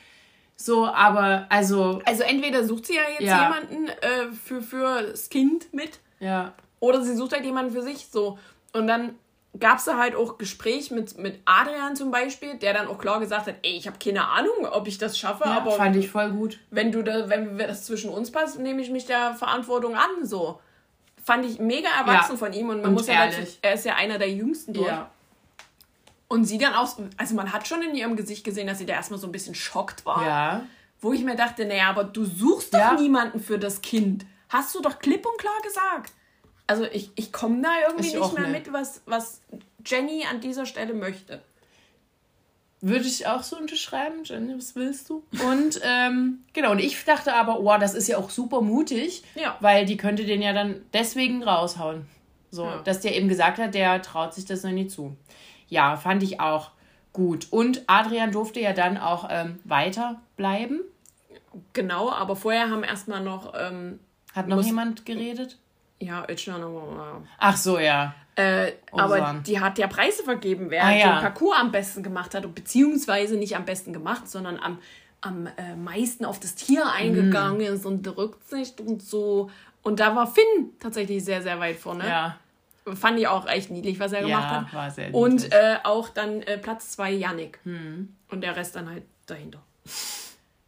So, 0.55 0.85
aber 0.85 1.47
also, 1.49 1.99
Also 2.05 2.21
entweder 2.21 2.63
sucht 2.63 2.85
sie 2.85 2.95
ja 2.95 3.01
jetzt 3.17 3.21
Ja. 3.23 3.41
jemanden 3.43 3.87
äh, 3.87 4.31
für, 4.31 4.61
für 4.61 5.01
das 5.01 5.29
Kind 5.29 5.73
mit, 5.73 5.99
ja. 6.19 6.53
Oder 6.79 7.03
sie 7.03 7.15
sucht 7.15 7.33
halt 7.33 7.43
jemanden 7.43 7.71
für 7.73 7.81
sich 7.81 8.05
so. 8.05 8.37
Und 8.73 8.85
dann 8.85 9.15
gab 9.59 9.79
es 9.79 9.85
da 9.85 9.97
halt 9.97 10.15
auch 10.15 10.37
Gespräch 10.37 10.91
mit, 10.91 11.17
mit 11.17 11.39
Adrian 11.45 11.95
zum 11.95 12.09
Beispiel, 12.11 12.55
der 12.57 12.73
dann 12.73 12.87
auch 12.87 12.97
klar 12.97 13.19
gesagt 13.19 13.47
hat, 13.47 13.55
ey, 13.63 13.73
ich 13.77 13.85
habe 13.87 13.97
keine 13.99 14.27
Ahnung, 14.27 14.65
ob 14.71 14.87
ich 14.87 14.97
das 14.97 15.17
schaffe, 15.17 15.43
ja 15.45 15.57
aber 15.57 15.71
fand 15.71 15.95
ich 15.97 16.09
voll 16.09 16.31
gut. 16.31 16.59
wenn 16.69 16.91
du 16.91 17.03
da, 17.03 17.29
wenn 17.29 17.57
das 17.57 17.85
zwischen 17.85 18.09
uns 18.09 18.31
passt, 18.31 18.59
nehme 18.59 18.81
ich 18.81 18.89
mich 18.89 19.05
der 19.05 19.33
Verantwortung 19.35 19.95
an. 19.95 20.23
So. 20.23 20.59
Fand 21.23 21.45
ich 21.45 21.59
mega 21.59 21.89
erwachsen 21.89 22.31
Ja. 22.33 22.37
von 22.37 22.53
ihm 22.53 22.69
und 22.69 22.77
man 22.77 22.87
Und 22.87 22.93
muss 22.93 23.07
ja 23.07 23.13
ehrlich. 23.25 23.35
dazu, 23.37 23.51
er 23.61 23.73
ist 23.73 23.85
ja 23.85 23.95
einer 23.95 24.17
der 24.17 24.31
jüngsten 24.31 24.73
dort. 24.73 24.87
Ja. 24.87 25.11
Und 26.27 26.45
sie 26.45 26.57
dann 26.57 26.73
auch, 26.73 26.87
also 27.17 27.35
man 27.35 27.51
hat 27.51 27.67
schon 27.67 27.81
in 27.81 27.93
ihrem 27.93 28.15
Gesicht 28.15 28.43
gesehen, 28.45 28.67
dass 28.67 28.77
sie 28.77 28.85
da 28.85 28.93
erstmal 28.93 29.19
so 29.19 29.27
ein 29.27 29.33
bisschen 29.33 29.53
schockt 29.53 30.05
war. 30.05 30.25
Ja. 30.25 30.63
Wo 31.01 31.11
ich 31.13 31.23
mir 31.23 31.35
dachte, 31.35 31.65
naja, 31.65 31.89
aber 31.89 32.05
du 32.05 32.23
suchst 32.23 32.73
doch 32.73 32.79
Ja. 32.79 32.93
niemanden 32.93 33.39
für 33.41 33.59
das 33.59 33.81
Kind. 33.81 34.25
Hast 34.49 34.73
du 34.75 34.81
doch 34.81 34.99
klipp 34.99 35.25
und 35.25 35.37
klar 35.37 35.59
gesagt. 35.63 36.13
Also 36.71 36.85
ich, 36.85 37.11
ich 37.15 37.33
komme 37.33 37.61
da 37.61 37.69
irgendwie 37.87 38.07
Ich 38.07 38.15
nicht 38.15 38.33
mehr 38.37 38.47
nicht. 38.47 38.65
mit, 38.67 38.73
was, 38.73 39.01
was 39.05 39.41
Jenny 39.85 40.23
an 40.29 40.39
dieser 40.39 40.65
Stelle 40.65 40.93
möchte. 40.93 41.41
Würde 42.79 43.05
ich 43.05 43.27
auch 43.27 43.43
so 43.43 43.57
unterschreiben, 43.57 44.23
Jenny, 44.23 44.55
was 44.57 44.75
willst 44.75 45.09
du? 45.09 45.23
Und 45.47 45.79
ähm, 45.83 46.39
genau, 46.53 46.71
und 46.71 46.79
ich 46.79 47.03
dachte 47.03 47.33
aber, 47.35 47.59
oh, 47.59 47.77
das 47.77 47.93
ist 47.93 48.07
ja 48.07 48.17
auch 48.17 48.29
super 48.29 48.61
mutig, 48.61 49.23
Ja. 49.35 49.57
weil 49.59 49.85
die 49.85 49.97
könnte 49.97 50.23
den 50.25 50.41
ja 50.41 50.53
dann 50.53 50.81
deswegen 50.93 51.43
raushauen. 51.43 52.05
So, 52.51 52.63
Ja. 52.65 52.81
dass 52.83 53.01
der 53.01 53.15
eben 53.15 53.27
gesagt 53.27 53.57
hat, 53.59 53.75
der 53.75 54.01
traut 54.01 54.33
sich 54.33 54.45
das 54.45 54.63
noch 54.63 54.71
nie 54.71 54.87
zu. 54.87 55.15
Ja, 55.67 55.95
fand 55.97 56.23
ich 56.23 56.39
auch 56.39 56.71
gut. 57.13 57.47
Und 57.51 57.83
Adrian 57.87 58.31
durfte 58.31 58.59
ja 58.61 58.71
dann 58.73 58.97
auch 58.97 59.27
ähm, 59.29 59.59
weiterbleiben. 59.65 60.79
Genau, 61.73 62.09
aber 62.09 62.35
vorher 62.37 62.69
haben 62.69 62.83
erstmal 62.83 63.21
noch, 63.21 63.53
ähm, 63.57 63.99
Hat 64.33 64.47
noch 64.47 64.55
Muss- 64.57 64.65
jemand 64.65 65.05
geredet? 65.05 65.57
Ja, 66.01 66.25
nochmal. 66.57 67.21
Ach 67.37 67.55
so, 67.57 67.79
ja. 67.79 68.13
Äh, 68.35 68.73
aber 68.91 69.15
Osan. 69.15 69.43
die 69.43 69.59
hat 69.59 69.77
ja 69.77 69.87
Preise 69.87 70.23
vergeben, 70.23 70.69
wer 70.69 70.83
Ah, 70.85 70.91
ja. 70.91 71.13
den 71.15 71.21
Parcours 71.21 71.57
am 71.59 71.71
besten 71.71 72.01
gemacht 72.03 72.33
hat. 72.33 72.53
Beziehungsweise 72.55 73.35
nicht 73.35 73.55
am 73.55 73.65
besten 73.65 73.93
gemacht, 73.93 74.29
sondern 74.29 74.57
am, 74.59 74.79
am 75.21 75.47
äh, 75.47 75.75
meisten 75.75 76.25
auf 76.25 76.39
das 76.39 76.55
Tier 76.55 76.85
eingegangen 76.91 77.61
ist 77.61 77.85
und 77.85 78.07
Rücksicht 78.17 78.79
und 78.81 79.01
so. 79.01 79.49
Und 79.83 79.99
da 79.99 80.15
war 80.15 80.27
Finn 80.27 80.71
tatsächlich 80.79 81.23
sehr, 81.25 81.41
sehr 81.41 81.59
weit 81.59 81.75
vorne. 81.77 82.07
Ja. 82.07 82.37
Fand 82.95 83.19
ich 83.19 83.27
auch 83.27 83.47
echt 83.47 83.69
niedlich, 83.69 83.99
was 83.99 84.11
er 84.13 84.21
Ja, 84.21 84.27
gemacht 84.27 84.49
hat. 84.67 84.73
war 84.73 84.89
sehr 84.91 85.13
Und 85.13 85.33
niedlich. 85.43 85.53
Hm. 85.53 85.59
äh, 85.59 85.77
auch 85.83 86.09
dann 86.09 86.41
äh, 86.43 86.57
Platz 86.57 86.91
2 86.91 87.11
Yannick. 87.11 87.59
Und 87.65 88.41
der 88.41 88.55
Rest 88.55 88.75
dann 88.75 88.89
halt 88.89 89.03
dahinter. 89.27 89.61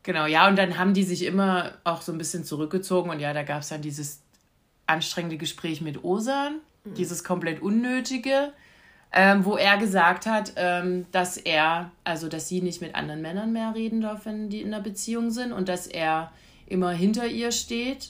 Genau, 0.04 0.26
ja, 0.26 0.48
und 0.48 0.58
dann 0.58 0.78
haben 0.78 0.93
die 0.93 1.04
sich 1.04 1.24
immer 1.24 1.72
auch 1.86 2.02
so 2.02 2.12
ein 2.12 2.17
bisschen 2.17 2.43
zurückgezogen 2.43 3.10
und 3.10 3.19
ja, 3.22 3.32
da 3.34 3.43
gab 3.43 3.62
es 3.62 3.69
dann 3.69 3.82
dieses 3.82 4.22
anstrengende 4.88 5.38
Gespräch 5.38 5.82
mit 5.82 6.04
Osan, 6.04 6.60
dieses 6.86 7.24
komplett 7.24 7.62
unnötige, 7.62 8.52
ähm, 9.13 9.46
wo 9.46 9.56
er 9.56 9.78
gesagt 9.78 10.26
hat, 10.26 10.54
ähm, 10.56 11.06
dass 11.12 11.38
er, 11.38 11.91
also 12.04 12.28
dass 12.28 12.48
sie 12.50 12.62
nicht 12.62 12.82
mit 12.82 12.96
anderen 12.96 13.22
Männern 13.22 13.54
mehr 13.54 13.74
reden 13.76 14.02
darf, 14.02 14.26
wenn 14.26 14.50
die 14.50 14.62
in 14.62 14.74
einer 14.74 14.84
Beziehung 14.84 15.30
sind 15.32 15.54
und 15.54 15.69
dass 15.69 15.88
er 15.88 16.32
immer 16.65 16.91
hinter 16.91 17.28
ihr 17.28 17.52
steht. 17.52 18.10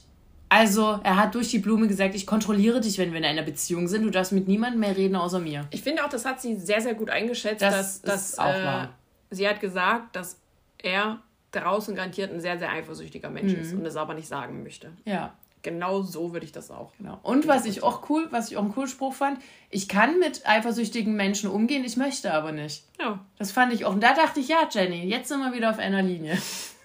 Also, 0.49 0.99
er 1.03 1.17
hat 1.17 1.33
durch 1.33 1.49
die 1.49 1.57
Blume 1.59 1.87
gesagt, 1.87 2.13
ich 2.13 2.27
kontrolliere 2.27 2.79
dich, 2.79 2.99
wenn 2.99 3.11
wir 3.11 3.17
in 3.17 3.25
einer 3.25 3.41
Beziehung 3.41 3.87
sind. 3.87 4.03
Du 4.03 4.11
darfst 4.11 4.31
mit 4.31 4.47
niemandem 4.47 4.81
mehr 4.81 4.95
reden 4.95 5.15
außer 5.15 5.39
mir. 5.39 5.65
Ich 5.71 5.81
finde 5.81 6.05
auch, 6.05 6.09
das 6.09 6.25
hat 6.25 6.39
sie 6.41 6.55
sehr, 6.57 6.79
sehr 6.79 6.93
gut 6.93 7.09
eingeschätzt. 7.09 7.63
Das 7.63 8.01
dass, 8.01 8.35
dass, 8.35 8.39
auch 8.39 8.53
äh. 8.53 8.87
Sie 9.31 9.47
hat 9.47 9.59
gesagt, 9.59 10.15
dass 10.15 10.39
er 10.77 11.19
draußen 11.51 11.95
garantiert 11.95 12.31
ein 12.31 12.39
sehr, 12.39 12.59
sehr 12.59 12.71
eifersüchtiger 12.71 13.29
Mensch 13.31 13.53
Mhm. 13.53 13.59
ist 13.61 13.73
und 13.73 13.85
es 13.85 13.95
aber 13.95 14.13
nicht 14.13 14.27
sagen 14.27 14.61
möchte. 14.63 14.91
Ja. 15.05 15.33
Genau 15.63 16.01
so 16.01 16.33
würde 16.33 16.45
ich 16.45 16.51
das 16.51 16.69
auch. 16.69 16.91
Genau. 16.97 17.19
Und 17.23 17.47
was 17.47 17.65
ich 17.65 17.83
auch 17.83 18.09
cool, 18.09 18.27
was 18.31 18.51
ich 18.51 18.57
auch 18.57 18.63
einen 18.63 18.73
coolen 18.73 18.89
Spruch 18.89 19.13
fand, 19.13 19.39
ich 19.69 19.87
kann 19.87 20.19
mit 20.19 20.45
eifersüchtigen 20.45 21.15
Menschen 21.15 21.49
umgehen, 21.49 21.85
ich 21.85 21.95
möchte 21.95 22.33
aber 22.33 22.51
nicht. 22.51 22.83
Ja. 22.99 23.19
Das 23.37 23.53
fand 23.53 23.73
ich 23.73 23.85
auch. 23.85 23.93
Und 23.93 24.03
da 24.03 24.13
dachte 24.13 24.41
ich, 24.41 24.49
ja, 24.49 24.67
Jenny, 24.69 25.05
jetzt 25.05 25.29
sind 25.29 25.39
wir 25.39 25.53
wieder 25.53 25.69
auf 25.69 25.79
einer 25.79 26.01
Linie. 26.01 26.37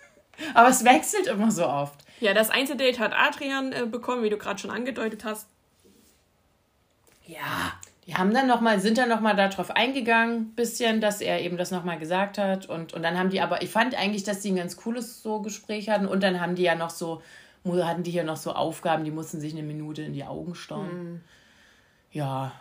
aber 0.54 0.68
es 0.68 0.84
wechselt 0.84 1.26
immer 1.26 1.50
so 1.50 1.66
oft. 1.66 1.98
Ja, 2.20 2.34
das 2.34 2.50
Einzeldate 2.50 3.00
hat 3.00 3.12
Adrian 3.14 3.72
äh, 3.72 3.84
bekommen, 3.84 4.22
wie 4.22 4.30
du 4.30 4.38
gerade 4.38 4.60
schon 4.60 4.70
angedeutet 4.70 5.24
hast. 5.24 5.48
Ja. 7.26 7.72
Die 8.06 8.14
haben 8.14 8.32
dann 8.32 8.46
noch 8.46 8.60
mal, 8.60 8.80
sind 8.80 8.96
dann 8.96 9.08
nochmal 9.08 9.36
darauf 9.36 9.72
eingegangen, 9.72 10.54
bisschen, 10.54 11.00
dass 11.00 11.20
er 11.20 11.42
eben 11.42 11.58
das 11.58 11.72
nochmal 11.72 11.98
gesagt 11.98 12.38
hat. 12.38 12.66
Und, 12.66 12.94
und 12.94 13.02
dann 13.02 13.18
haben 13.18 13.28
die 13.28 13.40
aber, 13.40 13.60
ich 13.60 13.70
fand 13.70 13.96
eigentlich, 13.96 14.22
dass 14.22 14.40
die 14.40 14.52
ein 14.52 14.56
ganz 14.56 14.76
cooles 14.76 15.20
so 15.22 15.42
Gespräch 15.42 15.90
hatten. 15.90 16.06
Und 16.06 16.22
dann 16.22 16.40
haben 16.40 16.54
die 16.54 16.62
ja 16.62 16.76
noch 16.76 16.90
so, 16.90 17.20
hatten 17.64 18.02
die 18.02 18.10
hier 18.10 18.24
noch 18.24 18.36
so 18.36 18.52
Aufgaben, 18.52 19.04
die 19.04 19.10
mussten 19.10 19.40
sich 19.40 19.52
eine 19.52 19.62
Minute 19.62 20.02
in 20.02 20.12
die 20.12 20.24
Augen 20.24 20.54
starren. 20.54 21.22
Ja, 22.10 22.52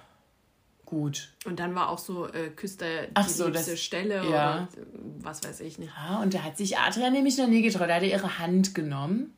gut. 0.86 1.34
Und 1.46 1.60
dann 1.60 1.74
war 1.76 1.90
auch 1.90 1.98
so, 1.98 2.28
äh, 2.28 2.50
küsst 2.50 2.82
er 2.82 3.08
die 3.08 3.12
Ach 3.14 3.28
so, 3.28 3.48
liebste 3.48 3.72
das- 3.72 3.80
Stelle 3.82 4.16
ja. 4.16 4.24
oder 4.28 4.68
äh, 4.76 4.86
was 5.20 5.44
weiß 5.44 5.62
ich 5.62 5.80
nicht. 5.80 5.92
Ja, 5.96 6.22
und 6.22 6.34
da 6.34 6.44
hat 6.44 6.58
sich 6.58 6.78
Adrian 6.78 7.14
nämlich 7.14 7.38
noch 7.38 7.48
nie 7.48 7.62
getraut. 7.62 7.90
Da 7.90 7.96
hat 7.96 8.04
er 8.04 8.10
ihre 8.10 8.40
Hand 8.40 8.76
genommen 8.76 9.34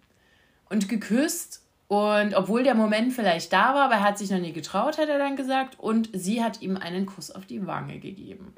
und 0.70 0.90
geküsst. 0.90 1.64
Und 1.88 2.36
obwohl 2.36 2.62
der 2.64 2.76
Moment 2.76 3.14
vielleicht 3.14 3.52
da 3.52 3.74
war, 3.74 3.86
aber 3.86 3.96
er 3.96 4.04
hat 4.04 4.20
sich 4.20 4.30
noch 4.30 4.38
nie 4.40 4.54
getraut, 4.54 5.00
hat 5.00 5.10
er 5.10 5.18
dann 5.18 5.36
gesagt. 5.36 5.80
Und 5.80 6.10
sie 6.14 6.44
hat 6.44 6.62
ihm 6.62 6.78
einen 6.78 7.08
Kuss 7.08 7.32
auf 7.32 7.48
die 7.48 7.66
Wange 7.66 8.00
gegeben. 8.00 8.54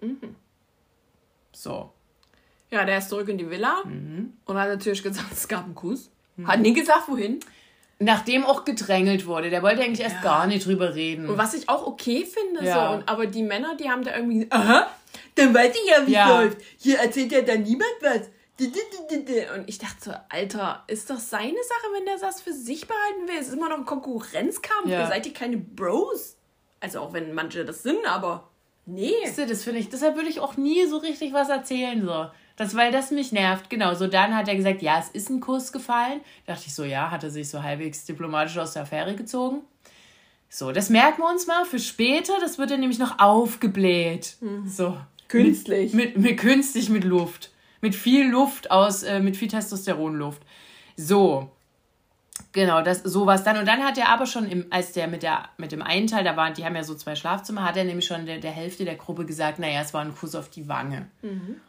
So. 1.53 1.91
Ja, 2.69 2.83
der 2.85 2.97
ist 2.97 3.09
zurück 3.09 3.27
in 3.29 3.37
die 3.37 3.49
Villa 3.49 3.83
Mhm. 3.85 4.33
und 4.45 4.57
hat 4.57 4.67
natürlich 4.69 5.01
gesagt, 5.03 5.27
es 5.31 5.47
gab 5.47 5.63
einen 5.65 5.75
Kuss. 5.75 6.10
Hat 6.45 6.59
nie 6.59 6.73
gesagt, 6.73 7.07
wohin. 7.07 7.39
Nachdem 7.99 8.45
auch 8.45 8.65
gedrängelt 8.65 9.27
wurde. 9.27 9.49
Der 9.51 9.61
wollte 9.61 9.83
eigentlich 9.83 9.99
erst 10.01 10.21
gar 10.23 10.47
nicht 10.47 10.65
drüber 10.65 10.95
reden. 10.95 11.29
Und 11.29 11.37
was 11.37 11.53
ich 11.53 11.69
auch 11.69 11.85
okay 11.85 12.25
finde, 12.25 12.65
Ja. 12.65 12.89
so. 12.89 12.95
Und, 12.95 13.07
aber 13.07 13.27
die 13.27 13.43
Männer, 13.43 13.75
die 13.75 13.89
haben 13.91 14.03
da 14.03 14.15
irgendwie, 14.15 14.47
aha, 14.49 14.87
dann 15.35 15.53
weiß 15.53 15.75
ich 15.75 15.89
ja, 15.91 16.07
wie 16.07 16.11
Ja. 16.13 16.25
es 16.25 16.45
läuft. 16.45 16.57
Hier 16.79 16.97
erzählt 16.99 17.31
ja 17.31 17.41
dann 17.41 17.61
niemand 17.63 17.91
was. 18.01 18.21
Und 18.59 19.67
ich 19.67 19.77
dachte 19.79 19.95
so, 19.99 20.11
Alter, 20.29 20.83
ist 20.87 21.09
doch 21.09 21.17
seine 21.17 21.57
Sache, 21.63 21.93
wenn 21.93 22.05
der 22.05 22.17
das 22.17 22.41
für 22.41 22.53
sich 22.53 22.87
behalten 22.87 23.27
will. 23.27 23.35
Es 23.39 23.47
ist 23.47 23.53
immer 23.55 23.69
noch 23.69 23.77
ein 23.77 23.85
Konkurrenzkampf. 23.85 24.87
Ja. 24.87 25.01
Ihr 25.01 25.07
seid 25.07 25.25
ihr 25.25 25.33
keine 25.33 25.57
Bros. 25.57 26.37
Also 26.79 26.99
auch 27.01 27.13
wenn 27.13 27.33
manche 27.33 27.65
das 27.65 27.83
sind, 27.83 28.05
aber 28.05 28.49
nee. 28.85 29.13
Das 29.47 29.63
finde 29.63 29.79
ich, 29.79 29.89
deshalb 29.89 30.15
würde 30.15 30.29
ich 30.29 30.39
auch 30.39 30.57
nie 30.57 30.85
so 30.87 30.97
richtig 30.97 31.33
was 31.33 31.49
erzählen, 31.49 32.03
so. 32.03 32.27
Das, 32.61 32.75
weil 32.75 32.91
das 32.91 33.09
mich 33.09 33.31
nervt. 33.31 33.71
Genau, 33.71 33.95
so 33.95 34.05
dann 34.05 34.35
hat 34.35 34.47
er 34.47 34.55
gesagt, 34.55 34.83
ja, 34.83 34.99
es 34.99 35.09
ist 35.09 35.31
ein 35.31 35.39
Kuss 35.39 35.71
gefallen. 35.71 36.21
dachte 36.45 36.65
ich 36.67 36.75
so, 36.75 36.83
ja, 36.83 37.09
hat 37.09 37.23
er 37.23 37.31
sich 37.31 37.49
so 37.49 37.63
halbwegs 37.63 38.05
diplomatisch 38.05 38.55
aus 38.59 38.73
der 38.73 38.83
Affäre 38.83 39.15
gezogen. 39.15 39.61
So, 40.47 40.71
das 40.71 40.91
merken 40.91 41.23
wir 41.23 41.29
uns 41.31 41.47
mal 41.47 41.65
für 41.65 41.79
später. 41.79 42.33
Das 42.39 42.59
wird 42.59 42.69
dann 42.69 42.79
nämlich 42.79 42.99
noch 42.99 43.17
aufgebläht. 43.17 44.37
So. 44.67 44.95
Künstlich. 45.27 45.93
Mit, 45.93 46.15
mit, 46.15 46.23
mit 46.23 46.39
künstlich 46.39 46.89
mit 46.89 47.03
Luft. 47.03 47.49
Mit 47.81 47.95
viel 47.95 48.29
Luft 48.29 48.69
aus, 48.69 49.01
äh, 49.01 49.21
mit 49.21 49.37
viel 49.37 49.47
Testosteronluft. 49.47 50.43
So. 50.95 51.49
Genau, 52.51 52.83
das 52.83 53.01
sowas 53.01 53.43
dann. 53.43 53.57
Und 53.57 53.67
dann 53.67 53.83
hat 53.83 53.97
er 53.97 54.09
aber 54.09 54.27
schon, 54.27 54.45
im, 54.45 54.67
als 54.69 54.91
der 54.91 55.07
mit, 55.07 55.23
der 55.23 55.49
mit 55.57 55.71
dem 55.71 55.81
einen 55.81 56.05
Teil, 56.05 56.23
da 56.23 56.37
waren, 56.37 56.53
die 56.53 56.63
haben 56.63 56.75
ja 56.75 56.83
so 56.83 56.93
zwei 56.93 57.15
Schlafzimmer, 57.15 57.63
hat 57.63 57.75
er 57.75 57.85
nämlich 57.85 58.05
schon 58.05 58.27
der, 58.27 58.37
der 58.37 58.51
Hälfte 58.51 58.85
der 58.85 58.97
Gruppe 58.97 59.25
gesagt, 59.25 59.57
naja, 59.57 59.81
es 59.81 59.95
war 59.95 60.01
ein 60.01 60.13
Kuss 60.13 60.35
auf 60.35 60.47
die 60.49 60.67
Wange. 60.67 61.07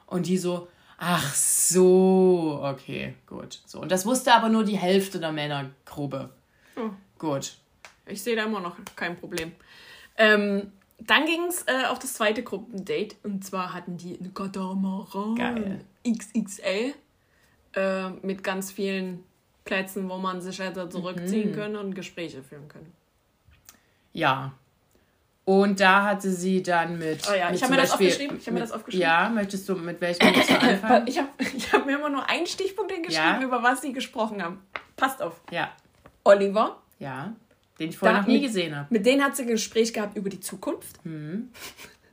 Und 0.06 0.26
die 0.26 0.36
so, 0.36 0.68
ach 1.04 1.34
so, 1.34 2.60
okay, 2.62 3.14
gut. 3.26 3.60
So. 3.66 3.80
Und 3.80 3.90
das 3.90 4.06
wusste 4.06 4.32
aber 4.32 4.48
nur 4.48 4.62
die 4.62 4.76
Hälfte 4.76 5.18
der 5.18 5.32
Männergruppe. 5.32 6.30
Oh. 6.76 6.90
Gut. 7.18 7.56
Ich 8.06 8.22
sehe 8.22 8.36
da 8.36 8.44
immer 8.44 8.60
noch 8.60 8.76
kein 8.94 9.16
Problem. 9.18 9.52
Ähm, 10.16 10.70
dann 10.98 11.26
ging 11.26 11.42
es 11.48 11.64
äh, 11.66 11.86
auf 11.88 11.98
das 11.98 12.14
zweite 12.14 12.44
Gruppendate. 12.44 13.16
Und 13.24 13.44
zwar 13.44 13.74
hatten 13.74 13.96
die 13.96 14.16
eine 14.18 14.28
Katamaran 14.28 15.34
Geil. 15.34 15.84
XXL 16.06 16.94
äh, 17.74 18.10
mit 18.22 18.44
ganz 18.44 18.70
vielen 18.70 19.24
Plätzen, 19.64 20.08
wo 20.08 20.18
man 20.18 20.40
sich 20.40 20.60
hätte 20.60 20.88
zurückziehen 20.88 21.52
können 21.52 21.76
und 21.76 21.94
Gespräche 21.94 22.42
führen 22.42 22.68
können. 22.68 22.92
Ja. 24.12 24.52
Und 25.44 25.80
da 25.80 26.04
hatte 26.04 26.30
sie 26.30 26.62
dann 26.62 26.98
mit. 26.98 27.28
Oh 27.28 27.34
ja, 27.34 27.46
mit 27.46 27.56
ich 27.56 27.62
habe 27.64 27.72
mir 27.74 27.80
das 27.80 27.90
Beispiel- 27.90 28.06
aufgeschrieben. 28.08 28.36
Ich 28.38 28.46
habe 28.46 28.54
mir 28.54 28.60
mit- 28.60 28.68
das 28.70 28.76
aufgeschrieben. 28.76 29.02
Ja, 29.02 29.28
möchtest 29.28 29.68
du 29.68 29.74
mit 29.74 30.00
welchem 30.00 30.32
du 30.32 30.40
anfangen? 30.60 31.06
Ich 31.08 31.18
habe 31.18 31.28
ich 31.56 31.72
hab 31.72 31.84
mir 31.84 31.96
immer 31.96 32.10
nur 32.10 32.28
einen 32.28 32.46
Stichpunkt 32.46 32.92
hingeschrieben, 32.92 33.40
Ja. 33.40 33.42
über 33.42 33.62
was 33.62 33.80
sie 33.82 33.92
gesprochen 33.92 34.42
haben. 34.42 34.62
Passt 34.96 35.20
auf. 35.20 35.40
ja, 35.50 35.70
Oliver, 36.24 36.80
ja. 37.00 37.32
Den 37.80 37.88
ich 37.88 37.98
vorher 37.98 38.16
Da- 38.18 38.20
noch 38.22 38.28
nie 38.28 38.40
gesehen 38.40 38.76
habe. 38.76 38.86
mit 38.90 39.04
denen 39.04 39.24
hat 39.24 39.34
sie 39.34 39.42
ein 39.42 39.48
Gespräch 39.48 39.92
gehabt 39.92 40.16
über 40.16 40.28
die 40.30 40.38
Zukunft. 40.40 41.04
Mhm. 41.04 41.50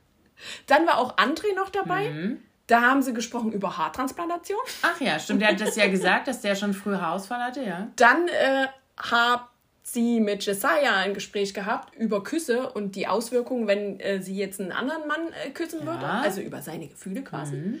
Dann 0.66 0.86
war 0.86 0.98
auch 0.98 1.16
André 1.16 1.54
noch 1.54 1.68
dabei. 1.68 2.36
Da 2.66 2.80
haben 2.82 3.02
sie 3.02 3.12
gesprochen 3.12 3.52
über 3.52 3.76
Haartransplantation. 3.76 4.58
Ach 4.82 5.00
ja, 5.00 5.18
stimmt. 5.18 5.42
Der 5.42 5.48
hat 5.50 5.60
das 5.60 5.76
ja 5.76 5.88
gesagt, 5.88 6.28
dass 6.28 6.40
der 6.40 6.54
schon 6.54 6.72
früh 6.72 6.94
Haarausfall 6.96 7.40
hatte, 7.42 7.62
ja. 7.62 7.88
Dann 7.96 8.26
äh, 8.28 8.66
hat 8.96 9.48
sie 9.82 10.20
mit 10.20 10.44
Jesiah 10.44 10.96
ein 10.96 11.14
Gespräch 11.14 11.54
gehabt 11.54 11.94
über 11.96 12.22
Küsse 12.22 12.70
und 12.70 12.96
die 12.96 13.06
Auswirkungen, 13.06 13.66
wenn 13.66 13.98
äh, 14.00 14.22
sie 14.22 14.36
jetzt 14.36 14.60
einen 14.60 14.72
anderen 14.72 15.06
Mann 15.08 15.32
äh, 15.44 15.50
küssen 15.50 15.86
würde. 15.86 16.04
Also 16.04 16.40
über 16.40 16.62
seine 16.62 16.88
Gefühle 16.88 17.22
quasi. 17.22 17.80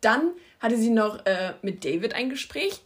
Dann 0.00 0.30
hatte 0.60 0.76
sie 0.76 0.90
noch 0.90 1.24
äh, 1.26 1.54
mit 1.62 1.84
David 1.84 2.14
ein 2.14 2.30
Gespräch. 2.30 2.82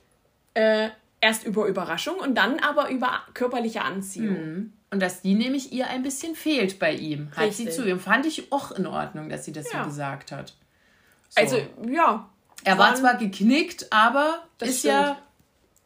Äh, 0.55 0.91
erst 1.23 1.45
über 1.45 1.67
Überraschung 1.67 2.17
und 2.17 2.35
dann 2.35 2.59
aber 2.59 2.91
über 2.91 3.23
körperliche 3.33 3.83
Anziehung. 3.83 4.73
Und 4.91 5.01
dass 5.01 5.23
die 5.23 5.35
nämlich 5.35 5.73
ihr 5.73 5.87
ein 5.87 6.03
bisschen 6.03 6.35
fehlt 6.35 6.79
bei 6.79 6.93
ihm, 6.93 7.31
hat 7.37 7.55
sie 7.55 7.65
Richtig. 7.65 7.75
zu 7.75 7.89
ihm. 7.89 7.99
Fand 7.99 8.27
ich 8.27 8.53
auch 8.53 8.73
in 8.73 8.87
Ordnung, 8.87 9.31
dass 9.31 9.47
sie 9.47 9.53
das 9.53 9.73
Ja. 9.73 9.85
so 9.85 9.89
gesagt 9.89 10.33
hat. 10.33 10.55
So. 11.31 11.41
Also, 11.41 11.57
ja. 11.89 12.29
er 12.65 12.77
war 12.77 12.95
zwar 12.95 13.17
geknickt, 13.17 13.87
aber 13.91 14.43
Das 14.59 14.69
ist 14.69 14.85
ja, 14.85 15.17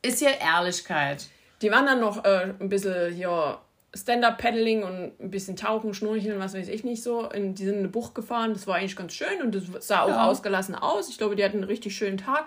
ist 0.03 0.21
ja 0.23 0.31
Ehrlichkeit. 0.31 1.27
Die 1.63 1.71
waren 1.71 1.87
dann 1.87 2.01
noch 2.01 2.25
äh, 2.25 2.53
ein 2.59 2.69
bisschen 2.69 3.15
hier 3.15 3.59
Stand-Up-Paddling 3.95 4.83
und 4.83 5.21
ein 5.21 5.31
bisschen 5.31 5.57
Tauchen, 5.57 5.95
Schnorcheln, 5.95 6.39
was 6.39 6.55
weiß 6.55 6.69
ich 6.69 6.85
nicht 6.85 7.03
so. 7.03 7.29
In, 7.31 7.55
die 7.55 7.65
sind 7.65 7.75
in 7.75 7.79
eine 7.81 7.89
Bucht 7.89 8.15
gefahren, 8.15 8.53
das 8.53 8.67
war 8.67 8.77
eigentlich 8.77 8.97
ganz 8.97 9.15
schön 9.15 9.41
und 9.43 9.55
das 9.55 9.87
sah 9.87 10.03
auch 10.03 10.09
Ja. 10.09 10.27
ausgelassen 10.27 10.75
aus. 10.75 11.09
Ich 11.09 11.19
glaube, 11.19 11.37
die 11.37 11.45
hatten 11.45 11.59
einen 11.59 11.65
richtig 11.65 11.97
schönen 11.97 12.19
Tag. 12.19 12.45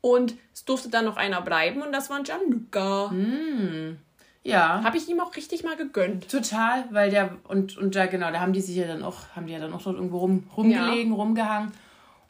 Und 0.00 0.34
es 0.52 0.64
durfte 0.64 0.88
dann 0.88 1.04
noch 1.04 1.16
einer 1.16 1.40
bleiben 1.42 1.80
und 1.82 1.92
das 1.92 2.10
war 2.10 2.20
Gianluca. 2.24 3.10
Hm. 3.10 3.98
Ja. 4.42 4.82
Habe 4.82 4.96
ich 4.96 5.08
ihm 5.08 5.20
auch 5.20 5.36
richtig 5.36 5.62
mal 5.62 5.76
gegönnt. 5.76 6.28
Total, 6.28 6.84
weil 6.90 7.10
der, 7.10 7.36
und, 7.46 7.78
und 7.78 7.94
da 7.94 8.06
genau, 8.06 8.32
da 8.32 8.40
haben 8.40 8.52
die 8.52 8.60
sich 8.60 8.74
ja 8.74 8.88
dann 8.88 9.04
auch, 9.04 9.18
haben 9.36 9.46
die 9.46 9.52
ja 9.52 9.60
dann 9.60 9.72
auch 9.72 9.82
dort 9.82 9.94
irgendwo 9.94 10.18
rum, 10.18 10.50
rumgelegen, 10.56 11.12
rumgehangen. 11.12 11.70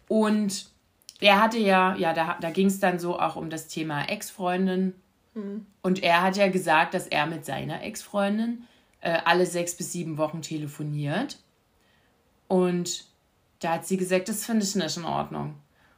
Und 0.08 0.66
der 1.22 1.40
hatte 1.40 1.56
ja, 1.56 1.94
ja, 1.96 2.12
da, 2.12 2.36
da 2.38 2.50
ging 2.50 2.66
es 2.66 2.80
dann 2.80 2.98
so 2.98 3.18
auch 3.18 3.36
um 3.36 3.48
das 3.48 3.68
Thema 3.68 4.04
Ex-Freundin. 4.04 4.92
Und 5.82 6.02
er 6.02 6.22
hat 6.22 6.36
ja 6.36 6.48
gesagt, 6.48 6.94
dass 6.94 7.06
er 7.06 7.26
mit 7.26 7.44
seiner 7.46 7.82
Ex-Freundin 7.82 8.64
äh, 9.00 9.18
alle 9.24 9.46
sechs 9.46 9.74
bis 9.76 9.92
sieben 9.92 10.18
Wochen 10.18 10.42
telefoniert. 10.42 11.38
Und 12.48 13.04
da 13.60 13.74
hat 13.74 13.86
sie 13.86 13.96
gesagt, 13.96 14.28
das 14.28 14.44
finde 14.44 14.64
ich 14.64 14.74
nicht 14.74 14.96
in 14.96 15.04
Ordnung. 15.04 15.54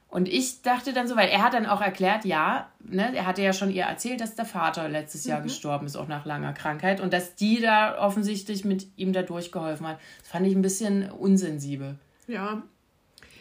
Und 0.09 0.29
ich 0.29 0.63
dachte 0.63 0.93
dann 0.93 1.09
so, 1.09 1.17
weil 1.17 1.29
er 1.29 1.43
hat 1.43 1.55
dann 1.55 1.67
auch 1.67 1.81
erklärt, 1.81 2.25
ja, 2.25 2.69
ne, 2.79 3.13
er 3.17 3.27
hatte 3.27 3.43
ja 3.43 3.53
schon 3.53 3.71
ihr 3.73 3.83
erzählt, 3.83 4.21
dass 4.21 4.37
der 4.37 4.45
Vater 4.45 4.89
letztes 4.89 5.25
Jahr 5.25 5.41
gestorben 5.41 5.87
ist, 5.87 5.97
auch 5.97 6.07
nach 6.07 6.25
langer 6.25 6.53
Krankheit. 6.53 7.01
Und 7.01 7.13
dass 7.13 7.35
die 7.35 7.61
da 7.61 7.99
offensichtlich 7.99 8.65
mit 8.65 8.87
ihm 8.97 9.13
da 9.13 9.23
durchgeholfen 9.23 9.89
hat. 9.89 9.99
Das 10.21 10.29
fand 10.29 10.47
ich 10.47 10.55
ein 10.55 10.63
bisschen 10.63 11.11
unsensibel. 11.11 11.99
Ja. 12.29 12.63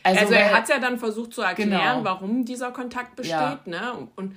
Also, 0.02 0.20
Also, 0.22 0.34
er 0.34 0.52
hat 0.52 0.64
es 0.64 0.70
ja 0.70 0.80
dann 0.80 0.98
versucht 0.98 1.34
zu 1.34 1.44
erklären, 1.44 1.70
Genau. 1.70 2.04
warum 2.04 2.44
dieser 2.44 2.72
Kontakt 2.72 3.16
besteht. 3.16 3.36
Ja. 3.36 3.60
Ne? 3.66 4.08
Und 4.16 4.36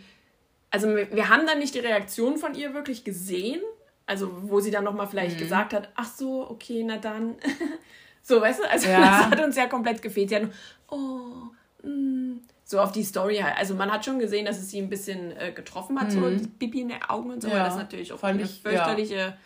also 0.70 0.88
wir, 0.94 1.28
haben 1.28 1.46
dann 1.46 1.58
nicht 1.58 1.74
die 1.74 1.78
Reaktion 1.80 2.36
von 2.38 2.54
ihr 2.54 2.74
wirklich 2.74 3.04
gesehen. 3.04 3.60
Also 4.06 4.30
wo 4.50 4.60
sie 4.60 4.70
dann 4.70 4.84
nochmal 4.84 5.06
Mhm. 5.06 5.10
vielleicht 5.10 5.38
gesagt 5.38 5.72
hat, 5.72 5.88
ach 5.96 6.06
so, 6.06 6.48
okay, 6.48 6.84
na 6.84 6.96
dann. 6.98 7.36
so, 8.22 8.40
weißt 8.40 8.60
du? 8.60 8.70
Also 8.70 8.88
Ja. 8.88 9.00
das 9.00 9.26
hat 9.30 9.40
uns 9.40 9.56
ja 9.56 9.66
komplett 9.66 10.00
gefehlt. 10.02 10.28
Sie 10.28 10.36
hat 10.36 10.42
nur, 10.42 10.52
oh, 10.88 11.86
mm, 11.86 12.40
so 12.64 12.80
auf 12.80 12.92
die 12.92 13.02
Story 13.04 13.36
halt. 13.38 13.56
Also 13.56 13.74
man 13.74 13.90
hat 13.90 14.04
schon 14.04 14.18
gesehen, 14.18 14.46
dass 14.46 14.58
es 14.58 14.70
sie 14.70 14.78
ein 14.78 14.88
bisschen 14.88 15.36
äh, 15.36 15.52
getroffen 15.52 16.00
hat, 16.00 16.12
so 16.12 16.28
die 16.30 16.46
Bibi 16.46 16.82
in 16.82 16.88
den 16.90 17.02
Augen 17.02 17.30
und 17.30 17.40
so, 17.42 17.48
Mhm. 17.48 17.54
Ja, 17.54 17.60
weil 17.60 17.66
das 17.66 17.76
natürlich 17.76 18.12
auch 18.12 18.22
eine 18.22 18.46
fürchterliche 18.46 19.36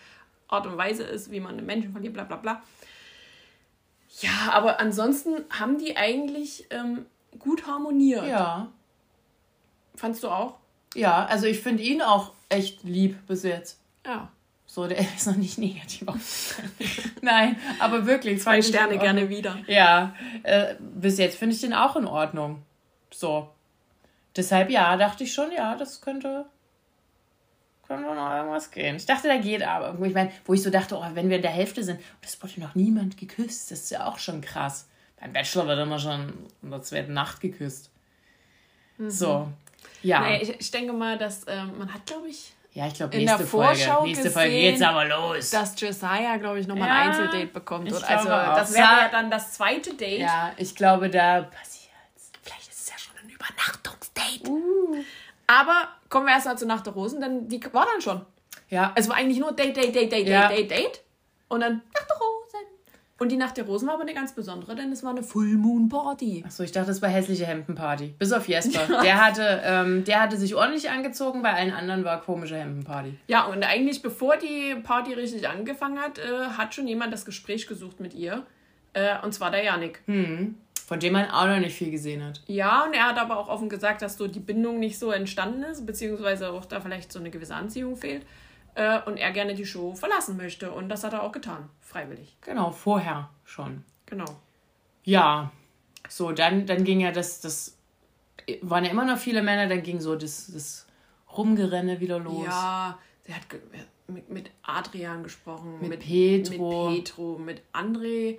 Art 0.48 0.66
und 0.66 0.76
Weise 0.76 1.04
ist, 1.04 1.30
wie 1.30 1.40
man 1.40 1.56
einen 1.56 1.66
Menschen 1.66 1.92
verliert, 1.92 2.12
bla 2.14 2.24
bla 2.24 2.36
bla. 2.36 2.62
Ja, 4.20 4.50
aber 4.52 4.80
ansonsten 4.80 5.44
haben 5.50 5.78
die 5.78 5.96
eigentlich 5.96 6.66
ähm, 6.70 7.06
gut 7.38 7.66
harmoniert. 7.66 8.26
ja. 8.26 8.68
Fandst 9.96 10.22
du 10.22 10.28
auch? 10.28 10.56
Ja, 10.94 11.26
also 11.26 11.46
ich 11.46 11.60
finde 11.60 11.82
ihn 11.82 12.02
auch 12.02 12.32
echt 12.48 12.82
lieb 12.82 13.26
bis 13.26 13.42
jetzt. 13.42 13.78
Ja. 14.04 14.28
So, 14.66 14.86
der 14.86 14.98
ist 15.16 15.26
noch 15.26 15.36
nicht 15.36 15.58
negativ. 15.58 16.06
Nein, 17.22 17.56
aber 17.78 18.06
wirklich. 18.06 18.40
Zwei 18.40 18.62
Sterne 18.62 18.98
gerne 18.98 19.28
wieder. 19.28 19.58
Ja, 19.66 20.14
äh, 20.42 20.74
bis 20.78 21.18
jetzt 21.18 21.38
finde 21.38 21.54
ich 21.54 21.60
den 21.60 21.74
auch 21.74 21.96
in 21.96 22.06
Ordnung. 22.06 22.62
So. 23.10 23.48
Deshalb 24.36 24.70
ja, 24.70 24.96
dachte 24.96 25.24
ich 25.24 25.32
schon, 25.32 25.50
ja, 25.50 25.74
das 25.74 26.00
könnte, 26.00 26.46
könnte 27.86 28.14
noch 28.14 28.32
irgendwas 28.32 28.70
gehen. 28.70 28.94
Ich 28.94 29.06
dachte, 29.06 29.26
da 29.26 29.38
geht 29.38 29.64
aber. 29.64 30.06
Ich 30.06 30.14
meine, 30.14 30.30
wo 30.44 30.54
ich 30.54 30.62
so 30.62 30.70
dachte, 30.70 30.96
oh, 30.96 31.04
wenn 31.14 31.28
wir 31.28 31.36
in 31.36 31.42
der 31.42 31.50
Hälfte 31.50 31.82
sind, 31.82 32.00
das 32.22 32.40
wurde 32.40 32.60
noch 32.60 32.76
niemand 32.76 33.16
geküsst, 33.16 33.72
das 33.72 33.80
ist 33.80 33.90
ja 33.90 34.06
auch 34.06 34.20
schon 34.20 34.40
krass. 34.40 34.88
Beim 35.20 35.32
Bachelor 35.32 35.66
wird 35.66 35.80
immer 35.80 35.98
schon 35.98 36.32
in 36.62 36.70
der 36.70 36.82
zweiten 36.82 37.12
Nacht 37.12 37.40
geküsst. 37.40 37.90
So. 38.98 39.48
Ja. 40.02 40.20
Nee, 40.20 40.38
ich, 40.42 40.60
ich 40.60 40.70
denke 40.70 40.92
mal, 40.92 41.18
dass 41.18 41.42
ähm, 41.46 41.78
man 41.78 41.92
hat, 41.92 42.06
glaube 42.06 42.28
ich, 42.28 42.52
ja, 42.72 42.86
ich 42.86 42.94
glaube, 42.94 43.12
in 43.14 43.20
nächste 43.20 43.38
der 43.38 43.46
Vorschau 43.48 43.92
Folge. 43.96 44.08
Nächste 44.08 44.30
Folge 44.30 44.50
gesehen, 44.50 44.70
geht's 44.74 44.82
aber 44.82 45.04
los. 45.04 45.50
dass 45.50 45.80
Josiah, 45.80 46.36
glaube 46.36 46.60
ich, 46.60 46.66
nochmal 46.68 46.88
Ja, 46.88 46.94
ein 47.00 47.08
Einzeldate 47.08 47.46
bekommt. 47.46 47.90
Und 47.92 48.04
also 48.08 48.28
auch. 48.30 48.54
das 48.54 48.72
wäre 48.72 48.84
ja 48.84 49.08
dann 49.10 49.30
das 49.30 49.52
zweite 49.54 49.94
Date. 49.94 50.20
ja, 50.20 50.52
ich 50.56 50.74
glaube, 50.76 51.10
da 51.10 51.42
passiert's. 51.42 52.30
Vielleicht 52.42 52.68
ist 52.70 52.80
es 52.80 52.88
ja 52.90 52.94
schon 52.98 53.14
ein 53.22 53.28
Übernachtungsdate. 53.28 54.50
Aber 55.46 55.88
kommen 56.08 56.26
wir 56.26 56.32
erstmal 56.34 56.56
zu 56.58 56.66
Nacht 56.66 56.86
der 56.86 56.92
Rosen, 56.92 57.20
denn 57.20 57.48
die 57.48 57.60
war 57.72 57.86
dann 57.92 58.00
schon. 58.00 58.24
Ja, 58.68 58.92
Es 58.94 59.08
war 59.08 59.16
eigentlich 59.16 59.38
nur 59.40 59.50
Date, 59.52 59.76
Date, 59.76 59.94
Date, 59.94 60.12
Date, 60.12 60.28
Ja. 60.28 60.46
Date, 60.48 60.70
Date, 60.70 60.84
Date. 60.84 61.00
Und 61.48 61.60
dann 61.60 61.82
Nacht 61.92 62.08
der 62.08 62.16
Rosen. 62.16 62.29
Und 63.22 63.30
die 63.30 63.36
Nacht 63.36 63.58
der 63.58 63.66
Rosen 63.66 63.86
war 63.86 63.94
aber 63.94 64.04
eine 64.04 64.14
ganz 64.14 64.34
besondere, 64.34 64.74
denn 64.74 64.90
es 64.92 65.04
war 65.04 65.10
eine 65.10 65.22
Full 65.22 65.58
Moon 65.58 65.90
Party. 65.90 66.42
Achso, 66.46 66.62
ich 66.62 66.72
dachte, 66.72 66.88
das 66.88 67.02
war 67.02 67.10
hässliche 67.10 67.44
Hemdenparty. 67.44 68.14
Bis 68.18 68.32
auf 68.32 68.48
Jesper. 68.48 69.02
Der, 69.02 69.22
hatte, 69.22 69.60
ähm, 69.62 70.04
der 70.04 70.22
hatte 70.22 70.38
sich 70.38 70.54
ordentlich 70.54 70.88
angezogen, 70.88 71.42
bei 71.42 71.52
allen 71.52 71.74
anderen 71.74 72.02
war 72.02 72.22
komische 72.22 72.56
Hemdenparty. 72.56 73.18
Ja, 73.26 73.44
und 73.44 73.62
eigentlich 73.62 74.00
bevor 74.00 74.38
die 74.38 74.74
Party 74.82 75.12
richtig 75.12 75.46
angefangen 75.46 75.98
hat, 75.98 76.18
äh, 76.18 76.22
hat 76.56 76.74
schon 76.74 76.88
jemand 76.88 77.12
das 77.12 77.26
Gespräch 77.26 77.66
gesucht 77.66 78.00
mit 78.00 78.14
ihr. 78.14 78.42
Äh, 78.94 79.16
und 79.22 79.34
zwar 79.34 79.50
der 79.50 79.64
Janik. 79.64 80.00
Von 80.86 80.98
dem 80.98 81.12
man 81.12 81.30
auch 81.30 81.46
noch 81.46 81.58
nicht 81.58 81.76
viel 81.76 81.90
gesehen 81.90 82.24
hat. 82.24 82.40
Ja, 82.46 82.84
und 82.84 82.94
er 82.94 83.06
hat 83.06 83.18
aber 83.18 83.36
auch 83.36 83.48
offen 83.48 83.68
gesagt, 83.68 84.00
dass 84.00 84.16
so 84.16 84.28
die 84.28 84.40
Bindung 84.40 84.78
nicht 84.78 84.98
so 84.98 85.10
entstanden 85.10 85.62
ist, 85.64 85.84
beziehungsweise 85.84 86.50
auch 86.50 86.64
da 86.64 86.80
vielleicht 86.80 87.12
so 87.12 87.18
eine 87.18 87.28
gewisse 87.28 87.54
Anziehung 87.54 87.98
fehlt. 87.98 88.24
Äh, 88.74 89.00
und 89.02 89.16
er 89.16 89.32
gerne 89.32 89.54
die 89.54 89.66
Show 89.66 89.94
verlassen 89.94 90.36
möchte. 90.36 90.70
Und 90.72 90.88
das 90.88 91.04
hat 91.04 91.12
er 91.12 91.22
auch 91.22 91.32
getan. 91.32 91.68
Freiwillig. 91.80 92.36
Genau, 92.42 92.70
vorher 92.70 93.30
schon. 93.44 93.84
Genau. 94.06 94.26
Ja. 95.04 95.50
So, 96.08 96.32
dann, 96.32 96.66
dann 96.66 96.84
ging 96.84 97.00
ja 97.00 97.12
das, 97.12 97.40
das 97.40 97.76
waren 98.62 98.84
ja 98.84 98.90
immer 98.90 99.04
noch 99.04 99.18
viele 99.18 99.42
Männer, 99.42 99.68
dann 99.68 99.82
ging 99.82 100.00
so 100.00 100.16
das, 100.16 100.50
das 100.52 100.86
Rumgerenne 101.36 102.00
wieder 102.00 102.18
los. 102.18 102.46
Ja, 102.46 102.98
sie 103.22 103.34
hat 103.34 103.42
mit, 104.08 104.28
mit 104.30 104.50
Adrian 104.62 105.22
gesprochen. 105.22 105.78
Mit 105.80 106.00
Petro. 106.00 106.90
Mit 106.90 107.04
Petro, 107.04 107.38
mit 107.38 107.62
André. 107.72 108.38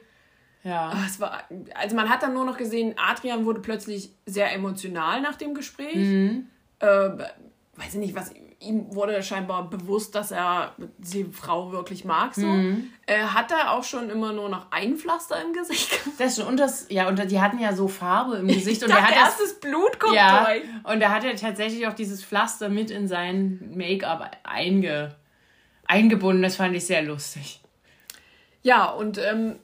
Ja. 0.64 0.90
Ah, 0.90 1.04
Es 1.08 1.20
war, 1.20 1.44
also 1.76 1.96
man 1.96 2.10
hat 2.10 2.24
dann 2.24 2.34
nur 2.34 2.46
noch 2.46 2.58
gesehen, 2.58 2.94
Adrian 2.98 3.46
wurde 3.46 3.62
plötzlich 3.62 4.12
sehr 4.26 4.54
emotional 4.54 5.22
nach 5.22 5.36
dem 5.36 5.54
Gespräch. 5.54 5.96
Mhm. 5.96 6.48
Äh, 6.80 6.88
weiß 6.88 7.94
ich 7.94 8.00
nicht, 8.00 8.16
was 8.16 8.34
ihm 8.62 8.93
wurde 8.95 9.22
scheinbar 9.24 9.70
bewusst, 9.70 10.16
dass 10.16 10.32
er 10.32 10.76
die 10.97 11.26
Frau 11.26 11.72
wirklich 11.72 12.05
mag. 12.05 12.36
So. 12.36 12.45
Mhm. 12.45 12.91
Er 13.05 13.34
hat 13.34 13.51
da 13.51 13.72
auch 13.72 13.84
schon 13.84 14.09
immer 14.09 14.32
nur 14.34 14.49
noch 14.49 14.72
ein 14.72 14.97
Pflaster 14.97 15.41
im 15.41 15.53
Gesicht. 15.53 15.89
gehabt. 15.89 16.07
Das 16.20 16.36
schon. 16.36 16.45
Und 16.45 16.57
das, 16.59 16.86
ja, 16.89 17.07
und 17.07 17.20
die 17.32 17.41
hatten 17.41 17.59
ja 17.59 17.74
so 17.74 17.88
Farbe 17.88 18.36
im 18.38 18.47
Gesicht. 18.47 18.84
Und 18.84 18.89
Ich 18.89 18.95
der 18.95 19.03
dachte 19.03 19.16
hat 19.16 19.26
erst, 19.26 19.41
das 19.41 19.59
Blut 19.59 19.99
kommt 19.99 20.16
Ja, 20.16 20.45
durch. 20.45 20.64
und 20.84 21.01
er 21.01 21.12
hat 21.14 21.24
ja 21.24 21.34
tatsächlich 21.34 21.88
auch 21.88 21.93
dieses 21.93 22.24
Pflaster 22.24 22.70
mit 22.70 22.91
in 22.91 23.07
sein 23.07 23.72
Make-up 23.76 24.32
einge, 24.43 25.16
eingebunden. 25.88 26.43
Das 26.43 26.55
fand 26.57 26.76
ich 26.76 26.86
sehr 26.86 27.01
lustig. 27.01 27.62
Ja, 28.62 28.86
und 28.91 29.18
ähm, 29.18 29.55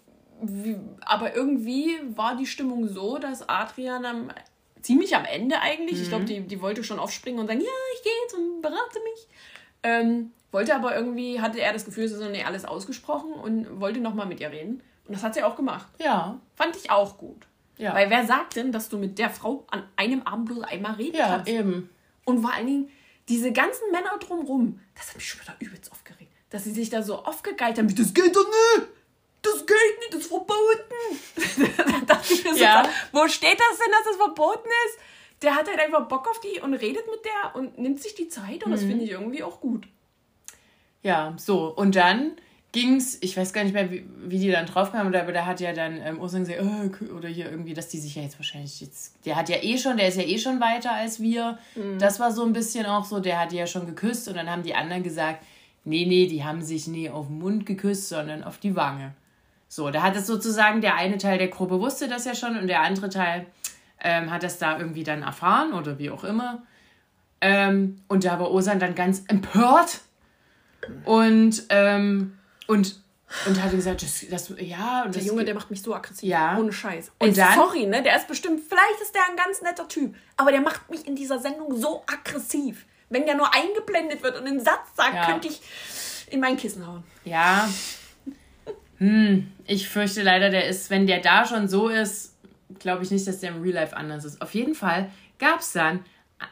wie, 0.41 0.77
aber 1.05 1.35
irgendwie 1.35 1.97
war 2.15 2.35
die 2.35 2.45
Stimmung 2.47 2.87
so, 2.87 3.17
dass 3.19 3.47
Adrian 3.47 4.05
am, 4.05 4.31
ziemlich 4.81 5.15
am 5.15 5.25
Ende 5.25 5.59
eigentlich, 5.61 6.01
ich 6.01 6.09
glaube, 6.09 6.25
die, 6.25 6.41
die 6.41 6.61
wollte 6.61 6.83
schon 6.83 6.99
aufspringen 6.99 7.39
und 7.39 7.47
sagen, 7.47 7.61
ja, 7.61 7.67
ich 7.95 8.03
gehe 8.03 8.11
jetzt 8.23 8.33
und 8.35 8.61
berate 8.61 8.99
mich. 9.03 9.27
Ähm, 9.83 10.31
wollte 10.51 10.75
aber 10.75 10.95
irgendwie, 10.95 11.39
hatte 11.41 11.59
er 11.59 11.73
das 11.73 11.85
Gefühl, 11.85 12.05
ist 12.05 12.19
noch 12.19 12.29
nicht 12.29 12.45
alles 12.45 12.65
ausgesprochen 12.65 13.33
und 13.33 13.79
wollte 13.79 13.99
nochmal 13.99 14.25
mit 14.25 14.39
ihr 14.39 14.51
reden. 14.51 14.81
Und 15.07 15.13
das 15.15 15.23
hat 15.23 15.33
sie 15.33 15.43
auch 15.43 15.55
gemacht. 15.55 15.87
Ja. 15.99 16.39
Fand 16.55 16.75
ich 16.75 16.89
auch 16.91 17.17
gut. 17.17 17.45
Ja. 17.77 17.93
Weil 17.93 18.09
wer 18.09 18.25
sagt 18.25 18.55
denn, 18.55 18.71
dass 18.71 18.89
du 18.89 18.97
mit 18.97 19.19
der 19.19 19.29
Frau 19.29 19.65
an 19.69 19.83
einem 19.95 20.23
Abend 20.23 20.45
bloß 20.47 20.63
einmal 20.63 20.93
reden 20.93 21.15
Ja, 21.17 21.27
kannst? 21.27 21.47
eben. 21.49 21.89
Und 22.25 22.41
vor 22.41 22.53
allen 22.53 22.65
Dingen, 22.67 22.89
diese 23.29 23.51
ganzen 23.51 23.91
Männer 23.91 24.17
drumrum, 24.19 24.79
das 24.95 25.09
hat 25.09 25.15
mich 25.15 25.27
schon 25.29 25.41
wieder 25.41 25.55
übelst 25.59 25.91
aufgeregt. 25.91 26.31
Dass 26.49 26.63
sie 26.63 26.71
sich 26.71 26.89
da 26.89 27.03
so 27.03 27.17
aufgegeilt 27.23 27.77
haben, 27.77 27.93
das 27.93 28.13
geht 28.13 28.35
doch 28.35 28.45
nicht! 28.77 28.87
Das 29.53 29.65
geht 29.65 29.99
nicht, 29.99 30.13
das 30.13 30.21
ist 30.21 30.27
verboten. 30.27 31.73
da 32.05 32.15
dachte 32.15 32.33
ich 32.33 32.43
mir 32.43 32.53
so, 32.53 32.63
Ja. 32.63 32.87
wo 33.11 33.27
steht 33.27 33.59
das 33.59 33.77
denn, 33.79 33.91
dass 33.91 34.03
das 34.05 34.15
verboten 34.17 34.69
ist? 34.87 34.99
Der 35.43 35.55
hat 35.55 35.67
halt 35.67 35.79
einfach 35.79 36.07
Bock 36.07 36.27
auf 36.27 36.39
die 36.41 36.59
und 36.61 36.73
redet 36.73 37.05
mit 37.05 37.23
der 37.25 37.55
und 37.55 37.77
nimmt 37.77 38.01
sich 38.01 38.15
die 38.15 38.27
Zeit 38.27 38.63
und 38.63 38.71
das 38.71 38.81
Mhm. 38.83 38.87
finde 38.87 39.03
ich 39.05 39.11
irgendwie 39.11 39.43
auch 39.43 39.59
gut. 39.61 39.87
Ja, 41.03 41.33
so. 41.37 41.67
Und 41.73 41.95
dann 41.95 42.31
ging's, 42.71 43.17
ich 43.21 43.37
weiß 43.37 43.53
gar 43.53 43.63
nicht 43.63 43.73
mehr, 43.73 43.89
wie, 43.91 44.05
wie 44.25 44.39
die 44.39 44.51
dann 44.51 44.65
draufkamen, 44.65 45.15
aber 45.15 45.31
da 45.31 45.45
hat 45.45 45.59
ja 45.61 45.73
dann 45.73 46.01
ähm, 46.03 46.19
Osan 46.19 46.41
gesagt, 46.45 46.59
äh, 46.61 47.05
oder 47.11 47.29
hier 47.29 47.49
irgendwie, 47.49 47.73
dass 47.73 47.87
die 47.87 47.97
sich 47.99 48.15
ja 48.15 48.23
jetzt 48.23 48.37
wahrscheinlich 48.39 48.81
jetzt, 48.81 49.13
der 49.25 49.35
hat 49.35 49.47
ja 49.49 49.57
eh 49.61 49.77
schon, 49.77 49.97
der 49.97 50.07
ist 50.09 50.17
ja 50.17 50.23
eh 50.23 50.37
schon 50.37 50.59
weiter 50.59 50.91
als 50.91 51.19
wir. 51.21 51.57
Das 51.99 52.19
war 52.19 52.31
so 52.31 52.43
ein 52.43 52.53
bisschen 52.53 52.85
auch 52.85 53.05
so, 53.05 53.19
der 53.19 53.39
hat 53.39 53.51
die 53.51 53.55
ja 53.57 53.67
schon 53.67 53.85
geküsst 53.85 54.27
und 54.27 54.35
dann 54.35 54.49
haben 54.49 54.63
die 54.63 54.75
anderen 54.75 55.03
gesagt, 55.03 55.43
nee, 55.85 56.05
nee, 56.05 56.27
die 56.27 56.43
haben 56.43 56.61
sich 56.61 56.87
nie 56.87 57.09
auf 57.09 57.27
den 57.27 57.39
Mund 57.39 57.65
geküsst, 57.65 58.09
sondern 58.09 58.43
auf 58.43 58.57
die 58.57 58.75
Wange. 58.75 59.13
So, 59.69 59.89
da 59.91 60.01
hat 60.01 60.15
es 60.15 60.27
sozusagen 60.27 60.81
der 60.81 60.95
eine 60.95 61.17
Teil 61.17 61.37
der 61.37 61.49
Gruppe 61.49 61.79
wusste 61.79 62.07
das 62.07 62.25
ja 62.25 62.33
schon 62.35 62.57
und 62.57 62.67
der 62.67 62.81
andere 62.81 63.09
Teil 63.09 63.45
ähm, 63.99 64.31
hat 64.31 64.43
das 64.43 64.59
da 64.59 64.77
irgendwie 64.77 65.03
dann 65.03 65.23
erfahren 65.23 65.73
oder 65.73 65.99
wie 65.99 66.09
auch 66.09 66.23
immer. 66.23 66.63
Ähm, 67.41 68.01
und 68.07 68.23
da 68.23 68.39
war 68.39 68.51
Osan 68.51 68.79
dann 68.79 68.95
ganz 68.95 69.23
empört 69.27 69.99
und, 71.05 71.63
ähm, 71.69 72.37
und, 72.67 72.99
und 73.45 73.61
hatte 73.63 73.75
gesagt, 73.75 74.01
das, 74.03 74.25
das 74.29 74.49
ja, 74.59 75.03
und 75.03 75.13
Der 75.13 75.21
das, 75.21 75.25
Junge, 75.25 75.43
der 75.45 75.53
macht 75.53 75.69
mich 75.69 75.81
so 75.81 75.93
aggressiv. 75.93 76.29
Ja. 76.29 76.57
Ohne 76.57 76.71
Scheiß. 76.71 77.11
Und 77.19 77.27
Ey, 77.29 77.33
dann- 77.33 77.55
sorry, 77.55 77.85
ne? 77.85 78.01
Der 78.03 78.15
ist 78.15 78.27
bestimmt, 78.27 78.61
vielleicht 78.67 79.01
ist 79.01 79.13
der 79.13 79.21
ein 79.29 79.35
ganz 79.35 79.61
netter 79.61 79.87
Typ, 79.87 80.15
aber 80.37 80.51
der 80.51 80.61
macht 80.61 80.89
mich 80.89 81.05
in 81.07 81.15
dieser 81.15 81.39
Sendung 81.39 81.75
so 81.75 82.03
aggressiv. 82.11 82.85
Wenn 83.09 83.25
der 83.25 83.35
nur 83.35 83.53
eingeblendet 83.53 84.21
wird 84.23 84.37
und 84.39 84.47
einen 84.47 84.59
Satz 84.59 84.87
sagt, 84.95 85.13
Ja. 85.15 85.25
könnte 85.25 85.47
ich 85.47 85.61
in 86.29 86.39
mein 86.39 86.57
Kissen 86.57 86.85
hauen. 86.85 87.03
Ja. 87.23 87.67
Hm, 88.97 89.51
ich 89.65 89.87
fürchte 89.87 90.23
leider, 90.23 90.49
der 90.49 90.67
ist, 90.67 90.89
wenn 90.89 91.07
der 91.07 91.19
da 91.19 91.45
schon 91.45 91.67
so 91.67 91.87
ist, 91.87 92.35
glaube 92.79 93.03
ich 93.03 93.11
nicht, 93.11 93.27
dass 93.27 93.39
der 93.39 93.51
im 93.51 93.61
Real 93.61 93.75
Life 93.75 93.95
anders 93.95 94.25
ist. 94.25 94.41
Auf 94.41 94.53
jeden 94.53 94.75
Fall 94.75 95.09
gab 95.39 95.59
es 95.59 95.71
dann, 95.71 96.03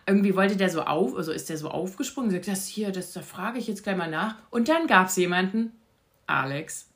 irgendwie 0.08 0.36
wollte 0.36 0.56
der 0.56 0.70
so 0.70 0.82
auf, 0.82 1.16
also 1.16 1.32
ist 1.32 1.50
der 1.50 1.58
so 1.58 1.70
aufgesprungen, 1.70 2.32
sagt, 2.32 2.48
das 2.48 2.68
hier, 2.68 2.92
das, 2.92 3.14
da 3.14 3.22
frage 3.22 3.60
ich 3.60 3.68
jetzt 3.68 3.84
gleich 3.84 3.98
mal 3.98 4.10
nach. 4.10 4.36
Und 4.50 4.70
dann 4.70 4.88
gab 4.88 5.08
es 5.08 5.16
jemanden, 5.16 5.72
Alex, 6.28 6.90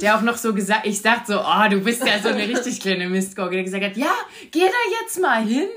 der 0.00 0.16
auch 0.16 0.22
noch 0.22 0.36
so 0.36 0.54
gesagt, 0.54 0.86
ich 0.86 1.00
sag 1.00 1.26
so, 1.26 1.40
oh, 1.40 1.68
du 1.70 1.80
bist 1.80 2.06
ja 2.06 2.18
so 2.18 2.28
eine 2.28 2.46
richtig 2.48 2.80
kleine 2.80 3.08
Mistgurke, 3.08 3.54
der 3.54 3.64
gesagt 3.64 3.84
hat, 3.84 3.96
ja, 3.96 4.12
geh 4.50 4.60
da 4.60 5.00
jetzt 5.02 5.20
mal 5.20 5.42
hin. 5.42 5.68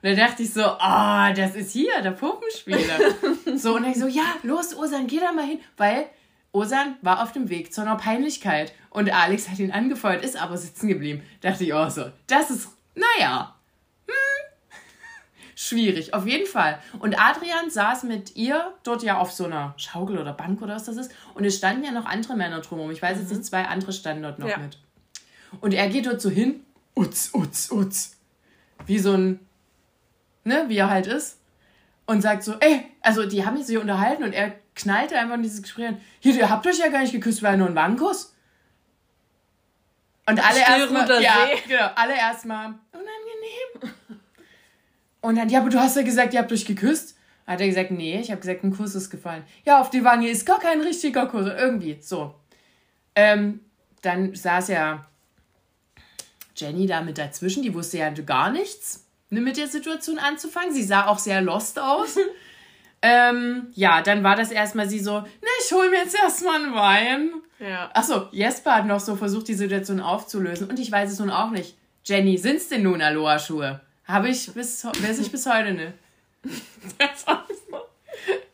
Und 0.00 0.10
da 0.10 0.14
dachte 0.14 0.44
ich 0.44 0.52
so, 0.52 0.62
oh, 0.64 1.34
das 1.34 1.56
ist 1.56 1.72
hier, 1.72 2.00
der 2.02 2.12
Puppenspieler. 2.12 2.98
so, 3.56 3.74
und 3.74 3.82
dann 3.82 3.94
so, 3.94 4.06
ja, 4.06 4.36
los, 4.44 4.74
Osan, 4.76 5.08
geh 5.08 5.18
da 5.18 5.32
mal 5.32 5.44
hin. 5.44 5.58
Weil 5.76 6.06
Osan 6.52 6.96
war 7.02 7.22
auf 7.22 7.32
dem 7.32 7.48
Weg 7.50 7.72
zu 7.72 7.80
einer 7.82 7.96
Peinlichkeit. 7.96 8.72
Und 8.90 9.12
Alex 9.12 9.48
hat 9.48 9.58
ihn 9.58 9.70
angefeuert, 9.70 10.24
ist 10.24 10.40
aber 10.40 10.56
sitzen 10.56 10.88
geblieben. 10.88 11.22
Dachte 11.40 11.64
ich 11.64 11.72
auch 11.74 11.90
so, 11.90 12.10
das 12.26 12.50
ist, 12.50 12.68
naja, 12.94 13.54
hm, 14.06 14.14
schwierig, 15.54 16.14
auf 16.14 16.26
jeden 16.26 16.46
Fall. 16.46 16.78
Und 17.00 17.18
Adrian 17.20 17.70
saß 17.70 18.04
mit 18.04 18.36
ihr 18.36 18.72
dort 18.82 19.02
ja 19.02 19.18
auf 19.18 19.30
so 19.32 19.44
einer 19.44 19.74
Schaukel 19.76 20.18
oder 20.18 20.32
Bank 20.32 20.62
oder 20.62 20.74
was 20.76 20.84
das 20.84 20.96
ist. 20.96 21.12
Und 21.34 21.44
es 21.44 21.56
standen 21.56 21.84
ja 21.84 21.90
noch 21.92 22.06
andere 22.06 22.34
Männer 22.36 22.60
drumherum. 22.60 22.90
Ich 22.90 23.02
weiß 23.02 23.18
jetzt 23.18 23.30
nicht, 23.30 23.44
zwei 23.44 23.64
andere 23.64 23.92
standen 23.92 24.22
dort 24.22 24.38
noch 24.38 24.48
Ja. 24.48 24.58
mit. 24.58 24.78
Und 25.60 25.74
er 25.74 25.88
geht 25.88 26.06
dort 26.06 26.20
so 26.20 26.30
hin, 26.30 26.64
utz, 26.96 27.30
utz, 27.34 27.70
utz. 27.70 28.16
Wie 28.86 28.98
so 28.98 29.12
ein, 29.12 29.40
ne, 30.44 30.64
wie 30.68 30.76
er 30.78 30.90
halt 30.90 31.06
ist. 31.06 31.38
Und 32.06 32.22
sagt 32.22 32.42
so, 32.42 32.54
ey, 32.60 32.86
also 33.02 33.26
die 33.26 33.44
haben 33.44 33.56
sich 33.58 33.66
so 33.76 33.80
unterhalten 33.80 34.24
und 34.24 34.32
er 34.32 34.54
knallte 34.78 35.18
einfach 35.18 35.34
in 35.34 35.42
dieses 35.42 35.62
Gespräch. 35.62 35.92
Hier, 36.20 36.34
ihr 36.34 36.48
habt 36.48 36.66
euch 36.66 36.78
ja 36.78 36.88
gar 36.88 37.02
nicht 37.02 37.12
geküsst, 37.12 37.42
war 37.42 37.52
ja 37.52 37.56
nur 37.56 37.68
ein 37.68 37.74
Wangenkuss. 37.74 38.34
Und 40.26 40.46
alle 40.46 40.60
erstmal, 40.60 41.22
ja, 41.22 41.48
genau, 41.66 41.90
alle 41.94 42.14
erstmal, 42.14 42.74
unangenehm. 42.92 43.94
Und 45.20 45.36
dann, 45.36 45.48
ja, 45.48 45.60
aber 45.60 45.70
du 45.70 45.80
hast 45.80 45.96
ja 45.96 46.02
gesagt, 46.02 46.34
ihr 46.34 46.40
habt 46.40 46.52
euch 46.52 46.64
geküsst. 46.64 47.16
Hat 47.46 47.60
er 47.60 47.66
gesagt, 47.66 47.90
nee, 47.90 48.20
ich 48.20 48.30
habe 48.30 48.40
gesagt, 48.40 48.62
ein 48.62 48.76
Kuss 48.76 48.94
ist 48.94 49.08
gefallen. 49.08 49.42
Ja, 49.64 49.80
auf 49.80 49.88
die 49.88 50.04
Wange 50.04 50.28
ist 50.28 50.44
gar 50.44 50.60
kein 50.60 50.82
richtiger 50.82 51.26
Kuss. 51.26 51.46
Irgendwie, 51.46 51.98
so. 52.00 52.34
Ähm, 53.14 53.60
dann 54.02 54.34
saß 54.34 54.68
ja 54.68 55.06
Jenny 56.54 56.86
da 56.86 57.00
mit 57.00 57.16
dazwischen, 57.16 57.62
die 57.62 57.74
wusste 57.74 57.98
ja 57.98 58.10
gar 58.10 58.50
nichts 58.50 59.08
ne, 59.30 59.40
mit 59.40 59.56
der 59.56 59.68
Situation 59.68 60.18
anzufangen. 60.18 60.72
Sie 60.72 60.82
sah 60.82 61.06
auch 61.06 61.18
sehr 61.18 61.40
lost 61.40 61.78
aus. 61.78 62.16
ähm, 63.02 63.68
ja, 63.74 64.02
dann 64.02 64.24
war 64.24 64.36
das 64.36 64.50
erstmal 64.50 64.88
sie 64.88 64.98
so, 64.98 65.20
ne, 65.20 65.26
ich 65.64 65.72
hol 65.72 65.90
mir 65.90 65.98
jetzt 65.98 66.16
erstmal 66.16 66.62
einen 66.62 66.74
Wein. 66.74 67.30
Ja. 67.60 67.90
Achso, 67.94 68.28
Jesper 68.32 68.76
hat 68.76 68.86
noch 68.86 69.00
so 69.00 69.16
versucht, 69.16 69.48
die 69.48 69.54
Situation 69.54 70.00
aufzulösen. 70.00 70.68
Und 70.68 70.78
ich 70.78 70.90
weiß 70.90 71.10
es 71.10 71.18
nun 71.18 71.30
auch 71.30 71.50
nicht. 71.50 71.76
Jenny, 72.04 72.38
sind's 72.38 72.68
denn 72.68 72.82
nun 72.82 73.02
Aloha-Schuhe? 73.02 73.80
Habe 74.04 74.30
ich 74.30 74.52
bis, 74.52 74.84
weiß 74.84 75.18
ich 75.18 75.30
bis 75.30 75.46
heute 75.46 75.72
nicht. 75.72 75.92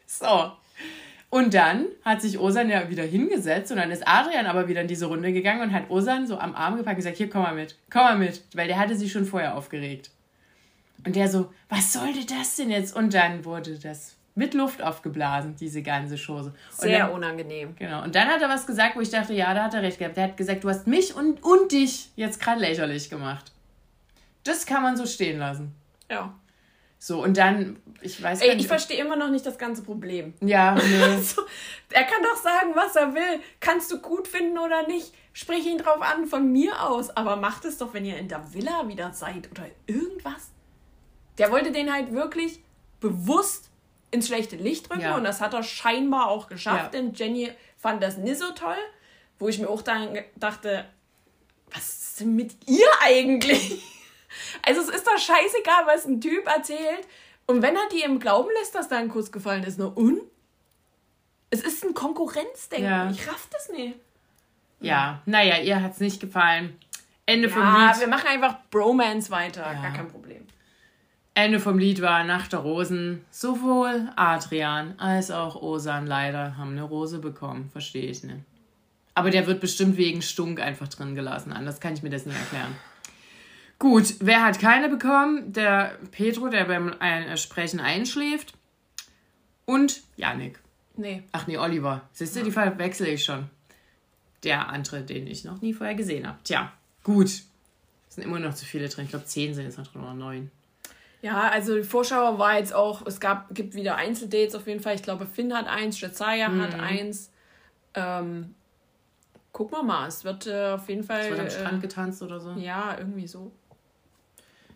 So. 0.06 0.52
Und 1.28 1.52
dann 1.52 1.86
hat 2.04 2.22
sich 2.22 2.38
Osan 2.38 2.70
ja 2.70 2.88
wieder 2.88 3.02
hingesetzt 3.02 3.72
und 3.72 3.78
dann 3.78 3.90
ist 3.90 4.06
Adrian 4.06 4.46
aber 4.46 4.68
wieder 4.68 4.80
in 4.80 4.86
diese 4.86 5.06
Runde 5.06 5.32
gegangen 5.32 5.62
und 5.62 5.72
hat 5.72 5.90
Osan 5.90 6.28
so 6.28 6.38
am 6.38 6.54
Arm 6.54 6.76
gepackt 6.76 6.94
und 6.94 6.98
gesagt, 6.98 7.16
hier, 7.16 7.28
komm 7.28 7.42
mal 7.42 7.54
mit, 7.54 7.76
komm 7.90 8.02
mal 8.02 8.16
mit, 8.16 8.42
weil 8.54 8.68
der 8.68 8.78
hatte 8.78 8.96
sich 8.96 9.10
schon 9.10 9.24
vorher 9.24 9.56
aufgeregt. 9.56 10.10
Und 11.04 11.16
der 11.16 11.28
so, 11.28 11.52
was 11.68 11.92
sollte 11.92 12.24
das 12.24 12.54
denn 12.54 12.70
jetzt? 12.70 12.94
Und 12.94 13.12
dann 13.14 13.44
wurde 13.44 13.78
das 13.78 14.13
mit 14.34 14.54
Luft 14.54 14.82
aufgeblasen, 14.82 15.54
diese 15.56 15.82
ganze 15.82 16.16
Chose. 16.16 16.50
Und 16.50 16.56
Sehr 16.80 17.06
dann, 17.06 17.12
unangenehm. 17.12 17.76
Genau. 17.76 18.02
Und 18.02 18.14
dann 18.14 18.28
hat 18.28 18.42
er 18.42 18.48
was 18.48 18.66
gesagt, 18.66 18.96
wo 18.96 19.00
ich 19.00 19.10
dachte, 19.10 19.32
ja, 19.32 19.54
da 19.54 19.64
hat 19.64 19.74
er 19.74 19.82
recht 19.82 19.98
gehabt. 19.98 20.16
Der 20.16 20.24
hat 20.24 20.36
gesagt, 20.36 20.64
du 20.64 20.68
hast 20.68 20.86
mich 20.86 21.14
und, 21.14 21.42
und 21.42 21.70
dich 21.70 22.10
jetzt 22.16 22.40
gerade 22.40 22.60
lächerlich 22.60 23.10
gemacht. 23.10 23.52
Das 24.42 24.66
kann 24.66 24.82
man 24.82 24.96
so 24.96 25.06
stehen 25.06 25.38
lassen. 25.38 25.74
Ja. 26.10 26.34
So, 26.98 27.22
und 27.22 27.36
dann, 27.36 27.76
ich 28.00 28.20
weiß 28.22 28.40
Ey, 28.40 28.46
gar 28.46 28.52
ich 28.54 28.58
nicht. 28.62 28.68
verstehe 28.68 28.98
immer 28.98 29.14
noch 29.16 29.30
nicht 29.30 29.44
das 29.44 29.58
ganze 29.58 29.82
Problem. 29.82 30.34
ja, 30.40 30.74
nee. 30.74 31.20
So, 31.22 31.42
er 31.90 32.04
kann 32.04 32.22
doch 32.22 32.42
sagen, 32.42 32.70
was 32.74 32.96
er 32.96 33.14
will. 33.14 33.40
Kannst 33.60 33.92
du 33.92 33.98
gut 34.00 34.26
finden 34.26 34.58
oder 34.58 34.86
nicht? 34.86 35.12
Sprich 35.32 35.66
ihn 35.66 35.78
drauf 35.78 36.00
an, 36.00 36.26
von 36.26 36.50
mir 36.50 36.82
aus. 36.82 37.10
Aber 37.10 37.36
macht 37.36 37.64
es 37.66 37.78
doch, 37.78 37.92
wenn 37.92 38.04
ihr 38.04 38.16
in 38.16 38.28
der 38.28 38.52
Villa 38.54 38.88
wieder 38.88 39.12
seid 39.12 39.50
oder 39.50 39.66
irgendwas. 39.86 40.50
Der 41.38 41.50
wollte 41.50 41.72
den 41.72 41.92
halt 41.92 42.12
wirklich 42.12 42.60
bewusst 43.00 43.70
ins 44.14 44.28
schlechte 44.28 44.56
Licht 44.56 44.88
drücken 44.88 45.02
Ja. 45.02 45.16
und 45.16 45.24
das 45.24 45.40
hat 45.40 45.52
er 45.54 45.62
scheinbar 45.62 46.28
auch 46.28 46.46
geschafft, 46.48 46.84
Ja. 46.94 47.00
denn 47.00 47.12
Jenny 47.14 47.50
fand 47.76 48.02
das 48.02 48.16
nicht 48.16 48.38
so 48.38 48.50
toll, 48.52 48.76
wo 49.38 49.48
ich 49.48 49.58
mir 49.58 49.68
auch 49.68 49.82
dann 49.82 50.16
dachte, 50.36 50.84
was 51.72 51.82
ist 51.88 52.20
denn 52.20 52.34
mit 52.36 52.52
ihr 52.66 52.86
eigentlich? 53.02 53.82
Also 54.62 54.80
es 54.80 54.88
ist 54.88 55.06
doch 55.06 55.16
scheißegal, 55.16 55.86
was 55.86 56.06
ein 56.06 56.20
Typ 56.20 56.44
erzählt. 56.48 57.06
Und 57.46 57.62
wenn 57.62 57.76
er 57.76 57.88
die 57.92 58.00
im 58.02 58.18
Glauben 58.18 58.48
lässt, 58.58 58.74
dass 58.74 58.88
da 58.88 58.96
ein 58.98 59.08
Kuss 59.08 59.30
gefallen 59.30 59.62
ist, 59.62 59.78
nur 59.78 59.96
und? 59.96 60.22
Es 61.50 61.60
ist 61.62 61.84
ein 61.84 61.94
Konkurrenzdenken. 61.94 62.84
Ja. 62.90 63.08
Ich 63.10 63.28
raff 63.28 63.46
das 63.52 63.68
nicht. 63.68 63.94
ja, 64.80 65.22
naja, 65.24 65.58
ihr 65.58 65.80
hat's 65.80 66.00
nicht 66.00 66.20
gefallen. 66.20 66.76
Ende 67.26 67.48
vom 67.48 67.62
Ja, 67.62 67.92
Lied. 67.92 68.00
wir 68.00 68.08
machen 68.08 68.26
einfach 68.26 68.56
Bromance 68.70 69.30
weiter. 69.30 69.60
Ja. 69.72 69.82
Gar 69.82 69.92
kein 69.92 70.08
Problem. 70.08 70.44
Ende 71.34 71.58
vom 71.58 71.78
Lied 71.78 72.00
war 72.00 72.22
Nacht 72.22 72.52
der 72.52 72.60
Rosen. 72.60 73.24
Sowohl 73.30 74.08
Adrian 74.14 74.94
als 74.98 75.32
auch 75.32 75.60
Osan 75.60 76.06
leider 76.06 76.56
haben 76.56 76.70
eine 76.70 76.84
Rose 76.84 77.18
bekommen. 77.18 77.70
Verstehe 77.70 78.08
ich 78.08 78.22
nicht. 78.22 78.38
Aber 79.14 79.30
der 79.30 79.46
wird 79.46 79.60
bestimmt 79.60 79.96
wegen 79.96 80.22
Stunk 80.22 80.60
einfach 80.60 80.88
drin 80.88 81.14
gelassen. 81.14 81.52
Anders 81.52 81.80
kann 81.80 81.94
ich 81.94 82.02
mir 82.02 82.10
das 82.10 82.26
nicht 82.26 82.38
erklären. 82.38 82.74
Gut, 83.80 84.14
wer 84.20 84.44
hat 84.44 84.60
keine 84.60 84.88
bekommen? 84.88 85.52
Der 85.52 85.98
Pedro, 86.12 86.48
der 86.48 86.64
beim 86.64 86.94
ein 87.00 87.36
Sprechen 87.36 87.80
einschläft. 87.80 88.54
Und 89.66 90.02
Janik. 90.16 90.60
Nee. 90.96 91.24
Ach 91.32 91.48
nee, 91.48 91.58
Oliver. 91.58 92.02
Siehst 92.12 92.36
du, 92.36 92.44
die 92.44 92.52
verwechsel 92.52 93.08
ich 93.08 93.24
schon. 93.24 93.50
Der 94.44 94.68
andere, 94.68 95.02
den 95.02 95.26
ich 95.26 95.44
noch 95.44 95.60
nie 95.60 95.72
vorher 95.72 95.96
gesehen 95.96 96.26
habe. 96.26 96.38
Tja, 96.44 96.72
gut. 97.02 97.26
Es 97.26 98.14
sind 98.14 98.24
immer 98.24 98.38
noch 98.38 98.54
zu 98.54 98.64
viele 98.64 98.88
drin. 98.88 99.04
Ich 99.04 99.10
glaube, 99.10 99.24
zehn 99.24 99.54
sind 99.54 99.64
jetzt 99.64 99.78
noch 99.78 99.86
drin 99.88 100.02
oder 100.02 100.14
neun. 100.14 100.50
Ja, 101.24 101.48
also 101.48 101.74
die 101.76 101.84
Vorschau 101.84 102.38
war 102.38 102.58
jetzt 102.58 102.74
auch, 102.74 103.06
es 103.06 103.18
gab, 103.18 103.54
gibt 103.54 103.74
wieder 103.74 103.96
Einzeldates 103.96 104.54
auf 104.54 104.66
jeden 104.66 104.80
Fall. 104.80 104.94
Ich 104.94 105.02
glaube, 105.02 105.24
Finn 105.24 105.54
hat 105.54 105.66
eins, 105.66 105.98
Jezaya 105.98 106.50
Mhm. 106.50 106.60
hat 106.60 106.74
eins. 106.78 107.30
Ähm, 107.94 108.54
gucken 109.50 109.78
wir 109.78 109.82
mal, 109.82 110.06
es 110.06 110.22
wird 110.24 110.46
äh, 110.46 110.72
auf 110.72 110.86
jeden 110.90 111.02
Fall. 111.02 111.20
Es 111.20 111.30
wird 111.30 111.40
am 111.40 111.46
äh, 111.46 111.50
Strand 111.50 111.80
getanzt 111.80 112.22
oder 112.22 112.40
so. 112.40 112.52
Ja, 112.58 112.98
irgendwie 112.98 113.26
so. 113.26 113.52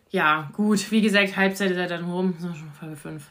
Ja, 0.08 0.48
gut. 0.54 0.90
Wie 0.90 1.02
gesagt, 1.02 1.36
Halbzeit 1.36 1.70
ist 1.72 1.76
ja 1.76 1.86
dann 1.86 2.10
rum. 2.10 2.34
So, 2.38 2.48
schon 2.54 2.72
Folge 2.72 2.96
5. 2.96 3.30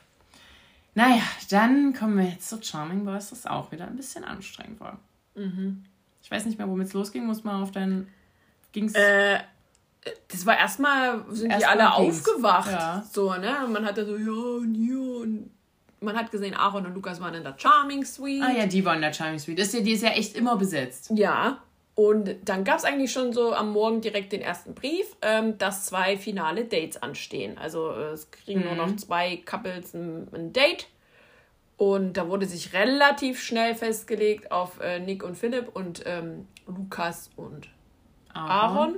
Naja, 0.94 1.24
dann 1.50 1.94
kommen 1.94 2.20
wir 2.20 2.26
jetzt 2.26 2.48
zu 2.50 2.62
Charming 2.62 3.04
Boys, 3.04 3.32
das 3.32 3.48
auch 3.48 3.72
wieder 3.72 3.88
ein 3.88 3.96
bisschen 3.96 4.24
anstrengend 4.26 4.80
war. 4.80 5.00
Mhm. 5.34 5.84
Ich 6.22 6.30
weiß 6.30 6.46
nicht 6.46 6.60
mehr, 6.60 6.70
womit 6.70 6.86
es 6.88 6.94
losging. 6.94 7.26
Muss 7.26 7.44
man 7.44 7.64
auf 7.64 7.72
deinen. 7.72 8.10
Ging's. 8.74 8.94
Äh, 8.94 9.40
das 10.28 10.46
war 10.46 10.58
erstmal, 10.58 11.26
sind 11.30 11.50
die 11.50 11.54
Erstmal 11.54 11.80
alle 11.80 11.94
aufgewacht. 11.94 12.72
Ja. 12.72 13.04
So, 13.12 13.34
ne? 13.34 13.66
Und 13.66 13.74
man 13.74 13.86
hatte 13.86 14.06
so, 14.06 14.16
ja, 14.16 14.58
und 14.62 14.76
hier 14.76 15.00
und 15.00 15.52
man 16.00 16.16
hat 16.16 16.32
gesehen, 16.32 16.54
Aaron 16.54 16.86
und 16.86 16.94
Lukas 16.94 17.20
waren 17.20 17.34
in 17.34 17.44
der 17.44 17.56
Charming 17.58 18.06
Suite. 18.06 18.44
ah 18.44 18.52
ja, 18.52 18.66
die 18.66 18.86
waren 18.86 18.98
in 18.98 19.02
der 19.02 19.14
Charming 19.14 19.40
Suite. 19.40 19.60
Das 19.60 19.68
ist 19.68 19.74
ja, 19.74 19.80
die 19.82 19.92
ist 19.94 20.04
ja 20.04 20.10
echt 20.10 20.36
immer 20.36 20.56
besetzt. 20.56 21.12
Ja. 21.14 21.62
Und 21.96 22.36
dann 22.46 22.64
gab 22.64 22.78
es 22.78 22.84
eigentlich 22.86 23.12
schon 23.12 23.34
so 23.34 23.54
am 23.54 23.72
Morgen 23.72 24.02
direkt 24.02 24.32
den 24.32 24.42
ersten 24.42 24.76
Brief, 24.76 25.16
ähm, 25.24 25.58
dass 25.58 25.88
zwei 25.88 26.16
finale 26.16 26.66
Dates 26.66 27.02
anstehen. 27.02 27.58
Also 27.58 27.90
äh, 27.90 28.12
es 28.12 28.30
kriegen 28.30 28.64
nur 28.64 28.76
noch 28.76 28.96
zwei 28.98 29.38
Couples 29.44 29.96
ein, 29.96 30.28
ein, 30.32 30.54
Date. 30.54 30.88
Und 31.76 32.14
da 32.14 32.30
wurde 32.30 32.46
sich 32.46 32.74
relativ 32.74 33.42
schnell 33.42 33.74
festgelegt 33.74 34.52
auf 34.52 34.80
äh, 34.80 35.00
Nick 35.00 35.24
und 35.24 35.36
Philipp 35.36 35.76
und 35.76 36.04
ähm, 36.06 36.48
Lukas 36.68 37.32
und 37.36 37.70
Aaron. 38.32 38.52
Aaron. 38.52 38.96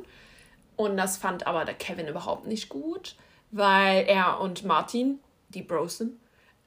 Und 0.80 0.96
das 0.96 1.18
fand 1.18 1.46
aber 1.46 1.66
der 1.66 1.76
Kevin 1.76 2.08
überhaupt 2.08 2.48
nicht 2.48 2.70
gut, 2.70 3.16
weil 3.52 4.06
er 4.08 4.40
und 4.40 4.64
Martin, 4.64 5.20
die 5.50 5.62
Brosen, 5.62 6.20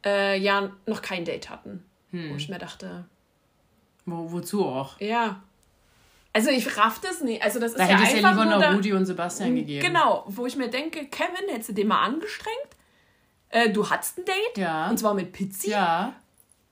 äh, 0.04 0.38
ja 0.38 0.70
noch 0.84 1.00
kein 1.00 1.24
Date 1.24 1.48
hatten. 1.48 1.82
Hm. 2.10 2.30
Wo 2.30 2.36
ich 2.36 2.50
mir 2.50 2.58
dachte. 2.58 3.06
Wo, 4.04 4.30
wozu 4.32 4.66
auch? 4.66 5.00
Ja, 5.00 5.40
also 6.34 6.50
ich 6.50 6.76
raff 6.76 7.00
das 7.00 7.22
nicht. 7.22 7.42
Also 7.42 7.58
das 7.58 7.72
da 7.74 7.84
ist 7.84 7.90
ja 7.90 7.96
hätte 7.96 8.16
es 8.16 8.22
ja 8.22 8.30
lieber 8.30 8.44
noch 8.44 8.60
da, 8.60 8.72
Rudi 8.72 8.92
und 8.92 9.06
Sebastian 9.06 9.54
gegeben. 9.54 9.86
Genau, 9.86 10.24
wo 10.26 10.44
ich 10.44 10.56
mir 10.56 10.68
denke, 10.68 11.06
Kevin, 11.06 11.48
hättest 11.48 11.70
du 11.70 11.72
den 11.74 11.88
mal 11.88 12.02
angestrengt? 12.02 12.58
Äh, 13.48 13.70
du 13.70 13.88
hattest 13.88 14.18
ein 14.18 14.26
Date. 14.26 14.58
Ja. 14.58 14.90
Und 14.90 14.98
zwar 14.98 15.14
mit 15.14 15.32
Pizzi. 15.32 15.70
Ja. 15.70 16.14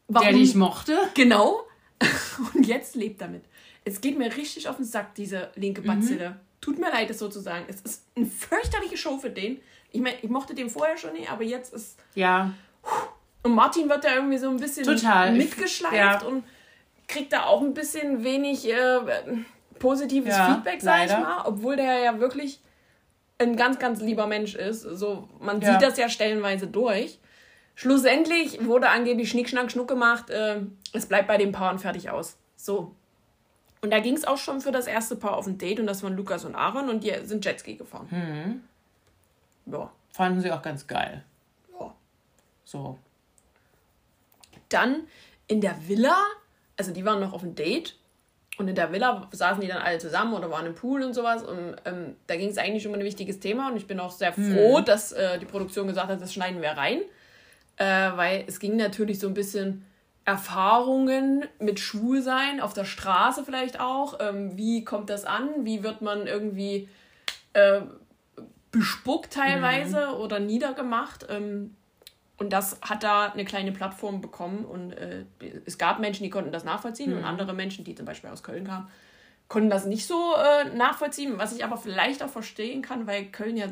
Warum? 0.09 0.29
Der 0.29 0.37
dich 0.37 0.55
mochte. 0.55 0.99
Genau. 1.15 1.63
Und 2.55 2.67
jetzt 2.67 2.97
lebt 2.97 3.23
damit. 3.23 3.45
Es 3.85 4.03
geht 4.03 4.19
mir 4.19 4.37
richtig 4.37 4.69
auf 4.69 4.77
den 4.77 4.85
Sack, 4.85 5.15
diese 5.15 5.51
linke 5.55 5.81
Bazille. 5.83 6.31
Mhm. 6.31 6.50
Tut 6.61 6.79
mir 6.79 6.91
leid, 6.91 7.17
zu 7.17 7.31
sagen. 7.31 7.65
Es 7.69 7.81
ist 7.81 8.07
eine 8.17 8.27
fürchterliche 8.27 8.97
Show 8.97 9.19
für 9.19 9.31
den. 9.31 9.61
Ich 9.93 10.01
meine, 10.01 10.17
ich 10.21 10.29
mochte 10.29 10.55
den 10.55 10.69
vorher 10.69 10.97
schon 10.97 11.15
nicht, 11.15 11.31
aber 11.31 11.43
jetzt 11.43 11.73
ist. 11.73 11.99
Ja. 12.15 12.53
Und 13.43 13.55
Martin 13.55 13.89
wird 13.89 14.05
da 14.05 14.15
irgendwie 14.15 14.39
so 14.39 14.51
ein 14.51 14.59
bisschen 14.59 14.85
Total. 14.85 15.33
mitgeschleift 15.33 16.23
ja. 16.23 16.29
und 16.29 16.45
kriegt 17.09 17.33
da 17.33 17.45
auch 17.45 17.63
ein 17.63 17.75
bisschen 17.75 18.23
wenig 18.23 18.69
äh, 18.71 19.01
positives 19.79 20.37
ja, 20.37 20.55
Feedback, 20.55 20.81
sag 20.81 20.99
leider. 20.99 21.15
ich 21.15 21.21
mal, 21.21 21.43
obwohl 21.47 21.77
der 21.77 21.99
ja 21.99 22.21
wirklich 22.21 22.61
ein 23.39 23.57
ganz, 23.57 23.79
ganz 23.79 24.01
lieber 24.01 24.27
Mensch 24.27 24.55
ist. 24.55 24.83
So, 24.83 25.29
man 25.41 25.61
ja. 25.61 25.73
sieht 25.73 25.83
das 25.83 25.99
ja 25.99 26.09
stellenweise 26.09 26.67
durch. 26.67 27.19
Schlussendlich 27.75 28.65
wurde 28.67 28.91
angeblich 28.91 29.31
Schnick, 29.31 29.49
Schnack, 29.49 29.73
Schnuck 29.73 29.89
gemacht. 29.89 30.29
Äh, 30.29 30.61
es 30.93 31.07
bleibt 31.07 31.27
bei 31.27 31.39
dem 31.39 31.51
Paar 31.53 31.73
und 31.73 31.79
fertig 31.79 32.11
aus. 32.11 32.37
So. 32.55 32.95
Und 33.83 33.91
da 33.91 34.01
ging 34.01 34.15
es 34.15 34.25
auch 34.25 34.37
schon 34.37 34.61
für 34.61 34.73
das 34.73 34.87
erste 34.87 35.17
Paar 35.17 35.37
auf 35.37 35.47
ein 35.47 35.59
Date 35.59 35.81
und 35.81 35.87
das 35.87 36.03
waren 36.03 36.17
Lukas 36.17 36.45
und 36.45 36.55
Aaron 36.55 36.91
und 36.91 37.03
die 37.03 37.15
sind 37.25 37.45
Jetski 37.45 37.77
gefahren. 37.77 38.09
Mhm. 38.11 39.73
Ja. 39.73 39.91
Fanden 40.13 40.41
sie 40.41 40.51
auch 40.53 40.63
ganz 40.63 40.87
geil. 40.87 41.25
Ja. 41.79 41.95
So. 42.65 42.99
Dann 44.69 45.05
in 45.47 45.61
der 45.61 45.89
Villa 45.89 46.17
also 46.81 46.93
die 46.93 47.05
waren 47.05 47.21
noch 47.21 47.35
auf 47.35 47.43
einem 47.43 47.55
Date 47.55 47.95
und 48.57 48.67
in 48.67 48.75
der 48.75 48.91
Villa 48.91 49.29
saßen 49.33 49.61
die 49.61 49.69
dann 49.69 49.83
alle 49.83 49.99
zusammen 49.99 50.33
oder 50.33 50.51
waren 50.51 50.65
im 50.65 50.75
Pool 50.75 51.03
und 51.03 51.13
sowas. 51.13 51.43
Und 51.43 51.77
ähm, 51.85 52.17
da 52.27 52.37
ging 52.37 52.49
es 52.49 52.57
eigentlich 52.57 52.87
um 52.87 52.95
ein 52.95 53.05
wichtiges 53.05 53.39
Thema. 53.39 53.69
Und 53.71 53.77
ich 53.77 53.87
bin 53.87 54.01
auch 54.01 54.11
sehr 54.11 54.33
froh, 54.33 54.79
hm. 54.79 54.85
dass 54.85 55.13
äh, 55.13 55.39
die 55.39 55.45
Produktion 55.45 55.87
gesagt 55.87 56.09
hat, 56.09 56.21
das 56.21 56.33
schneiden 56.33 56.63
wir 56.63 56.71
rein. 56.71 57.03
Äh, 57.77 57.85
weil 58.17 58.45
es 58.47 58.61
ging 58.61 58.77
natürlich 58.77 59.19
so 59.19 59.29
ein 59.29 59.35
bisschen 59.35 59.85
Erfahrungen 60.25 61.45
mit 61.59 61.81
Schwulsein 61.81 62.61
auf 62.61 62.73
der 62.73 62.85
Straße 62.85 63.45
vielleicht 63.45 63.81
auch. 63.81 64.19
Ähm, 64.21 64.57
wie 64.57 64.85
kommt 64.85 65.11
das 65.11 65.25
an? 65.25 65.49
Wie 65.65 65.83
wird 65.83 66.03
man 66.03 66.27
irgendwie 66.27 66.89
äh, 67.53 67.81
bespuckt 68.71 69.33
teilweise 69.33 70.09
mhm. 70.09 70.21
oder 70.21 70.39
niedergemacht? 70.39 71.27
Ähm, 71.29 71.75
und 72.41 72.53
das 72.55 72.79
hat 72.81 73.03
da 73.03 73.27
eine 73.27 73.45
kleine 73.45 73.71
Plattform 73.71 74.23
bekommen 74.23 74.65
und 74.65 74.93
äh, 74.93 75.25
es 75.67 75.77
gab 75.77 75.99
Menschen, 76.01 76.23
die 76.25 76.31
konnten 76.31 76.53
das 76.53 76.65
nachvollziehen 76.65 77.11
mhm. 77.11 77.19
und 77.19 77.25
andere 77.25 77.53
Menschen, 77.53 77.85
die 77.85 77.95
zum 77.95 78.07
Beispiel 78.07 78.31
aus 78.31 78.43
Köln 78.43 78.67
kamen, 78.67 78.89
konnten 79.49 79.69
das 79.69 79.85
nicht 79.85 80.07
so 80.07 80.35
äh, 80.37 80.75
nachvollziehen, 80.75 81.35
was 81.37 81.55
ich 81.55 81.65
aber 81.65 81.77
vielleicht 81.77 82.23
auch 82.23 82.31
verstehen 82.31 82.81
kann, 82.81 83.07
weil 83.07 83.27
Köln 83.27 83.59
ja, 83.59 83.67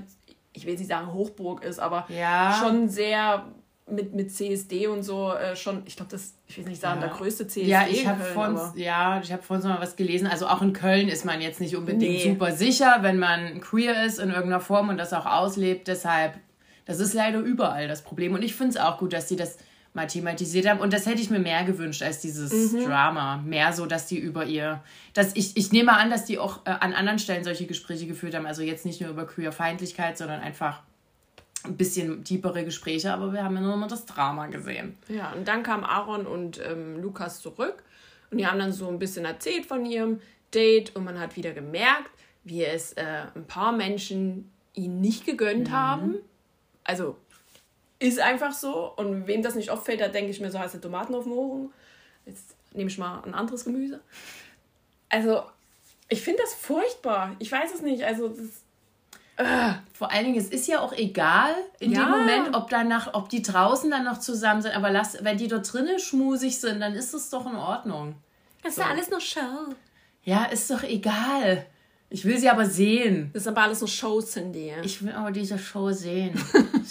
ich 0.52 0.66
will 0.66 0.76
nicht 0.76 0.88
sagen 0.88 1.14
Hochburg 1.14 1.64
ist, 1.64 1.78
aber 1.78 2.06
ja. 2.10 2.58
schon 2.60 2.88
sehr 2.88 3.46
mit, 3.90 4.14
mit 4.14 4.32
CSD 4.34 4.86
und 4.86 5.02
so 5.02 5.32
äh, 5.32 5.56
schon, 5.56 5.82
ich 5.86 5.96
glaube, 5.96 6.10
das, 6.10 6.34
ich 6.46 6.58
will 6.58 6.64
nicht 6.64 6.80
sagen, 6.80 7.00
ja. 7.00 7.08
der 7.08 7.16
größte 7.16 7.46
CSD. 7.46 7.70
Ja, 7.70 7.86
ich 7.88 8.06
habe 8.06 8.22
vorhin, 8.22 8.58
ja, 8.76 9.20
ich 9.22 9.32
habe 9.32 9.42
vorhin 9.42 9.62
so 9.62 9.68
mal 9.68 9.80
was 9.80 9.96
gelesen. 9.96 10.26
Also 10.26 10.46
auch 10.46 10.62
in 10.62 10.72
Köln 10.72 11.08
ist 11.08 11.24
man 11.24 11.40
jetzt 11.40 11.60
nicht 11.60 11.76
unbedingt 11.76 12.12
nee. 12.12 12.32
super 12.32 12.52
sicher, 12.52 12.98
wenn 13.00 13.18
man 13.18 13.60
queer 13.60 14.04
ist 14.04 14.18
in 14.18 14.28
irgendeiner 14.28 14.60
Form 14.60 14.88
und 14.88 14.98
das 14.98 15.12
auch 15.12 15.26
auslebt. 15.26 15.88
Deshalb 15.88 16.34
das 16.88 17.00
ist 17.00 17.12
leider 17.12 17.40
überall 17.40 17.86
das 17.86 18.02
Problem. 18.02 18.32
Und 18.32 18.42
ich 18.42 18.54
finde 18.54 18.70
es 18.70 18.76
auch 18.78 18.96
gut, 18.96 19.12
dass 19.12 19.26
die 19.26 19.36
das 19.36 19.58
mal 19.92 20.06
thematisiert 20.06 20.66
haben. 20.66 20.80
Und 20.80 20.94
das 20.94 21.04
hätte 21.04 21.20
ich 21.20 21.28
mir 21.28 21.38
mehr 21.38 21.64
gewünscht 21.64 22.02
als 22.02 22.20
dieses 22.20 22.72
mhm. 22.72 22.86
Drama. 22.86 23.36
Mehr 23.44 23.74
so, 23.74 23.84
dass 23.84 24.06
die 24.06 24.18
über 24.18 24.46
ihr. 24.46 24.82
Dass 25.12 25.36
ich, 25.36 25.54
ich 25.58 25.70
nehme 25.70 25.92
an, 25.92 26.08
dass 26.08 26.24
die 26.24 26.38
auch 26.38 26.64
äh, 26.64 26.70
an 26.70 26.94
anderen 26.94 27.18
Stellen 27.18 27.44
solche 27.44 27.66
Gespräche 27.66 28.06
geführt 28.06 28.34
haben. 28.34 28.46
Also 28.46 28.62
jetzt 28.62 28.86
nicht 28.86 29.02
nur 29.02 29.10
über 29.10 29.26
Queerfeindlichkeit, 29.26 30.16
sondern 30.16 30.40
einfach 30.40 30.80
ein 31.64 31.76
bisschen 31.76 32.24
tiefere 32.24 32.64
Gespräche. 32.64 33.12
Aber 33.12 33.32
wir 33.32 33.44
haben 33.44 33.54
ja 33.54 33.60
nur 33.60 33.76
mal 33.76 33.88
das 33.88 34.06
Drama 34.06 34.46
gesehen. 34.46 34.96
Ja, 35.08 35.32
und 35.32 35.46
dann 35.48 35.62
kamen 35.62 35.84
Aaron 35.84 36.26
und 36.26 36.60
ähm, 36.64 37.00
Lukas 37.00 37.40
zurück. 37.40 37.82
Und 38.30 38.38
die 38.38 38.46
haben 38.46 38.58
dann 38.58 38.72
so 38.72 38.88
ein 38.88 38.98
bisschen 38.98 39.24
erzählt 39.24 39.66
von 39.66 39.86
ihrem 39.86 40.20
Date. 40.54 40.94
Und 40.96 41.04
man 41.04 41.18
hat 41.18 41.36
wieder 41.36 41.52
gemerkt, 41.52 42.10
wie 42.44 42.64
es 42.64 42.92
äh, 42.94 43.24
ein 43.34 43.46
paar 43.46 43.72
Menschen 43.72 44.50
ihn 44.74 45.00
nicht 45.00 45.26
gegönnt 45.26 45.68
mhm. 45.68 45.72
haben 45.72 46.14
also 46.88 47.16
ist 48.00 48.18
einfach 48.18 48.52
so. 48.52 48.92
Und 48.96 49.26
wem 49.26 49.42
das 49.42 49.54
nicht 49.54 49.70
auffällt, 49.70 50.00
da 50.00 50.08
denke 50.08 50.30
ich 50.30 50.40
mir 50.40 50.50
so, 50.50 50.58
hast 50.58 50.74
du 50.74 50.80
Tomaten 50.80 51.14
auf 51.14 51.24
dem 51.24 51.32
Ohren? 51.32 51.72
Jetzt 52.24 52.56
nehme 52.72 52.90
ich 52.90 52.98
mal 52.98 53.22
ein 53.22 53.34
anderes 53.34 53.64
Gemüse. 53.64 54.00
Also, 55.10 55.42
ich 56.08 56.22
finde 56.22 56.42
das 56.42 56.54
furchtbar. 56.54 57.36
Ich 57.38 57.52
weiß 57.52 57.74
es 57.74 57.82
nicht. 57.82 58.04
Also, 58.04 58.28
das. 58.28 58.64
Vor 59.92 60.10
allen 60.10 60.24
Dingen, 60.24 60.38
es 60.38 60.48
ist 60.48 60.66
ja 60.66 60.80
auch 60.80 60.92
egal 60.92 61.54
in 61.78 61.92
ja. 61.92 62.04
dem 62.04 62.10
Moment, 62.10 62.56
ob, 62.56 62.70
danach, 62.70 63.14
ob 63.14 63.28
die 63.28 63.42
draußen 63.42 63.90
dann 63.90 64.04
noch 64.04 64.18
zusammen 64.18 64.62
sind. 64.62 64.74
Aber 64.76 64.90
lass, 64.90 65.22
wenn 65.22 65.38
die 65.38 65.48
dort 65.48 65.72
drinnen 65.72 65.98
schmusig 65.98 66.60
sind, 66.60 66.80
dann 66.80 66.94
ist 66.94 67.14
es 67.14 67.30
doch 67.30 67.46
in 67.46 67.56
Ordnung. 67.56 68.16
Das 68.62 68.74
so. 68.74 68.80
ist 68.80 68.86
ja 68.86 68.92
alles 68.92 69.10
nur 69.10 69.20
Show. 69.20 69.74
Ja, 70.24 70.44
ist 70.46 70.70
doch 70.70 70.82
egal. 70.82 71.66
Ich 72.10 72.24
will 72.24 72.38
sie 72.38 72.48
aber 72.48 72.64
sehen. 72.64 73.30
Das 73.34 73.42
ist 73.42 73.48
aber 73.48 73.62
alles 73.62 73.80
so 73.80 73.86
Shows, 73.86 74.32
Cindy. 74.32 74.72
Ich 74.82 75.04
will 75.04 75.12
aber 75.12 75.30
diese 75.30 75.58
Show 75.58 75.92
sehen. 75.92 76.32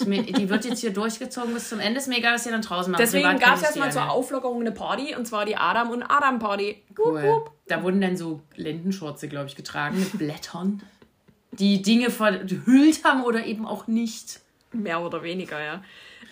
mir, 0.06 0.22
die 0.22 0.48
wird 0.48 0.64
jetzt 0.64 0.80
hier 0.80 0.92
durchgezogen 0.92 1.52
bis 1.52 1.68
zum 1.68 1.80
Ende. 1.80 1.98
Ist 1.98 2.06
mir 2.06 2.18
egal, 2.18 2.34
was 2.34 2.44
sie 2.44 2.50
dann 2.50 2.62
draußen 2.62 2.90
machen. 2.92 3.02
Deswegen 3.02 3.38
gab 3.38 3.56
es 3.56 3.62
erstmal 3.62 3.90
zur 3.90 4.10
Auflockerung 4.10 4.60
eine 4.60 4.70
Party. 4.70 5.16
Und 5.16 5.26
zwar 5.26 5.44
die 5.44 5.56
Adam- 5.56 5.90
und 5.90 6.04
Adam-Party. 6.04 6.82
Cool. 6.96 7.44
Da 7.66 7.82
wurden 7.82 8.00
dann 8.00 8.16
so 8.16 8.40
Lendenschurze, 8.54 9.28
glaube 9.28 9.46
ich, 9.48 9.56
getragen 9.56 9.98
mit 9.98 10.16
Blättern. 10.18 10.82
Die 11.52 11.82
Dinge 11.82 12.10
verhüllt 12.10 13.04
haben 13.04 13.24
oder 13.24 13.44
eben 13.46 13.66
auch 13.66 13.86
nicht. 13.86 14.40
Mehr 14.72 15.00
oder 15.00 15.22
weniger, 15.22 15.62
ja. 15.62 15.82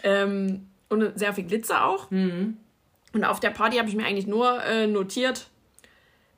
Ähm, 0.03 0.69
und 0.89 1.19
sehr 1.19 1.33
viel 1.33 1.45
Glitzer 1.45 1.87
auch. 1.87 2.11
Mhm. 2.11 2.59
Und 3.13 3.25
auf 3.25 3.41
der 3.41 3.51
Party 3.51 3.79
habe 3.79 3.89
ich 3.89 3.97
mir 3.97 4.05
eigentlich 4.05 4.27
nur 4.27 4.63
äh, 4.65 4.87
notiert, 4.87 5.49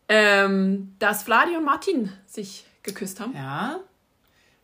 ähm, 0.09 0.95
dass 0.99 1.25
Vladi 1.25 1.57
und 1.57 1.65
Martin 1.65 2.13
sich 2.27 2.65
geküsst 2.83 3.21
haben. 3.21 3.35
Ja. 3.35 3.81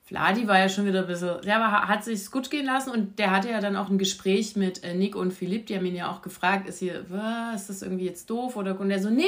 Vladi 0.05 0.47
war 0.47 0.59
ja 0.59 0.69
schon 0.69 0.87
wieder 0.87 1.01
ein 1.01 1.07
bisschen, 1.07 1.41
der 1.43 1.59
war, 1.61 1.89
hat 1.89 2.05
sich 2.05 2.31
gut 2.31 2.51
gehen 2.51 2.67
lassen 2.67 2.91
und 2.91 3.19
der 3.19 3.31
hatte 3.31 3.51
ja 3.51 3.61
dann 3.61 3.75
auch 3.75 3.89
ein 3.89 3.99
Gespräch 3.99 4.55
mit 4.55 4.85
äh, 4.85 4.95
Nick 4.95 5.17
und 5.17 5.33
Philipp, 5.33 5.67
die 5.67 5.77
haben 5.77 5.87
ihn 5.87 5.97
ja 5.97 6.11
auch 6.11 6.21
gefragt, 6.21 6.69
ist 6.69 6.79
hier, 6.79 7.07
was, 7.09 7.63
ist 7.63 7.71
das 7.71 7.83
irgendwie 7.83 8.05
jetzt 8.05 8.29
doof 8.29 8.57
oder 8.57 8.79
und 8.79 8.91
der 8.91 9.01
so, 9.01 9.09
nee, 9.09 9.25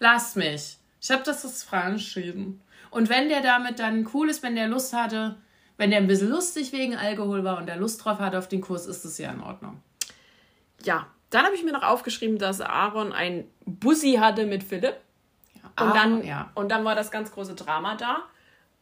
lass 0.00 0.34
mich. 0.34 0.76
Ich 1.00 1.10
habe 1.10 1.22
das 1.24 1.42
das 1.42 1.66
entschieden. 1.72 2.60
Und 2.92 3.08
wenn 3.08 3.30
der 3.30 3.40
damit 3.40 3.78
dann 3.78 4.06
cool 4.12 4.28
ist, 4.28 4.42
wenn 4.42 4.54
der 4.54 4.68
Lust 4.68 4.92
hatte, 4.92 5.36
wenn 5.78 5.90
der 5.90 5.98
ein 5.98 6.06
bisschen 6.06 6.28
lustig 6.28 6.72
wegen 6.72 6.94
Alkohol 6.94 7.42
war 7.42 7.56
und 7.56 7.66
der 7.66 7.76
Lust 7.76 8.04
drauf 8.04 8.18
hatte 8.18 8.38
auf 8.38 8.48
den 8.48 8.60
Kurs, 8.60 8.86
ist 8.86 9.06
das 9.06 9.16
ja 9.16 9.32
in 9.32 9.40
Ordnung. 9.40 9.80
Ja, 10.84 11.06
dann 11.30 11.46
habe 11.46 11.54
ich 11.54 11.64
mir 11.64 11.72
noch 11.72 11.84
aufgeschrieben, 11.84 12.36
dass 12.36 12.60
Aaron 12.60 13.14
ein 13.14 13.46
Bussi 13.64 14.18
hatte 14.20 14.44
mit 14.44 14.62
Philipp. 14.62 14.96
Und, 15.62 15.72
ah, 15.76 15.92
dann, 15.94 16.22
ja. 16.22 16.50
und 16.54 16.68
dann 16.70 16.84
war 16.84 16.94
das 16.94 17.10
ganz 17.10 17.32
große 17.32 17.54
Drama 17.54 17.96
da. 17.96 18.24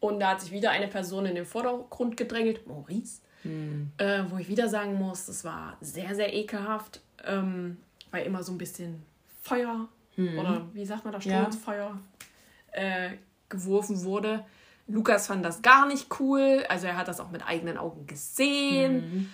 Und 0.00 0.18
da 0.18 0.30
hat 0.30 0.40
sich 0.40 0.50
wieder 0.50 0.72
eine 0.72 0.88
Person 0.88 1.24
in 1.26 1.36
den 1.36 1.46
Vordergrund 1.46 2.16
gedrängelt, 2.16 2.66
Maurice, 2.66 3.20
hm. 3.42 3.92
äh, 3.98 4.24
wo 4.28 4.38
ich 4.38 4.48
wieder 4.48 4.68
sagen 4.68 4.94
muss, 4.94 5.26
das 5.26 5.44
war 5.44 5.76
sehr, 5.80 6.16
sehr 6.16 6.34
ekelhaft, 6.34 7.00
ähm, 7.24 7.76
weil 8.10 8.26
immer 8.26 8.42
so 8.42 8.50
ein 8.50 8.58
bisschen 8.58 9.04
Feuer 9.42 9.88
hm. 10.16 10.36
oder 10.36 10.66
wie 10.72 10.84
sagt 10.84 11.04
man 11.04 11.12
da, 11.12 11.20
Strohfeuer 11.20 11.96
ja. 12.74 12.80
äh, 12.82 13.10
geworfen 13.50 14.04
wurde. 14.04 14.44
Lukas 14.86 15.26
fand 15.26 15.44
das 15.44 15.62
gar 15.62 15.86
nicht 15.86 16.06
cool, 16.18 16.64
also 16.68 16.86
er 16.86 16.96
hat 16.96 17.08
das 17.08 17.20
auch 17.20 17.30
mit 17.30 17.46
eigenen 17.46 17.78
Augen 17.78 18.06
gesehen. 18.06 19.02
Hm. 19.02 19.30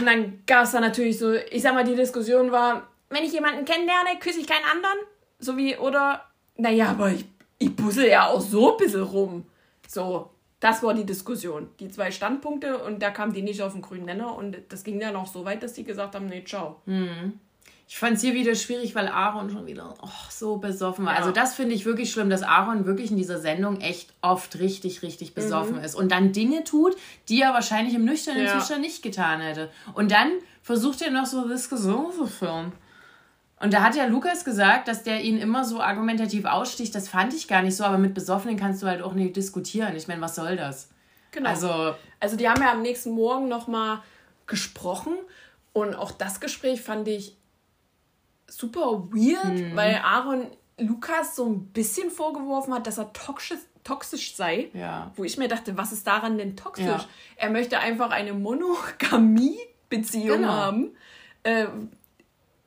Und 0.00 0.06
dann 0.06 0.42
gab 0.46 0.64
es 0.64 0.70
da 0.70 0.80
natürlich 0.80 1.18
so, 1.18 1.34
ich 1.34 1.62
sag 1.62 1.74
mal, 1.74 1.84
die 1.84 1.96
Diskussion 1.96 2.50
war, 2.50 2.86
wenn 3.10 3.24
ich 3.24 3.32
jemanden 3.32 3.64
kennenlerne, 3.64 4.18
küsse 4.20 4.40
ich 4.40 4.46
keinen 4.46 4.64
anderen. 4.64 4.98
So 5.38 5.56
wie, 5.56 5.76
oder, 5.76 6.22
naja, 6.56 6.88
aber 6.88 7.10
ich, 7.10 7.26
ich 7.58 7.76
puzzle 7.76 8.08
ja 8.08 8.26
auch 8.26 8.40
so 8.40 8.72
ein 8.72 8.78
bisschen 8.78 9.02
rum. 9.02 9.44
So, 9.86 10.30
das 10.60 10.82
war 10.82 10.94
die 10.94 11.04
Diskussion. 11.04 11.68
Die 11.78 11.88
zwei 11.88 12.10
Standpunkte 12.10 12.78
und 12.78 13.02
da 13.02 13.10
kam 13.10 13.32
die 13.32 13.42
nicht 13.42 13.62
auf 13.62 13.72
den 13.72 13.82
grünen 13.82 14.06
Nenner 14.06 14.34
und 14.34 14.56
das 14.70 14.82
ging 14.82 14.98
dann 14.98 15.16
auch 15.16 15.26
so 15.26 15.44
weit, 15.44 15.62
dass 15.62 15.74
die 15.74 15.84
gesagt 15.84 16.14
haben, 16.14 16.26
nee, 16.26 16.44
ciao. 16.44 16.80
Mhm. 16.86 17.38
Ich 17.88 17.98
fand 17.98 18.16
es 18.16 18.22
hier 18.22 18.34
wieder 18.34 18.56
schwierig, 18.56 18.96
weil 18.96 19.06
Aaron 19.06 19.48
schon 19.48 19.66
wieder 19.66 19.94
oh, 20.02 20.08
so 20.28 20.56
besoffen 20.56 21.04
war. 21.06 21.12
Ja. 21.12 21.18
Also 21.20 21.30
das 21.30 21.54
finde 21.54 21.74
ich 21.74 21.84
wirklich 21.84 22.10
schlimm, 22.10 22.28
dass 22.28 22.42
Aaron 22.42 22.84
wirklich 22.84 23.12
in 23.12 23.16
dieser 23.16 23.38
Sendung 23.38 23.80
echt 23.80 24.12
oft 24.22 24.58
richtig, 24.58 25.02
richtig 25.02 25.34
besoffen 25.34 25.78
ist. 25.78 25.94
Und 25.94 26.10
dann 26.10 26.32
Dinge 26.32 26.64
tut, 26.64 26.96
die 27.28 27.40
er 27.40 27.54
wahrscheinlich 27.54 27.94
im 27.94 28.04
nüchternen 28.04 28.44
Ja. 28.44 28.58
Zustand 28.58 28.80
nicht 28.80 29.02
getan 29.02 29.40
hätte. 29.40 29.70
Und 29.94 30.10
dann 30.10 30.32
versucht 30.62 31.00
er 31.00 31.12
noch 31.12 31.26
so 31.26 31.46
Diskussionen 31.46 32.12
zu 32.12 32.26
führen. 32.26 32.72
Und 33.60 33.72
da 33.72 33.82
hat 33.82 33.94
ja 33.94 34.06
Lukas 34.06 34.44
gesagt, 34.44 34.88
dass 34.88 35.04
der 35.04 35.22
ihn 35.22 35.38
immer 35.38 35.64
so 35.64 35.80
argumentativ 35.80 36.44
aussticht. 36.44 36.92
Das 36.94 37.08
fand 37.08 37.34
ich 37.34 37.46
gar 37.46 37.62
nicht 37.62 37.76
so, 37.76 37.84
aber 37.84 37.98
mit 37.98 38.14
Besoffenen 38.14 38.56
kannst 38.56 38.82
du 38.82 38.86
halt 38.88 39.00
auch 39.00 39.14
nicht 39.14 39.36
diskutieren. 39.36 39.94
Ich 39.94 40.08
meine, 40.08 40.20
was 40.20 40.34
soll 40.34 40.56
das? 40.56 40.90
Genau. 41.30 41.48
Also, 41.48 41.94
Also 42.18 42.36
die 42.36 42.48
haben 42.48 42.60
ja 42.60 42.72
am 42.72 42.82
nächsten 42.82 43.12
Morgen 43.12 43.48
nochmal 43.48 44.00
gesprochen 44.46 45.14
und 45.72 45.94
auch 45.94 46.10
das 46.10 46.40
Gespräch 46.40 46.82
fand 46.82 47.06
ich 47.08 47.36
super 48.48 49.08
weird, 49.12 49.72
Mhm. 49.72 49.76
weil 49.76 49.96
Aaron 50.04 50.46
Lukas 50.78 51.34
so 51.36 51.46
ein 51.46 51.66
bisschen 51.68 52.10
vorgeworfen 52.10 52.74
hat, 52.74 52.86
dass 52.86 52.98
er 52.98 53.12
toxisch, 53.12 53.58
toxisch 53.82 54.36
sei. 54.36 54.68
Ja. 54.74 55.10
Wo 55.16 55.24
ich 55.24 55.38
mir 55.38 55.48
dachte, 55.48 55.76
was 55.76 55.92
ist 55.92 56.06
daran 56.06 56.36
denn 56.38 56.56
toxisch? 56.56 56.84
Ja. 56.86 57.04
Er 57.36 57.50
möchte 57.50 57.78
einfach 57.78 58.10
eine 58.10 58.34
Monogamie-Beziehung 58.34 60.38
Genau. 60.40 60.52
haben. 60.52 60.90
Äh, 61.42 61.66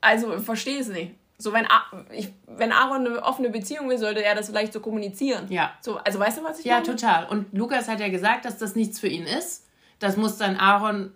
also 0.02 0.40
verstehe 0.40 0.80
es 0.80 0.88
nicht. 0.88 1.14
So, 1.38 1.54
wenn, 1.54 1.68
ich, 2.12 2.34
wenn 2.48 2.72
Aaron 2.74 3.06
eine 3.08 3.24
offene 3.24 3.50
Beziehung 3.50 3.88
will, 3.90 3.98
sollte 3.98 4.22
er 4.24 4.36
das 4.36 4.48
vielleicht 4.50 4.74
so 4.74 4.82
kommunizieren. 4.82 5.46
Ja. 5.50 5.72
So, 5.80 5.98
also 5.98 6.20
weißt 6.20 6.40
du, 6.40 6.44
was 6.44 6.60
ich 6.60 6.66
Ja, 6.66 6.76
meine? 6.82 6.86
total. 6.88 7.28
Und 7.30 7.54
Lukas 7.54 7.88
hat 7.88 8.02
ja 8.02 8.10
gesagt, 8.10 8.44
dass 8.44 8.58
das 8.58 8.76
nichts 8.76 9.00
für 9.00 9.08
ihn 9.08 9.24
ist. 9.26 9.66
Das 10.00 10.18
muss 10.18 10.38
dann 10.38 10.58
Aaron 10.58 11.14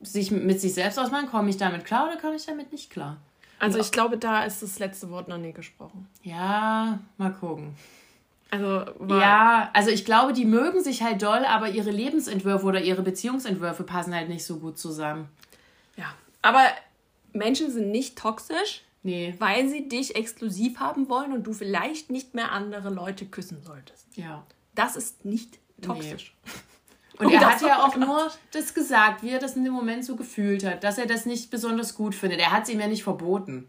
sich 0.00 0.30
mit 0.30 0.60
sich 0.60 0.72
selbst 0.74 0.98
ausmachen. 0.98 1.26
Komme 1.28 1.50
ich 1.50 1.56
damit 1.58 1.84
klar 1.84 2.06
oder 2.08 2.16
komme 2.18 2.36
ich 2.36 2.46
damit 2.46 2.72
nicht 2.72 2.90
klar? 2.90 3.18
Also 3.58 3.78
ich 3.78 3.90
glaube, 3.90 4.18
da 4.18 4.44
ist 4.44 4.62
das 4.62 4.78
letzte 4.78 5.10
Wort 5.10 5.28
noch 5.28 5.38
nie 5.38 5.52
gesprochen. 5.52 6.08
Ja, 6.22 6.98
mal 7.16 7.32
gucken. 7.32 7.74
Also 8.50 8.86
war, 8.98 9.20
Ja, 9.20 9.70
also 9.72 9.90
ich 9.90 10.04
glaube, 10.04 10.32
die 10.32 10.44
mögen 10.44 10.82
sich 10.82 11.02
halt 11.02 11.22
doll, 11.22 11.44
aber 11.44 11.68
ihre 11.70 11.90
Lebensentwürfe 11.90 12.64
oder 12.66 12.80
ihre 12.80 13.02
Beziehungsentwürfe 13.02 13.82
passen 13.82 14.14
halt 14.14 14.28
nicht 14.28 14.44
so 14.44 14.58
gut 14.58 14.78
zusammen. 14.78 15.28
ja. 15.96 16.12
Aber 16.42 16.62
Menschen 17.32 17.72
sind 17.72 17.90
nicht 17.90 18.16
toxisch, 18.16 18.82
Nee, 19.02 19.34
weil 19.38 19.68
sie 19.68 19.88
dich 19.88 20.16
exklusiv 20.16 20.80
haben 20.80 21.08
wollen 21.08 21.32
und 21.32 21.44
du 21.44 21.52
vielleicht 21.52 22.10
nicht 22.10 22.34
mehr 22.34 22.52
andere 22.52 22.90
Leute 22.90 23.26
küssen 23.26 23.62
solltest. 23.62 24.06
ja. 24.16 24.44
Das 24.74 24.94
ist 24.94 25.24
nicht 25.24 25.58
toxisch. 25.80 26.36
Und 27.18 27.26
Oh, 27.26 27.30
er 27.30 27.40
hat 27.50 27.62
ja 27.62 27.82
auch 27.84 27.96
nur 27.96 28.30
das 28.52 28.74
gesagt, 28.74 29.22
wie 29.22 29.30
er 29.30 29.38
das 29.38 29.56
in 29.56 29.64
dem 29.64 29.72
Moment 29.72 30.04
so 30.04 30.16
gefühlt 30.16 30.64
hat, 30.64 30.84
dass 30.84 30.98
er 30.98 31.06
das 31.06 31.24
nicht 31.26 31.50
besonders 31.50 31.94
gut 31.94 32.14
findet. 32.14 32.40
Er 32.40 32.52
hat 32.52 32.64
es 32.64 32.68
ihm 32.68 32.80
ja 32.80 32.86
nicht 32.86 33.02
verboten. 33.04 33.68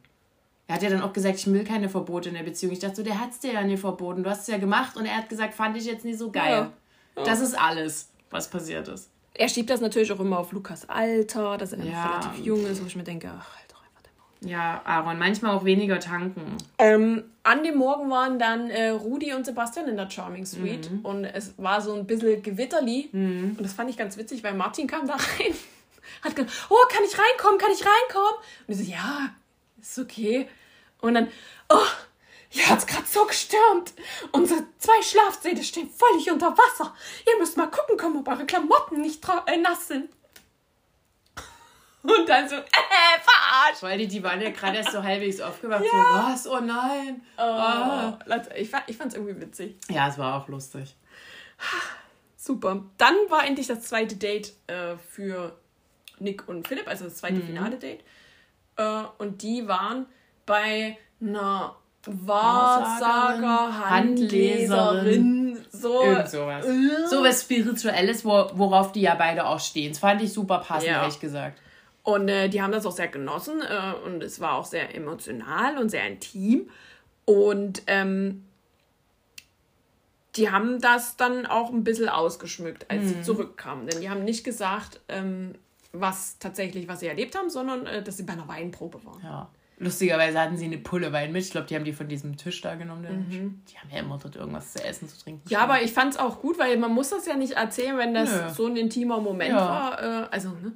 Er 0.68 0.76
hat 0.76 0.84
ja 0.84 0.90
dann 0.90 1.02
auch 1.02 1.14
gesagt, 1.14 1.38
ich 1.38 1.48
will 1.48 1.64
keine 1.64 1.88
Verbote 1.88 2.28
in 2.30 2.36
der 2.36 2.44
Beziehung. 2.44 2.74
Ich 2.74 2.80
dachte 2.80 2.98
so, 2.98 3.04
der 3.04 3.20
hat 3.22 3.32
es 3.32 3.40
dir 3.40 3.54
ja 3.54 3.64
nicht 3.64 3.80
verboten. 3.80 4.24
Du 4.24 4.30
hast 4.30 4.42
es 4.42 4.48
ja 4.48 4.58
gemacht 4.58 4.98
und 4.98 5.06
er 5.06 5.16
hat 5.16 5.30
gesagt, 5.30 5.54
fand 5.54 5.78
ich 5.78 5.86
jetzt 5.86 6.04
nicht 6.04 6.20
so 6.20 6.30
geil. 6.32 6.72
Das 7.16 7.40
ist 7.40 7.58
alles, 7.58 8.10
was 8.30 8.50
passiert 8.50 8.88
ist. 8.90 9.10
Er 9.34 9.48
schiebt 9.48 9.70
das 9.70 9.80
natürlich 9.82 10.12
auch 10.12 10.20
immer 10.20 10.40
auf 10.40 10.52
Lukas 10.52 10.90
Alter, 10.90 11.58
dass 11.58 11.72
er 11.72 11.86
Ja. 11.86 12.18
relativ 12.20 12.46
jung 12.46 12.66
ist, 12.66 12.82
wo 12.82 12.88
ich 12.88 12.96
mir 12.96 13.04
denke, 13.04 13.32
ach, 13.40 13.48
Ja, 14.42 14.82
Aaron, 14.86 15.18
manchmal 15.18 15.56
auch 15.56 15.66
weniger 15.66 16.00
tanken. 16.00 16.58
Ähm, 16.78 17.24
an 17.44 17.64
dem 17.64 17.76
Morgen 17.78 18.10
waren 18.10 18.38
dann 18.38 18.70
äh, 18.70 18.90
Rudi 18.90 19.34
und 19.34 19.46
Sebastian 19.46 19.88
in 19.88 19.98
der 19.98 20.10
Charming 20.10 20.46
Suite 20.46 20.90
und 21.04 21.26
es 21.26 21.54
war 21.58 21.82
so 21.82 21.94
ein 21.96 22.06
bisschen 22.06 22.44
Gewitterli. 22.44 23.10
Und 23.58 23.64
das 23.64 23.74
fand 23.74 23.90
ich 23.90 23.98
ganz 23.98 24.18
witzig, 24.18 24.44
weil 24.44 24.54
Martin 24.54 24.86
kam 24.86 25.08
da 25.08 25.14
rein, 25.40 25.56
hat 26.24 26.36
gesagt, 26.36 26.68
oh, 26.70 26.76
kann 26.90 27.04
ich 27.04 27.18
reinkommen, 27.18 27.58
kann 27.58 27.72
ich 27.72 27.84
reinkommen? 27.84 28.36
Und 28.68 28.74
ich 28.74 28.86
so, 28.86 28.92
ja, 28.92 29.30
ist 29.82 29.98
okay. 29.98 30.48
Und 31.02 31.16
dann, 31.16 31.28
oh, 31.70 31.86
hier 32.50 32.70
hat's 32.70 32.86
gerade 32.86 33.06
so 33.06 33.26
gestürmt. 33.26 33.94
Unsere 34.32 34.64
zwei 34.78 35.02
Schlafsäle 35.02 35.64
stehen 35.64 35.90
völlig 35.90 36.32
unter 36.32 36.58
Wasser. 36.58 36.94
Ihr 37.26 37.40
müsst 37.40 37.58
mal 37.58 37.68
gucken 37.68 37.98
kommen, 37.98 38.18
ob 38.18 38.28
eure 38.28 38.46
Klamotten 38.46 39.02
nicht 39.02 39.24
äh, 39.46 39.58
nass 39.58 39.88
sind. 39.88 40.10
Und 42.08 42.30
dann 42.30 42.48
so, 42.48 42.56
äh, 42.56 42.62
verarscht. 43.22 43.82
Weil 43.84 43.98
die, 43.98 44.08
die 44.08 44.24
waren 44.24 44.42
ja 44.42 44.50
gerade 44.52 44.78
erst 44.78 44.92
so 44.94 45.04
halbwegs 45.04 45.42
aufgewacht. 45.42 45.84
So, 45.84 45.98
was? 45.98 46.48
Oh 46.48 46.60
nein. 46.60 47.22
Oh, 47.38 48.14
Leute, 48.26 48.56
ich, 48.56 48.70
fand, 48.70 48.84
ich 48.88 48.96
fand's 48.96 49.16
irgendwie 49.16 49.40
witzig. 49.42 49.76
Ja, 49.90 50.08
es 50.08 50.18
war 50.18 50.42
auch 50.42 50.48
lustig. 50.48 50.96
Super. 52.38 52.82
Dann 52.98 53.16
war 53.30 53.46
endlich 53.46 53.68
das 53.68 53.82
zweite 53.82 54.16
Date 54.16 54.54
äh, 54.68 54.96
für 55.10 55.58
Nick 56.20 56.48
und 56.48 56.68
Philipp, 56.68 56.88
also 56.88 57.06
das 57.06 57.18
zweite 57.18 57.42
finale 57.42 57.76
Date. 57.78 58.04
Äh, 58.78 59.04
und 59.18 59.42
die 59.42 59.68
waren 59.68 60.06
bei 60.46 60.98
einer 61.20 61.76
Wahrsager, 62.06 63.90
Handleserin, 63.90 65.66
so. 65.72 66.04
Irgend 66.04 66.30
sowas. 66.30 66.66
Äh. 66.66 67.08
So 67.10 67.24
was 67.24 67.42
Spirituelles, 67.42 68.24
wo, 68.24 68.50
worauf 68.54 68.92
die 68.94 69.02
ja 69.02 69.16
beide 69.16 69.46
auch 69.46 69.60
stehen. 69.60 69.92
Das 69.92 70.00
fand 70.00 70.22
ich 70.22 70.32
super 70.32 70.60
passend, 70.60 70.90
Ja. 70.90 71.02
ehrlich 71.02 71.20
gesagt. 71.20 71.60
Und 72.08 72.30
äh, 72.30 72.48
die 72.48 72.62
haben 72.62 72.72
das 72.72 72.86
auch 72.86 72.94
sehr 72.94 73.10
genossen 73.10 73.62
äh, 73.62 73.94
und 74.08 74.24
es 74.24 74.40
war 74.40 74.54
auch 74.54 74.64
sehr 74.64 74.96
emotional 74.96 75.78
und 75.78 75.90
sehr 75.90 76.08
intim. 76.08 76.70
Und 77.26 77.82
ähm, 77.88 78.46
die 80.38 80.50
haben 80.50 80.80
das 80.80 81.18
dann 81.18 81.46
auch 81.46 81.70
ein 81.70 81.84
bisschen 81.84 82.08
ausgeschmückt, 82.08 82.86
als 82.90 83.04
Mhm. 83.04 83.08
sie 83.10 83.22
zurückkamen. 83.24 83.88
Denn 83.88 84.00
die 84.00 84.10
haben 84.10 84.24
nicht 84.24 84.46
gesagt, 84.46 85.02
ähm, 85.10 85.56
was 85.92 86.40
tatsächlich, 86.40 86.88
was 86.88 87.02
sie 87.02 87.08
erlebt 87.08 87.36
haben, 87.38 87.50
sondern 87.50 87.86
äh, 87.88 88.02
dass 88.02 88.16
sie 88.16 88.24
bei 88.24 88.32
einer 88.34 88.48
Weinprobe 88.48 89.04
waren. 89.04 89.22
Ja. 89.22 89.50
Lustigerweise 89.80 90.40
hatten 90.40 90.56
sie 90.56 90.64
eine 90.66 90.78
Pulle 90.78 91.12
Wein 91.12 91.34
mit. 91.34 91.44
Ich 91.44 91.52
glaube, 91.52 91.68
die 91.68 91.76
haben 91.76 91.84
die 91.84 91.92
von 91.94 92.08
diesem 92.08 92.38
Tisch 92.38 92.62
da 92.62 92.76
genommen. 92.76 93.28
Mhm. 93.30 93.64
Die 93.70 93.78
haben 93.78 93.90
ja 93.92 94.00
immer 94.00 94.18
dort 94.18 94.38
irgendwas 94.38 94.72
zu 94.72 94.82
essen, 94.82 95.10
zu 95.10 95.20
trinken. 95.22 95.42
Ja, 95.50 95.60
aber 95.60 95.82
ich 95.82 95.92
fand 95.92 96.14
es 96.14 96.20
auch 96.20 96.40
gut, 96.42 96.58
weil 96.58 96.78
man 96.78 96.94
muss 96.94 97.10
das 97.10 97.26
ja 97.26 97.36
nicht 97.36 97.54
erzählen, 97.54 97.98
wenn 97.98 98.14
das 98.14 98.32
Nö. 98.32 98.50
so 98.56 98.66
ein 98.68 98.78
intimer 98.78 99.20
Moment 99.20 99.52
Ja. 99.52 99.58
war. 99.58 100.02
Äh, 100.02 100.28
also, 100.32 100.50
ne? 100.52 100.72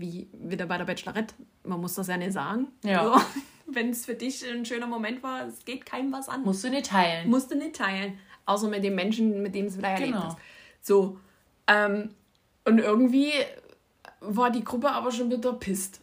Wie 0.00 0.28
wieder 0.32 0.66
bei 0.66 0.76
der 0.78 0.84
Bachelorette. 0.84 1.34
Man 1.62 1.80
muss 1.80 1.94
das 1.94 2.08
ja 2.08 2.16
nicht 2.16 2.32
sagen. 2.32 2.68
Ja. 2.84 3.04
So, 3.66 3.72
wenn 3.72 3.88
es 3.90 4.04
für 4.04 4.14
dich 4.14 4.44
ein 4.46 4.66
schöner 4.66 4.86
Moment 4.86 5.22
war, 5.22 5.46
es 5.46 5.64
geht 5.64 5.86
keinem 5.86 6.12
was 6.12 6.28
an. 6.28 6.42
Musst 6.42 6.62
du 6.64 6.68
nicht 6.68 6.86
teilen. 6.86 7.30
Musst 7.30 7.50
du 7.50 7.54
nicht 7.56 7.76
teilen. 7.76 8.18
Außer 8.44 8.68
mit 8.68 8.84
dem 8.84 8.94
Menschen, 8.94 9.40
mit 9.42 9.54
dem 9.54 9.64
es 9.66 9.76
erlebt 9.78 10.04
Genau. 10.12 10.24
hast. 10.24 10.36
So. 10.82 11.18
Ähm, 11.66 12.10
und 12.66 12.78
irgendwie 12.78 13.32
war 14.20 14.50
die 14.50 14.62
Gruppe 14.64 14.90
aber 14.90 15.10
schon 15.12 15.30
wieder 15.30 15.54
pisst. 15.54 16.02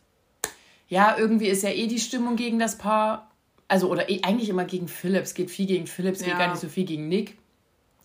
Ja, 0.88 1.16
irgendwie 1.18 1.48
ist 1.48 1.62
ja 1.62 1.70
eh 1.70 1.86
die 1.86 2.00
Stimmung 2.00 2.36
gegen 2.36 2.58
das 2.58 2.80
Paar. 2.80 3.30
Also, 3.68 3.90
oder 3.90 4.10
eh, 4.10 4.22
eigentlich 4.24 4.50
immer 4.50 4.66
gegen 4.66 4.88
Philipp. 4.88 5.22
Es 5.24 5.36
geht 5.36 5.52
viel 5.52 5.68
gegen 5.68 5.86
Philipp, 5.86 6.16
es 6.16 6.22
geht 6.24 6.30
Ja. 6.34 6.40
gar 6.40 6.50
nicht 6.50 6.62
so 6.62 6.68
viel 6.68 6.86
gegen 6.86 7.08
Nick. 7.10 7.38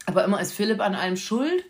Aber 0.05 0.23
immer 0.25 0.39
ist 0.41 0.53
Philipp 0.53 0.81
an 0.81 0.95
allem 0.95 1.17
schuld. 1.17 1.65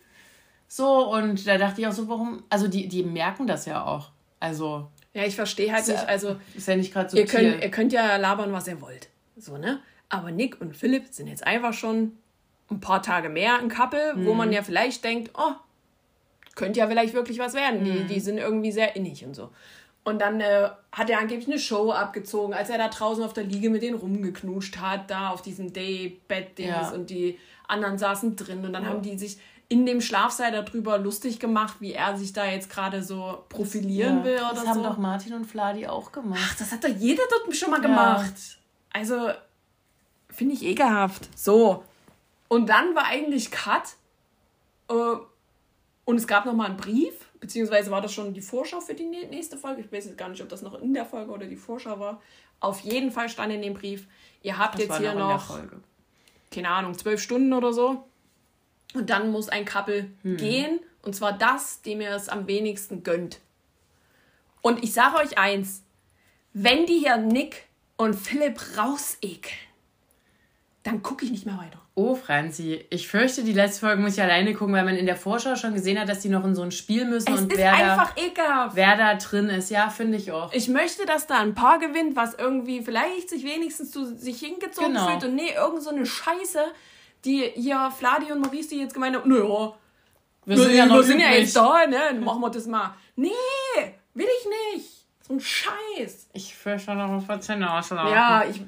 So, 0.68 1.12
und 1.12 1.46
da 1.46 1.58
dachte 1.58 1.80
ich 1.80 1.86
auch 1.86 1.92
so, 1.92 2.08
warum. 2.08 2.42
Also, 2.50 2.68
die, 2.68 2.88
die 2.88 3.02
merken 3.04 3.46
das 3.46 3.66
ja 3.66 3.84
auch. 3.84 4.10
Also, 4.40 4.88
Ja, 5.14 5.24
ich 5.24 5.34
verstehe 5.36 5.72
halt 5.72 5.86
Ja. 5.86 5.94
nicht. 5.94 6.08
Also, 6.08 6.36
ist 6.54 6.68
ja 6.68 6.76
nicht 6.76 6.92
gerade 6.92 7.08
so 7.08 7.16
ihr 7.16 7.24
könnt, 7.26 7.62
ihr 7.62 7.70
könnt 7.70 7.92
ja 7.92 8.16
labern, 8.16 8.52
was 8.52 8.66
ihr 8.68 8.80
wollt. 8.80 9.08
So, 9.36 9.56
ne? 9.56 9.80
Aber 10.08 10.30
Nick 10.30 10.60
und 10.60 10.76
Philipp 10.76 11.06
sind 11.10 11.26
jetzt 11.28 11.46
einfach 11.46 11.72
schon 11.72 12.12
ein 12.70 12.80
paar 12.80 13.00
Tage 13.02 13.28
mehr 13.28 13.58
ein 13.58 13.68
Couple, 13.68 14.12
wo 14.16 14.32
Mhm. 14.32 14.36
man 14.38 14.52
ja 14.52 14.62
vielleicht 14.62 15.02
denkt, 15.04 15.30
oh, 15.34 15.52
könnte 16.54 16.80
ja 16.80 16.86
vielleicht 16.86 17.14
wirklich 17.14 17.38
was 17.38 17.54
werden. 17.54 17.84
Die, 17.84 17.90
Mhm. 17.90 18.06
die 18.08 18.20
sind 18.20 18.38
irgendwie 18.38 18.72
sehr 18.72 18.96
innig 18.96 19.24
und 19.24 19.34
so. 19.34 19.50
Und 20.04 20.20
dann 20.20 20.40
äh, 20.40 20.68
hat 20.92 21.10
er 21.10 21.18
angeblich 21.18 21.48
eine 21.48 21.58
Show 21.58 21.90
abgezogen, 21.90 22.54
als 22.54 22.70
er 22.70 22.78
da 22.78 22.88
draußen 22.88 23.24
auf 23.24 23.32
der 23.32 23.44
Liege 23.44 23.70
mit 23.70 23.82
denen 23.82 23.98
rumgeknuscht 23.98 24.78
hat, 24.78 25.10
da 25.10 25.30
auf 25.30 25.42
diesem 25.42 25.72
Daybed-Dings 25.72 26.68
Ja. 26.68 26.90
und 26.90 27.10
die 27.10 27.38
anderen 27.68 27.98
saßen 27.98 28.36
drin 28.36 28.64
und 28.64 28.72
dann 28.72 28.86
haben 28.86 29.02
die 29.02 29.18
sich 29.18 29.38
in 29.68 29.84
dem 29.86 30.00
Schlafsaal 30.00 30.52
darüber 30.52 30.96
lustig 30.98 31.40
gemacht, 31.40 31.76
wie 31.80 31.92
er 31.92 32.16
sich 32.16 32.32
da 32.32 32.44
jetzt 32.46 32.70
gerade 32.70 33.02
so 33.02 33.44
profilieren 33.48 34.22
will 34.24 34.36
oder 34.36 34.50
Das 34.54 34.62
so. 34.62 34.68
haben 34.68 34.82
doch 34.84 34.96
Martin 34.98 35.32
und 35.34 35.44
Fladi 35.44 35.86
auch 35.88 36.12
gemacht. 36.12 36.40
Ach, 36.44 36.56
das 36.56 36.70
hat 36.72 36.84
doch 36.84 36.88
jeder 36.88 37.24
dort 37.30 37.54
schon 37.56 37.70
mal 37.70 37.80
gemacht. 37.80 38.32
Also, 38.92 39.30
finde 40.30 40.54
ich 40.54 40.62
ekelhaft. 40.64 41.28
So. 41.36 41.82
Und 42.48 42.68
dann 42.68 42.94
war 42.94 43.06
eigentlich 43.06 43.50
Cut. 43.50 43.96
Äh, 44.88 44.94
und 46.04 46.16
es 46.16 46.28
gab 46.28 46.46
noch 46.46 46.54
mal 46.54 46.66
einen 46.66 46.76
Brief, 46.76 47.14
beziehungsweise 47.40 47.90
war 47.90 48.00
das 48.00 48.12
schon 48.12 48.32
die 48.32 48.40
Vorschau 48.40 48.80
für 48.80 48.94
die 48.94 49.02
nä- 49.02 49.28
nächste 49.28 49.56
Folge. 49.56 49.80
Ich 49.80 49.90
weiß 49.90 50.04
jetzt 50.06 50.16
gar 50.18 50.28
nicht, 50.28 50.40
ob 50.40 50.48
das 50.48 50.62
noch 50.62 50.74
in 50.80 50.94
der 50.94 51.04
Folge 51.04 51.32
oder 51.32 51.46
die 51.46 51.56
Vorschau 51.56 51.98
war. 51.98 52.22
Auf 52.60 52.78
jeden 52.80 53.10
Fall 53.10 53.28
stand 53.28 53.52
in 53.52 53.62
dem 53.62 53.74
Brief, 53.74 54.06
ihr 54.42 54.56
habt 54.56 54.74
Das 54.74 54.82
jetzt 54.82 54.98
hier 54.98 55.08
noch 55.08 55.20
in 55.22 55.26
der 55.26 55.36
noch, 55.36 55.46
Folge. 55.46 55.80
keine 56.52 56.68
Ahnung, 56.70 56.96
zwölf 56.96 57.20
Stunden 57.20 57.52
oder 57.52 57.72
so. 57.72 58.04
Und 58.94 59.10
dann 59.10 59.30
muss 59.30 59.48
ein 59.48 59.64
Couple 59.64 60.08
Hm. 60.22 60.36
gehen. 60.36 60.80
Und 61.02 61.14
zwar 61.14 61.32
das, 61.32 61.82
dem 61.82 62.00
ihr 62.00 62.10
es 62.10 62.28
am 62.28 62.46
wenigsten 62.46 63.02
gönnt. 63.02 63.40
Und 64.62 64.82
ich 64.82 64.92
sage 64.92 65.16
euch 65.18 65.38
eins, 65.38 65.82
wenn 66.52 66.86
die 66.86 66.98
hier 66.98 67.16
Nick 67.18 67.66
und 67.96 68.14
Philipp 68.14 68.58
rausekeln, 68.76 69.54
dann 70.82 71.02
gucke 71.02 71.24
ich 71.24 71.30
nicht 71.30 71.46
mehr 71.46 71.58
weiter. 71.58 71.80
Oh, 71.94 72.14
Franzi, 72.14 72.84
ich 72.90 73.08
fürchte, 73.08 73.42
die 73.42 73.52
letzte 73.54 73.80
Folge 73.86 74.02
muss 74.02 74.14
ich 74.14 74.22
alleine 74.22 74.52
gucken, 74.54 74.74
weil 74.74 74.84
man 74.84 74.96
in 74.96 75.06
der 75.06 75.16
Vorschau 75.16 75.56
schon 75.56 75.72
gesehen 75.74 75.98
hat, 75.98 76.08
dass 76.08 76.20
die 76.20 76.28
noch 76.28 76.44
in 76.44 76.54
so 76.54 76.62
ein 76.62 76.70
Spiel 76.70 77.06
müssen 77.06 77.32
Es 77.32 77.40
und 77.40 77.52
ist 77.52 77.58
wer 77.58 77.72
einfach 77.72 78.14
da, 78.14 78.22
ekelhaft. 78.22 78.76
wer 78.76 78.96
da 78.96 79.14
drin 79.14 79.48
ist. 79.48 79.70
Ja, 79.70 79.88
finde 79.88 80.18
ich 80.18 80.30
auch. 80.30 80.52
Ich 80.52 80.68
möchte, 80.68 81.06
dass 81.06 81.26
da 81.26 81.38
ein 81.40 81.54
Paar 81.54 81.78
gewinnt, 81.78 82.14
was 82.14 82.34
irgendwie 82.34 82.82
vielleicht 82.82 83.30
sich 83.30 83.44
wenigstens 83.44 83.90
zu 83.92 84.04
sich 84.16 84.38
hingezogen 84.40 84.92
Genau. 84.92 85.08
fühlt 85.08 85.24
und 85.24 85.36
nee, 85.36 85.52
irgend 85.56 85.82
so 85.82 85.90
eine 85.90 86.04
Scheiße, 86.04 86.64
die 87.26 87.50
hier 87.54 87.90
Fladi 87.90 88.32
und 88.32 88.40
Maurice 88.40 88.70
die 88.70 88.80
jetzt 88.80 88.94
gemeint 88.94 89.16
haben, 89.16 89.28
naja, 89.28 89.74
Wir 90.44 90.56
sind 90.56 90.74
ja 90.74 90.86
noch 90.86 90.96
wir 90.96 91.02
sind 91.02 91.20
ja 91.20 91.30
jetzt 91.32 91.54
da, 91.56 91.86
ne, 91.86 91.98
dann 92.10 92.24
machen 92.24 92.40
wir 92.40 92.50
das 92.50 92.66
mal. 92.66 92.94
Nee, 93.16 93.30
will 94.14 94.28
ich 94.40 94.48
nicht. 94.74 94.88
So 95.26 95.34
ein 95.34 95.40
Scheiß. 95.40 96.28
Ich 96.32 96.54
fürchte 96.54 96.94
noch 96.94 97.10
auf 97.10 97.28
ausschlagen. 97.28 98.12
Ja, 98.12 98.44
ich, 98.48 98.62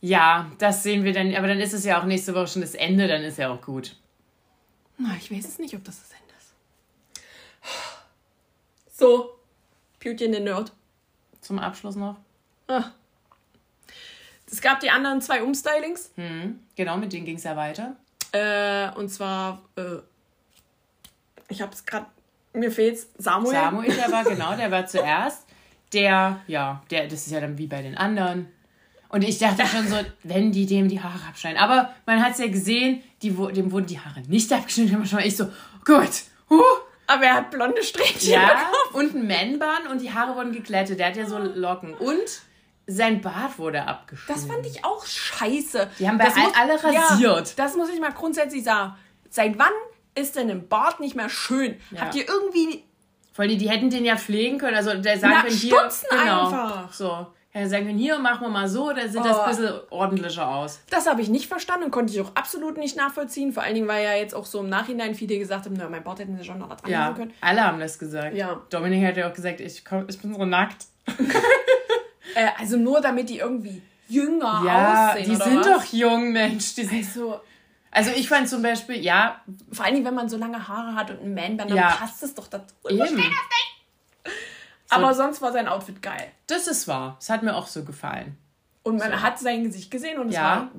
Ja, 0.00 0.50
das 0.58 0.82
sehen 0.82 1.04
wir 1.04 1.12
dann. 1.12 1.34
Aber 1.34 1.48
dann 1.48 1.60
ist 1.60 1.74
es 1.74 1.84
ja 1.84 2.00
auch 2.00 2.04
nächste 2.04 2.34
Woche 2.34 2.46
schon 2.46 2.62
das 2.62 2.74
Ende, 2.74 3.06
dann 3.06 3.22
ist 3.22 3.36
ja 3.38 3.50
auch 3.50 3.60
gut. 3.60 3.96
na, 4.96 5.14
ich 5.18 5.30
weiß 5.30 5.46
es 5.46 5.58
nicht, 5.58 5.74
ob 5.74 5.84
das 5.84 6.00
das 6.00 6.12
Ende 6.12 6.32
ist. 6.38 7.22
So, 8.98 9.38
Beauty 10.02 10.24
in 10.24 10.32
the 10.32 10.40
Nerd. 10.40 10.72
Zum 11.42 11.58
Abschluss 11.58 11.96
noch. 11.96 12.16
Ah. 12.68 12.92
Es 14.50 14.60
gab 14.60 14.80
die 14.80 14.90
anderen 14.90 15.20
zwei 15.20 15.42
Umstylings. 15.42 16.10
Hm, 16.16 16.58
genau, 16.76 16.96
mit 16.96 17.12
denen 17.12 17.24
ging 17.24 17.36
es 17.36 17.44
ja 17.44 17.56
weiter. 17.56 17.96
Äh, 18.32 18.90
und 18.98 19.08
zwar, 19.08 19.62
äh, 19.76 19.98
ich 21.48 21.62
hab's 21.62 21.84
gerade, 21.84 22.06
mir 22.52 22.70
fehlt's, 22.70 23.08
Samuel. 23.18 23.52
Samuel, 23.54 23.94
der 23.94 24.10
war, 24.10 24.24
genau, 24.24 24.56
der 24.56 24.70
war 24.70 24.86
zuerst. 24.86 25.46
Der, 25.92 26.40
ja, 26.46 26.82
der, 26.90 27.04
das 27.08 27.26
ist 27.26 27.32
ja 27.32 27.40
dann 27.40 27.58
wie 27.58 27.66
bei 27.66 27.82
den 27.82 27.96
anderen. 27.96 28.48
Und 29.08 29.22
ich 29.22 29.38
dachte 29.38 29.66
schon 29.66 29.88
so, 29.88 29.96
wenn 30.22 30.52
die 30.52 30.66
dem 30.66 30.88
die 30.88 31.02
Haare 31.02 31.26
abschneiden. 31.28 31.58
Aber 31.58 31.92
man 32.06 32.22
hat 32.22 32.32
es 32.32 32.38
ja 32.38 32.46
gesehen, 32.46 33.02
die, 33.22 33.30
dem 33.30 33.72
wurden 33.72 33.86
die 33.86 33.98
Haare 33.98 34.20
nicht 34.28 34.52
abgeschnitten. 34.52 34.98
War 34.98 35.06
schon 35.06 35.18
mal 35.18 35.26
ich 35.26 35.36
so, 35.36 35.46
gut, 35.84 36.22
huh. 36.48 36.62
Aber 37.08 37.24
er 37.24 37.34
hat 37.34 37.50
blonde 37.50 37.82
Strähnchen 37.82 38.34
Ja, 38.34 38.70
und 38.92 39.16
ein 39.16 39.26
Man-Bun 39.26 39.90
und 39.90 40.00
die 40.00 40.12
Haare 40.12 40.36
wurden 40.36 40.52
geglättet. 40.52 41.00
Der 41.00 41.08
hat 41.08 41.16
ja 41.16 41.26
so 41.26 41.38
Locken. 41.38 41.94
Und 41.94 42.42
sein 42.90 43.20
Bart 43.20 43.58
wurde 43.58 43.86
abgeschnitten. 43.86 44.32
Das 44.42 44.44
fand 44.52 44.66
ich 44.66 44.84
auch 44.84 45.04
scheiße. 45.06 45.88
Die 45.98 46.08
haben 46.08 46.18
bei 46.18 46.24
Das 46.24 46.36
all- 46.36 46.42
muss- 46.42 46.54
alle 46.56 46.84
rasiert. 46.84 47.48
Ja, 47.48 47.54
das 47.56 47.76
muss 47.76 47.88
ich 47.90 48.00
mal 48.00 48.12
grundsätzlich 48.12 48.64
sagen. 48.64 48.94
Seit 49.28 49.58
wann 49.58 49.72
ist 50.14 50.36
denn 50.36 50.50
ein 50.50 50.68
Bart 50.68 51.00
nicht 51.00 51.14
mehr 51.14 51.28
schön? 51.28 51.76
Ja. 51.90 52.02
Habt 52.02 52.14
ihr 52.16 52.26
irgendwie 52.28 52.84
Vor 53.32 53.44
allem, 53.44 53.58
die 53.58 53.70
hätten 53.70 53.90
den 53.90 54.04
ja 54.04 54.16
pflegen 54.16 54.58
können. 54.58 54.76
Also 54.76 54.92
der 54.94 55.18
sagen 55.18 55.32
Na, 55.36 55.42
können 55.42 55.54
hier. 55.54 55.88
genau, 56.10 56.46
einfach. 56.48 56.92
So. 56.92 57.26
Ja, 57.52 57.66
sagen 57.68 57.86
können, 57.86 57.98
hier 57.98 58.18
machen 58.18 58.42
wir 58.42 58.48
mal 58.48 58.68
so, 58.68 58.92
dann 58.92 59.08
sieht 59.10 59.24
das 59.24 59.36
Oh. 59.36 59.40
ein 59.42 59.48
bisschen 59.50 59.80
ordentlicher 59.90 60.46
aus. 60.48 60.80
Das 60.90 61.08
habe 61.08 61.20
ich 61.22 61.28
nicht 61.28 61.46
verstanden 61.48 61.86
und 61.86 61.90
konnte 61.90 62.12
ich 62.12 62.20
auch 62.20 62.30
absolut 62.36 62.76
nicht 62.76 62.96
nachvollziehen. 62.96 63.52
Vor 63.52 63.62
allen 63.64 63.74
Dingen, 63.74 63.88
weil 63.88 64.04
ja 64.04 64.14
jetzt 64.14 64.34
auch 64.34 64.46
so 64.46 64.60
im 64.60 64.68
Nachhinein 64.68 65.14
viele 65.16 65.36
gesagt 65.38 65.64
haben, 65.66 65.74
na, 65.76 65.88
mein 65.88 66.04
Bart 66.04 66.18
hätten 66.20 66.36
sie 66.36 66.44
schon 66.44 66.58
noch 66.58 66.68
dran 66.68 66.90
Ja, 66.90 67.12
können. 67.12 67.32
alle 67.40 67.64
haben 67.64 67.80
das 67.80 67.98
gesagt. 67.98 68.34
Ja. 68.36 68.60
Dominik 68.70 69.04
hat 69.06 69.16
ja 69.16 69.28
auch 69.28 69.34
gesagt, 69.34 69.60
ich, 69.60 69.84
komm, 69.84 70.04
ich 70.08 70.20
bin 70.20 70.32
so 70.34 70.44
nackt. 70.44 70.86
Äh, 72.34 72.48
also 72.58 72.76
nur 72.76 73.00
damit 73.00 73.28
die 73.28 73.38
irgendwie 73.38 73.82
jünger 74.08 74.62
Ja, 74.66 75.10
aussehen. 75.10 75.24
die 75.30 75.36
oder 75.36 75.44
sind 75.44 75.58
was? 75.60 75.66
doch 75.66 75.84
jung, 75.92 76.32
Mensch. 76.32 76.74
Die 76.74 76.84
sind, 76.84 76.98
Also, 77.06 77.40
also 77.90 78.10
ich 78.10 78.28
fand 78.28 78.48
zum 78.48 78.62
Beispiel, 78.62 78.96
ja, 79.00 79.40
vor 79.72 79.84
allen 79.84 79.94
Dingen, 79.94 80.06
wenn 80.06 80.14
man 80.14 80.28
so 80.28 80.36
lange 80.36 80.66
Haare 80.68 80.94
hat 80.94 81.10
und 81.10 81.20
ein 81.22 81.34
Man-Band, 81.34 81.70
dann 81.70 81.76
Ja. 81.76 81.90
passt 81.90 82.22
es 82.22 82.34
doch 82.34 82.46
dazu. 82.48 82.74
eben. 82.88 83.22
Aber 84.88 85.14
sonst 85.14 85.40
war 85.40 85.52
sein 85.52 85.68
Outfit 85.68 86.02
geil. 86.02 86.32
Das 86.48 86.66
ist 86.66 86.88
wahr. 86.88 87.16
Es 87.20 87.30
hat 87.30 87.42
mir 87.42 87.54
auch 87.54 87.66
so 87.68 87.84
gefallen. 87.84 88.36
Und 88.82 88.98
man 88.98 89.22
hat 89.22 89.38
sein 89.38 89.62
Gesicht 89.64 89.90
gesehen 89.90 90.18
und 90.18 90.30
es 90.30 90.34
Ja, 90.34 90.42
war 90.42 90.70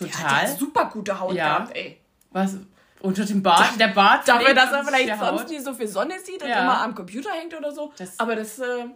der 0.00 0.10
total. 0.10 0.30
hat 0.42 0.42
ja 0.50 0.56
super 0.56 0.86
gute 0.92 1.18
Haut 1.18 1.34
Ja. 1.34 1.56
gehabt, 1.58 1.76
ey. 1.76 1.98
Was? 2.30 2.56
Unter 3.00 3.24
dem 3.24 3.42
Bart? 3.42 3.78
Der 3.78 3.88
Bart? 3.88 4.26
Dafür, 4.28 4.52
dass 4.52 4.72
er 4.72 4.84
vielleicht 4.84 5.08
der 5.08 5.18
sonst 5.18 5.42
Haut. 5.42 5.50
nie 5.50 5.58
so 5.60 5.72
viel 5.72 5.88
Sonne 5.88 6.14
sieht 6.20 6.42
und 6.42 6.48
Ja. 6.48 6.62
immer 6.62 6.82
am 6.82 6.94
Computer 6.94 7.30
hängt 7.30 7.54
oder 7.54 7.72
so. 7.72 7.92
Das- 7.96 8.18
Aber 8.18 8.36
das, 8.36 8.58
äh, 8.58 8.86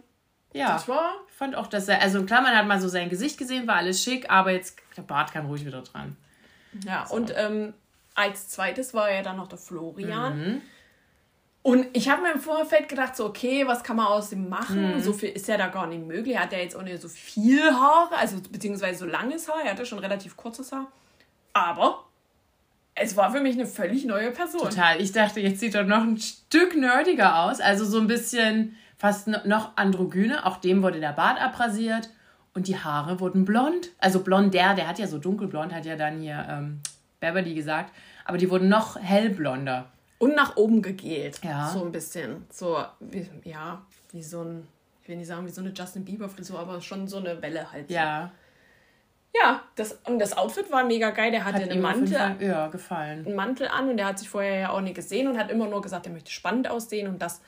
Ja, 0.53 0.73
das 0.73 0.87
war 0.87 1.13
ich 1.27 1.30
fand 1.41 1.55
auch, 1.55 1.65
dass 1.65 1.87
er, 1.87 1.99
also 2.03 2.23
klar, 2.23 2.43
man 2.43 2.55
hat 2.55 2.67
mal 2.67 2.79
so 2.79 2.87
sein 2.87 3.09
Gesicht 3.09 3.39
gesehen, 3.39 3.65
war 3.65 3.77
alles 3.77 4.03
schick, 4.03 4.29
aber 4.29 4.51
jetzt, 4.51 4.77
der 4.95 5.01
Bart 5.01 5.33
kam 5.33 5.47
ruhig 5.47 5.65
wieder 5.65 5.81
dran. 5.81 6.15
Ja, 6.85 7.07
und 7.07 7.33
ähm, 7.35 7.73
als 8.13 8.49
zweites 8.49 8.93
war 8.93 9.11
ja 9.11 9.23
dann 9.23 9.37
noch 9.37 9.47
der 9.47 9.57
Florian. 9.57 10.37
Mhm. 10.37 10.61
Und 11.63 11.87
ich 11.93 12.09
habe 12.09 12.21
mir 12.21 12.33
im 12.33 12.39
Vorfeld 12.39 12.89
gedacht, 12.89 13.15
so, 13.15 13.25
okay, 13.25 13.65
was 13.65 13.83
kann 13.83 13.95
man 13.95 14.05
aus 14.05 14.29
dem 14.29 14.49
machen? 14.49 14.97
Mhm. 14.97 15.01
So 15.01 15.13
viel 15.13 15.29
ist 15.29 15.47
ja 15.47 15.57
da 15.57 15.69
gar 15.69 15.87
nicht 15.87 16.05
möglich. 16.05 16.35
Er 16.35 16.43
hat 16.43 16.53
ja 16.53 16.59
jetzt 16.59 16.75
auch 16.75 16.83
nicht 16.83 17.01
so 17.01 17.09
viel 17.09 17.71
Haare, 17.71 18.15
also 18.17 18.37
beziehungsweise 18.51 18.99
so 18.99 19.05
langes 19.07 19.47
Haar. 19.49 19.63
Er 19.65 19.71
hatte 19.71 19.85
schon 19.87 19.97
relativ 19.97 20.37
kurzes 20.37 20.71
Haar. 20.71 20.91
Aber 21.53 22.05
es 22.93 23.17
war 23.17 23.31
für 23.31 23.41
mich 23.41 23.55
eine 23.55 23.65
völlig 23.65 24.05
neue 24.05 24.29
Person. 24.29 24.69
Total. 24.69 25.01
Ich 25.01 25.11
dachte, 25.11 25.39
jetzt 25.39 25.59
sieht 25.59 25.73
er 25.73 25.85
noch 25.85 26.03
ein 26.03 26.19
Stück 26.19 26.75
nerdiger 26.75 27.45
aus. 27.45 27.59
Also 27.61 27.83
so 27.85 27.99
ein 27.99 28.05
bisschen 28.05 28.77
fast 29.01 29.27
no- 29.27 29.39
noch 29.45 29.75
androgyne. 29.77 30.45
Auch 30.45 30.57
dem 30.57 30.83
wurde 30.83 30.99
der 30.99 31.13
Bart 31.13 31.41
abrasiert. 31.41 32.09
Und 32.53 32.67
die 32.67 32.77
Haare 32.77 33.19
wurden 33.19 33.45
blond. 33.45 33.89
Also 33.97 34.19
blonder, 34.21 34.75
der 34.75 34.87
hat 34.87 34.99
ja 34.99 35.07
so 35.07 35.17
dunkelblond, 35.17 35.73
hat 35.73 35.85
ja 35.85 35.95
dann 35.95 36.19
hier 36.19 36.45
ähm, 36.49 36.81
Beverly 37.19 37.53
gesagt. 37.55 37.93
Aber 38.25 38.37
die 38.37 38.49
wurden 38.49 38.69
noch 38.69 38.99
hellblonder. 39.01 39.85
Und 40.19 40.35
nach 40.35 40.55
oben 40.57 40.81
gegelt. 40.81 41.39
Ja. 41.43 41.69
So 41.69 41.83
ein 41.83 41.91
bisschen. 41.91 42.45
So, 42.51 42.83
wie, 42.99 43.27
ja, 43.43 43.81
wie 44.11 44.21
so 44.21 44.43
ein, 44.43 44.67
ich 45.01 45.07
will 45.09 45.15
nicht 45.17 45.27
sagen, 45.27 45.45
wie 45.47 45.49
so 45.51 45.61
eine 45.61 45.71
Justin 45.71 46.05
Bieber-Frisur, 46.05 46.59
aber 46.59 46.79
schon 46.81 47.07
so 47.07 47.17
eine 47.17 47.41
Welle 47.41 47.71
halt. 47.71 47.89
Ja. 47.89 48.31
Ja, 49.33 49.61
das, 49.77 49.93
und 50.05 50.19
das 50.19 50.37
Outfit 50.37 50.69
war 50.73 50.83
mega 50.83 51.11
geil. 51.11 51.31
Der 51.31 51.45
hatte 51.45 51.63
Hat 51.63 51.69
einen 51.71 51.81
Mantel, 51.81 52.17
Fall, 52.17 52.35
ja, 52.41 52.67
gefallen. 52.67 53.25
einen 53.25 53.35
Mantel 53.35 53.69
an 53.69 53.87
und 53.89 53.95
der 53.97 54.07
hat 54.07 54.19
sich 54.19 54.29
vorher 54.29 54.59
ja 54.59 54.69
auch 54.71 54.81
nicht 54.81 54.95
gesehen 54.95 55.27
und 55.29 55.37
hat 55.39 55.49
immer 55.49 55.67
nur 55.67 55.81
gesagt, 55.81 56.05
er 56.05 56.11
möchte 56.11 56.31
spannend 56.31 56.69
aussehen 56.69 57.07
und 57.07 57.21
das 57.21 57.41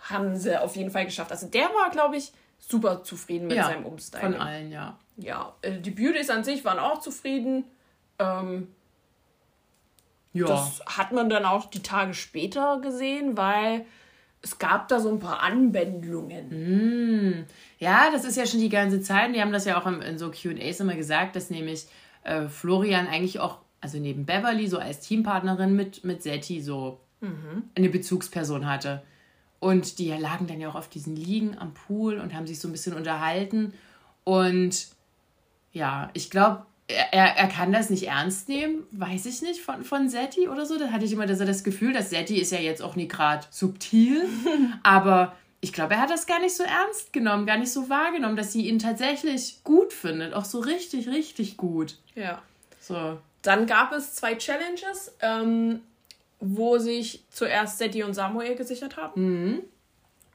haben 0.00 0.36
sie 0.36 0.60
auf 0.60 0.76
jeden 0.76 0.90
Fall 0.90 1.04
geschafft. 1.04 1.30
Also 1.32 1.46
der 1.48 1.64
war, 1.64 1.90
glaube 1.90 2.16
ich, 2.16 2.32
super 2.58 3.02
zufrieden 3.02 3.48
mit 3.48 3.56
Ja, 3.56 3.64
seinem 3.66 3.84
Umstyling. 3.86 4.32
Von 4.32 4.40
allen, 4.40 4.70
ja. 4.72 4.98
Ja, 5.16 5.54
äh, 5.62 5.78
die 5.80 5.90
Beauties 5.90 6.30
an 6.30 6.44
sich 6.44 6.64
waren 6.64 6.78
auch 6.78 7.00
zufrieden. 7.00 7.64
Ähm, 8.18 8.68
Ja. 10.32 10.46
Das 10.46 10.82
hat 10.86 11.12
man 11.12 11.28
dann 11.30 11.44
auch 11.44 11.66
die 11.66 11.82
Tage 11.82 12.14
später 12.14 12.80
gesehen, 12.80 13.36
weil 13.36 13.84
es 14.42 14.58
gab 14.58 14.86
da 14.88 15.00
so 15.00 15.08
ein 15.08 15.18
paar 15.18 15.40
Anwendungen. 15.42 17.46
Ja, 17.78 18.10
das 18.12 18.24
ist 18.24 18.36
ja 18.36 18.46
schon 18.46 18.60
die 18.60 18.68
ganze 18.68 19.00
Zeit. 19.00 19.34
Die 19.34 19.40
haben 19.40 19.52
das 19.52 19.64
ja 19.64 19.80
auch 19.80 19.86
im- 19.86 20.02
in 20.02 20.18
so 20.18 20.30
QAs 20.30 20.80
immer 20.80 20.94
gesagt, 20.94 21.34
dass 21.34 21.50
nämlich 21.50 21.86
äh, 22.24 22.46
Florian 22.48 23.06
eigentlich 23.08 23.40
auch, 23.40 23.58
also 23.80 23.98
neben 23.98 24.26
Beverly, 24.26 24.68
so 24.68 24.78
als 24.78 25.00
Teampartnerin 25.00 25.74
mit, 25.74 26.04
mit 26.04 26.22
Setti 26.22 26.60
so 26.60 27.00
eine 27.74 27.88
Bezugsperson 27.88 28.68
hatte. 28.70 29.02
Und 29.60 29.98
die 29.98 30.10
lagen 30.10 30.46
dann 30.46 30.60
ja 30.60 30.68
auch 30.68 30.76
auf 30.76 30.88
diesen 30.88 31.16
Liegen 31.16 31.58
am 31.58 31.74
Pool 31.74 32.18
und 32.18 32.34
haben 32.34 32.46
sich 32.46 32.60
so 32.60 32.68
ein 32.68 32.72
bisschen 32.72 32.94
unterhalten. 32.94 33.72
Und 34.24 34.88
ja, 35.72 36.10
ich 36.14 36.30
glaube, 36.30 36.64
er, 36.88 37.36
er, 37.36 37.48
kann 37.48 37.72
das 37.72 37.90
nicht 37.90 38.04
ernst 38.06 38.48
nehmen, 38.48 38.84
weiß 38.92 39.26
ich 39.26 39.42
nicht, 39.42 39.60
von, 39.60 39.84
von 39.84 40.08
Setti 40.08 40.48
oder 40.48 40.64
so. 40.64 40.78
Da 40.78 40.90
hatte 40.90 41.04
ich 41.04 41.12
immer 41.12 41.26
das, 41.26 41.38
das 41.38 41.64
Gefühl, 41.64 41.92
dass 41.92 42.10
Setti 42.10 42.38
ist 42.38 42.52
ja 42.52 42.58
jetzt 42.58 42.82
auch 42.82 42.96
nie 42.96 43.08
gerade 43.08 43.46
subtil, 43.50 44.26
aber 44.82 45.36
ich 45.60 45.72
glaube, 45.72 45.94
er 45.94 46.00
hat 46.00 46.10
das 46.10 46.26
gar 46.26 46.40
nicht 46.40 46.54
so 46.54 46.62
ernst 46.62 47.12
genommen, 47.12 47.44
gar 47.44 47.58
nicht 47.58 47.72
so 47.72 47.88
wahrgenommen, 47.88 48.36
dass 48.36 48.52
sie 48.52 48.68
ihn 48.68 48.78
tatsächlich 48.78 49.62
gut 49.64 49.92
findet. 49.92 50.32
Auch 50.32 50.44
so 50.44 50.60
richtig, 50.60 51.08
richtig 51.08 51.56
gut. 51.56 51.96
Ja. 52.14 52.40
So. 52.80 53.18
Dann 53.42 53.66
gab 53.66 53.92
es 53.92 54.14
zwei 54.14 54.36
Challenges, 54.36 55.14
ähm, 55.20 55.80
wo 56.40 56.78
sich 56.78 57.24
zuerst 57.30 57.78
Setti 57.78 58.02
und 58.02 58.14
Samuel 58.14 58.54
gesichert 58.54 58.96
haben. 58.96 59.62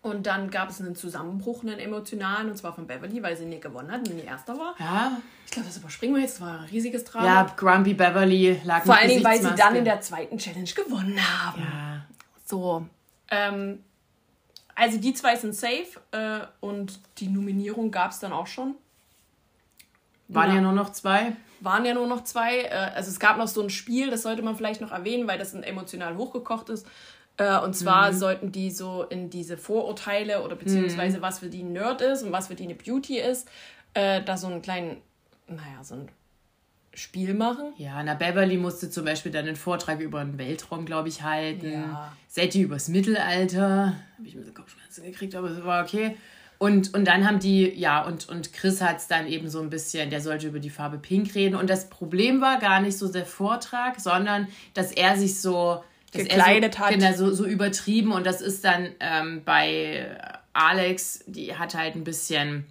Und 0.01 0.27
dann 0.27 0.49
gab 0.51 0.69
es 0.69 0.81
einen 0.81 0.97
Zusammenbruch, 0.97 1.63
einen 1.63 1.79
emotionalen, 1.79 2.49
und 2.49 2.57
zwar 2.57 2.73
von 2.73 2.85
Beverly, 2.87 3.23
weil 3.23 3.37
sie 3.37 3.45
nicht 3.45 3.61
gewonnen 3.61 3.89
hat, 3.89 4.01
nie 4.03 4.19
Erster 4.21 4.57
war. 4.57 4.75
Ja, 4.77 5.21
Ich 5.45 5.51
glaube, 5.51 5.67
das 5.67 5.77
überspringen 5.77 6.15
wir 6.15 6.21
jetzt, 6.21 6.41
das 6.41 6.47
war 6.47 6.59
ein 6.59 6.65
riesiges 6.65 7.05
Drama. 7.05 7.25
ja 7.25 7.43
Grumpy 7.55 7.93
Beverly 7.93 8.59
lag 8.65 8.83
Vor 8.83 8.95
allen 8.97 9.07
Dingen, 9.07 9.23
weil 9.23 9.41
sie 9.41 9.55
dann 9.55 9.75
in 9.77 9.85
der 9.85 10.01
zweiten 10.01 10.37
Challenge 10.37 10.69
gewonnen 10.69 11.17
haben. 11.17 11.61
Ja. 11.61 12.05
So. 12.45 12.85
Ähm, 13.31 13.79
also 14.75 14.97
die 14.97 15.13
zwei 15.13 15.37
sind 15.37 15.55
safe 15.55 15.87
äh, 16.11 16.41
und 16.59 16.99
die 17.19 17.27
Nominierung 17.29 17.89
gab 17.89 18.11
es 18.11 18.19
dann 18.19 18.33
auch 18.33 18.47
schon. 18.47 18.75
Waren 20.27 20.49
Ja. 20.49 20.55
ja 20.55 20.61
nur 20.61 20.73
noch 20.73 20.91
zwei. 20.91 21.33
Waren 21.63 21.85
ja 21.85 21.93
nur 21.93 22.07
noch 22.07 22.23
zwei. 22.23 22.63
Äh, 22.63 22.69
also 22.95 23.09
es 23.09 23.19
gab 23.19 23.37
noch 23.37 23.47
so 23.47 23.61
ein 23.61 23.69
Spiel, 23.69 24.09
das 24.09 24.23
sollte 24.23 24.41
man 24.41 24.55
vielleicht 24.55 24.81
noch 24.81 24.91
erwähnen, 24.91 25.27
weil 25.27 25.37
das 25.39 25.53
emotional 25.53 26.17
hochgekocht 26.17 26.69
ist. 26.69 26.85
Äh, 27.37 27.57
und 27.59 27.75
zwar 27.75 28.11
Mhm. 28.11 28.15
sollten 28.17 28.51
die 28.51 28.69
so 28.69 29.03
in 29.03 29.29
diese 29.29 29.57
Vorurteile 29.57 30.43
oder 30.43 30.55
beziehungsweise 30.55 31.17
Mhm. 31.17 31.21
was 31.21 31.39
für 31.39 31.47
die 31.49 31.63
ein 31.63 31.73
Nerd 31.73 32.01
ist 32.01 32.23
und 32.23 32.31
was 32.31 32.47
für 32.47 32.55
die 32.55 32.63
eine 32.65 32.75
Beauty 32.75 33.19
ist, 33.19 33.47
äh, 33.95 34.21
da 34.23 34.37
so 34.37 34.47
einen 34.47 34.61
kleinen, 34.61 34.97
naja, 35.47 35.83
so 35.83 35.95
ein 35.95 36.09
Spiel 36.95 37.33
machen. 37.33 37.73
Ja, 37.77 38.03
na, 38.03 38.13
Beverly 38.13 38.57
musste 38.57 38.87
zum 38.91 39.05
Beispiel 39.05 39.31
dann 39.31 39.47
einen 39.47 39.55
Vortrag 39.55 39.99
über 39.99 40.23
den 40.23 40.37
Weltraum, 40.37 40.85
glaube 40.85 41.09
ich, 41.09 41.23
halten. 41.23 41.71
Ja. 41.71 42.13
Setti 42.27 42.61
übers 42.61 42.87
Mittelalter. 42.87 43.93
Habe 44.17 44.27
ich 44.27 44.35
mir 44.35 44.43
so 44.43 44.51
Kopfschmerzen 44.53 45.03
gekriegt, 45.03 45.33
aber 45.33 45.49
es 45.49 45.63
war 45.63 45.83
okay. 45.83 46.15
Und, 46.63 46.93
und 46.93 47.03
dann 47.05 47.27
haben 47.27 47.39
die, 47.39 47.77
ja, 47.77 48.05
und, 48.05 48.29
und 48.29 48.53
Chris 48.53 48.79
hat 48.79 48.95
es 48.95 49.07
dann 49.09 49.27
eben 49.27 49.49
so 49.49 49.59
ein 49.59 49.69
bisschen, 49.69 50.09
der 50.09 50.21
sollte 50.21 50.47
über 50.47 50.59
die 50.59 50.69
Farbe 50.69 50.97
Pink 50.97 51.35
reden. 51.35 51.55
Und 51.57 51.69
das 51.69 51.89
Problem 51.89 52.39
war 52.39 52.57
gar 52.57 52.79
nicht 52.79 52.97
so 52.97 53.11
der 53.11 53.25
Vortrag, 53.25 53.99
sondern 53.99 54.47
dass 54.73 54.93
er 54.93 55.17
sich 55.17 55.41
so 55.41 55.83
dass 56.13 56.23
Gekleidet 56.23 56.75
er 56.75 56.79
so, 56.79 56.85
hat. 56.85 56.93
Genau, 56.93 57.13
so, 57.15 57.33
so 57.33 57.45
übertrieben. 57.45 58.13
Und 58.13 58.25
das 58.25 58.39
ist 58.39 58.63
dann 58.63 58.87
ähm, 59.01 59.41
bei 59.43 60.17
Alex, 60.53 61.25
die 61.27 61.53
hat 61.53 61.75
halt 61.75 61.95
ein 61.95 62.05
bisschen 62.05 62.65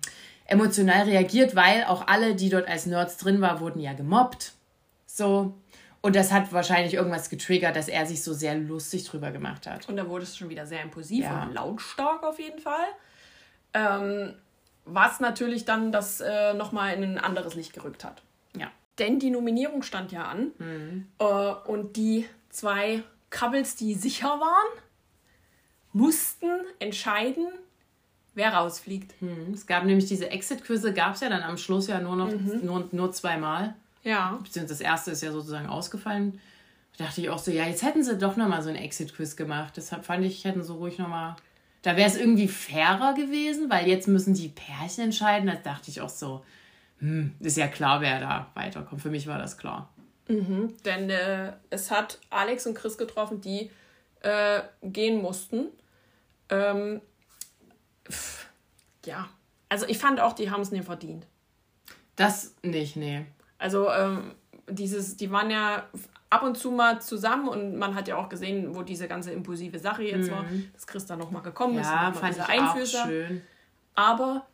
emotional 0.46 1.02
reagiert, 1.02 1.54
weil 1.54 1.84
auch 1.84 2.06
alle, 2.06 2.34
die 2.34 2.48
dort 2.48 2.68
als 2.68 2.86
Nerds 2.86 3.18
drin 3.18 3.42
waren, 3.42 3.60
wurden 3.60 3.80
ja 3.80 3.92
gemobbt. 3.92 4.52
So. 5.04 5.52
Und 6.00 6.16
das 6.16 6.32
hat 6.32 6.50
wahrscheinlich 6.54 6.94
irgendwas 6.94 7.28
getriggert, 7.28 7.76
dass 7.76 7.88
er 7.88 8.06
sich 8.06 8.24
so 8.24 8.32
sehr 8.32 8.54
lustig 8.54 9.04
drüber 9.04 9.32
gemacht 9.32 9.66
hat. 9.66 9.86
Und 9.90 9.98
da 9.98 10.08
wurde 10.08 10.24
es 10.24 10.34
schon 10.34 10.48
wieder 10.48 10.64
sehr 10.64 10.80
impulsiv 10.80 11.24
Ja. 11.24 11.42
und 11.42 11.52
lautstark 11.52 12.22
auf 12.22 12.38
jeden 12.38 12.58
Fall. 12.58 12.86
Ähm, 13.74 14.34
was 14.84 15.20
natürlich 15.20 15.64
dann 15.64 15.92
das 15.92 16.20
äh, 16.20 16.54
nochmal 16.54 16.94
in 16.94 17.04
ein 17.04 17.18
anderes 17.18 17.54
Licht 17.54 17.72
gerückt 17.72 18.04
hat. 18.04 18.22
Ja. 18.56 18.70
Denn 18.98 19.18
die 19.18 19.30
Nominierung 19.30 19.82
stand 19.82 20.12
ja 20.12 20.24
an. 20.24 20.52
Äh, 21.18 21.24
und 21.70 21.96
die 21.96 22.28
zwei 22.50 23.02
Couples, 23.30 23.76
die 23.76 23.94
sicher 23.94 24.28
waren, 24.40 24.82
mussten 25.92 26.50
entscheiden, 26.78 27.46
wer 28.34 28.54
rausfliegt. 28.54 29.20
Mhm. 29.20 29.52
Es 29.54 29.66
gab 29.66 29.84
nämlich 29.84 30.06
diese 30.06 30.30
Exit-Quizze, 30.30 30.92
gab 30.92 31.14
es 31.14 31.20
ja 31.20 31.28
dann 31.28 31.42
am 31.42 31.58
Schluss 31.58 31.86
ja 31.86 32.00
nur 32.00 32.16
noch 32.16 32.32
nur, 32.62 32.88
nur 32.90 33.12
zweimal. 33.12 33.74
Ja. 34.02 34.38
Beziehungsweise 34.42 34.80
das 34.80 34.80
erste 34.80 35.10
ist 35.12 35.22
ja 35.22 35.32
sozusagen 35.32 35.68
ausgefallen. 35.68 36.40
Da 36.98 37.04
dachte 37.04 37.20
ich 37.20 37.30
auch 37.30 37.38
so, 37.38 37.50
ja, 37.50 37.66
jetzt 37.66 37.82
hätten 37.82 38.02
sie 38.02 38.18
doch 38.18 38.36
nochmal 38.36 38.62
so 38.62 38.68
ein 38.68 38.76
Exit-Quiz 38.76 39.36
gemacht. 39.36 39.74
Deshalb 39.76 40.04
fand 40.04 40.24
ich, 40.24 40.44
hätten 40.44 40.62
sie 40.62 40.72
ruhig 40.72 40.98
nochmal. 40.98 41.36
Da 41.82 41.96
wäre 41.96 42.08
es 42.08 42.16
irgendwie 42.16 42.48
fairer 42.48 43.14
gewesen, 43.14 43.68
weil 43.68 43.88
jetzt 43.88 44.06
müssen 44.08 44.34
die 44.34 44.48
Pärchen 44.48 45.04
entscheiden. 45.04 45.48
Da 45.48 45.56
dachte 45.56 45.90
ich 45.90 46.00
auch 46.00 46.08
so, 46.08 46.44
hm, 46.98 47.34
ist 47.40 47.56
ja 47.56 47.66
klar, 47.66 48.00
wer 48.00 48.20
da 48.20 48.50
weiterkommt. 48.54 49.02
Für 49.02 49.10
mich 49.10 49.26
war 49.26 49.38
das 49.38 49.58
klar. 49.58 49.92
Denn 50.84 51.10
äh, 51.10 51.52
es 51.70 51.90
hat 51.90 52.20
Alex 52.30 52.66
und 52.66 52.74
Chris 52.74 52.96
getroffen, 52.96 53.40
die 53.40 53.70
äh, 54.20 54.62
gehen 54.82 55.20
mussten. 55.20 55.66
Ähm, 56.48 57.00
pff, 58.08 58.46
ja. 59.04 59.28
Also 59.68 59.86
ich 59.88 59.98
fand 59.98 60.20
auch, 60.20 60.34
die 60.34 60.50
haben 60.50 60.60
es 60.60 60.70
nicht 60.70 60.84
verdient. 60.84 61.26
Das 62.14 62.54
nicht, 62.62 62.94
nee. 62.94 63.26
Also 63.58 63.90
ähm, 63.90 64.34
dieses, 64.68 65.16
die 65.16 65.30
waren 65.30 65.50
ja 65.50 65.88
ab 66.32 66.42
und 66.42 66.56
zu 66.56 66.70
mal 66.70 67.00
zusammen 67.00 67.48
und 67.48 67.76
man 67.76 67.94
hat 67.94 68.08
ja 68.08 68.16
auch 68.16 68.28
gesehen, 68.28 68.74
wo 68.74 68.82
diese 68.82 69.06
ganze 69.08 69.32
impulsive 69.32 69.78
Sache 69.78 70.02
jetzt 70.04 70.30
war, 70.30 70.44
dass 70.72 70.86
Chris 70.86 71.06
da 71.06 71.16
nochmal 71.16 71.42
gekommen 71.42 71.78
ist. 71.78 71.86
Mhm. 71.88 71.92
Ja, 71.92 72.12
fand 72.12 72.36
ich 72.36 72.42
diese 72.42 72.44
auch 72.44 72.48
Einfüßer. 72.74 73.04
schön. 73.06 73.42
Aber 73.94 74.46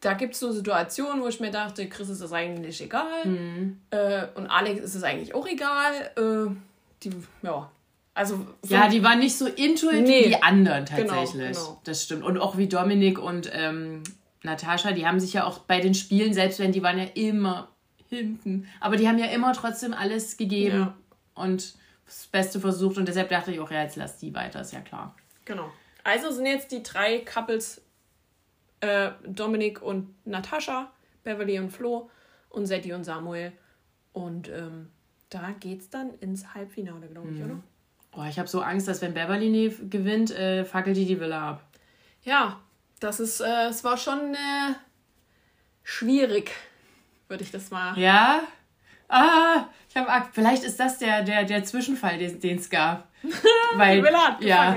da 0.00 0.12
gibt 0.14 0.34
es 0.34 0.40
so 0.40 0.52
Situationen, 0.52 1.22
wo 1.22 1.28
ich 1.28 1.40
mir 1.40 1.50
dachte, 1.50 1.88
Chris 1.88 2.08
ist 2.08 2.22
das 2.22 2.32
eigentlich 2.32 2.80
egal. 2.82 3.24
Mhm. 3.24 3.80
Äh, 3.90 4.26
und 4.34 4.46
Alex 4.46 4.80
ist 4.82 4.94
es 4.94 5.02
eigentlich 5.02 5.34
auch 5.34 5.46
egal. 5.46 5.92
Äh, 6.16 6.54
die, 7.02 7.10
ja. 7.42 7.70
Also, 8.14 8.46
so- 8.62 8.74
Ja, 8.74 8.88
die 8.88 9.02
waren 9.04 9.18
nicht 9.18 9.36
so 9.36 9.46
intuitiv 9.46 10.00
Nee. 10.06 10.24
wie 10.24 10.28
die 10.28 10.42
anderen 10.42 10.84
Genau, 10.86 11.12
tatsächlich. 11.14 11.48
genau. 11.56 11.80
Das 11.84 12.02
stimmt. 12.02 12.24
Und 12.24 12.38
auch 12.38 12.56
wie 12.56 12.66
Dominik 12.68 13.18
und 13.18 13.50
ähm, 13.52 14.02
Natascha, 14.42 14.92
die 14.92 15.06
haben 15.06 15.20
sich 15.20 15.34
ja 15.34 15.44
auch 15.44 15.58
bei 15.58 15.80
den 15.80 15.92
Spielen, 15.94 16.32
selbst 16.32 16.58
wenn 16.58 16.72
die 16.72 16.82
waren 16.82 16.98
ja 16.98 17.04
immer 17.14 17.68
hinten, 18.08 18.66
aber 18.80 18.96
die 18.96 19.08
haben 19.08 19.18
ja 19.18 19.26
immer 19.26 19.52
trotzdem 19.52 19.92
alles 19.94 20.36
gegeben 20.36 20.76
Ja. 20.78 20.96
und 21.34 21.74
das 22.06 22.26
Beste 22.26 22.60
versucht. 22.60 22.98
Und 22.98 23.08
deshalb 23.08 23.28
dachte 23.30 23.50
ich 23.52 23.60
auch, 23.60 23.70
ja, 23.70 23.82
jetzt 23.82 23.96
lass 23.96 24.18
die 24.18 24.34
weiter, 24.34 24.60
ist 24.60 24.72
ja 24.72 24.80
klar. 24.80 25.14
Genau. 25.44 25.70
Also 26.04 26.30
sind 26.30 26.46
jetzt 26.46 26.70
die 26.70 26.82
drei 26.82 27.18
Couples 27.20 27.82
äh, 28.80 29.10
Dominik 29.26 29.82
und 29.82 30.14
Natascha, 30.24 30.90
Beverly 31.24 31.58
und 31.58 31.70
Flo 31.70 32.10
und 32.50 32.66
Setti 32.66 32.92
und 32.92 33.02
Samuel. 33.04 33.52
Und 34.12 34.48
ähm, 34.48 34.90
da 35.30 35.50
geht's 35.58 35.90
dann 35.90 36.14
ins 36.20 36.54
Halbfinale, 36.54 37.08
glaube 37.08 37.30
ich, 37.32 37.42
oder? 37.42 37.60
Oh, 38.12 38.24
ich 38.28 38.38
habe 38.38 38.48
so 38.48 38.60
Angst, 38.62 38.86
dass 38.86 39.02
wenn 39.02 39.12
Beverly 39.14 39.50
nie 39.50 39.68
gewinnt, 39.90 40.30
äh, 40.30 40.64
fackelt 40.64 40.96
die 40.96 41.04
die 41.06 41.18
Villa 41.20 41.50
ab. 41.50 41.64
Ja, 42.22 42.60
das 43.00 43.18
ist, 43.20 43.40
äh, 43.40 43.66
es 43.68 43.82
war 43.84 43.96
schon 43.98 44.34
äh, 44.34 44.74
schwierig, 45.82 46.52
würde 47.28 47.44
ich 47.44 47.50
das 47.50 47.70
mal. 47.70 47.98
Ja? 47.98 48.40
Ah, 49.08 49.66
ich 49.88 49.96
habe 49.96 50.08
Angst. 50.10 50.30
Vielleicht 50.32 50.64
ist 50.64 50.80
das 50.80 50.98
der, 50.98 51.22
der, 51.22 51.44
der 51.44 51.64
Zwischenfall, 51.64 52.18
den 52.18 52.58
es 52.58 52.68
gab. 52.70 53.08
Weil, 53.76 54.04
ja. 54.40 54.76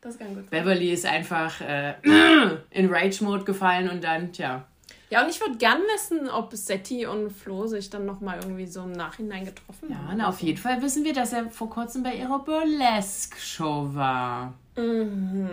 Das 0.00 0.18
kann 0.18 0.34
gut. 0.34 0.50
Beverly 0.50 0.92
ist 0.92 1.06
einfach 1.06 1.60
äh, 1.60 1.94
in 2.70 2.92
Rage-Mode 2.92 3.44
gefallen 3.44 3.88
und 3.88 4.02
dann, 4.04 4.32
tja. 4.32 4.64
Ja, 5.10 5.22
und 5.22 5.30
ich 5.30 5.40
würde 5.40 5.56
gern 5.56 5.80
wissen, 5.94 6.28
ob 6.28 6.52
Setti 6.54 7.06
und 7.06 7.30
Flo 7.30 7.66
sich 7.66 7.88
dann 7.88 8.04
nochmal 8.04 8.38
irgendwie 8.42 8.66
so 8.66 8.82
im 8.82 8.92
Nachhinein 8.92 9.44
getroffen 9.46 9.88
Ja, 9.90 9.96
haben. 9.96 10.18
na, 10.18 10.28
auf 10.28 10.40
jeden 10.40 10.58
Fall 10.58 10.82
wissen 10.82 11.02
wir, 11.04 11.14
dass 11.14 11.32
er 11.32 11.48
vor 11.50 11.70
kurzem 11.70 12.02
bei 12.02 12.14
ihrer 12.14 12.38
Burlesque-Show 12.40 13.94
war. 13.94 14.52
Mhm. 14.76 15.48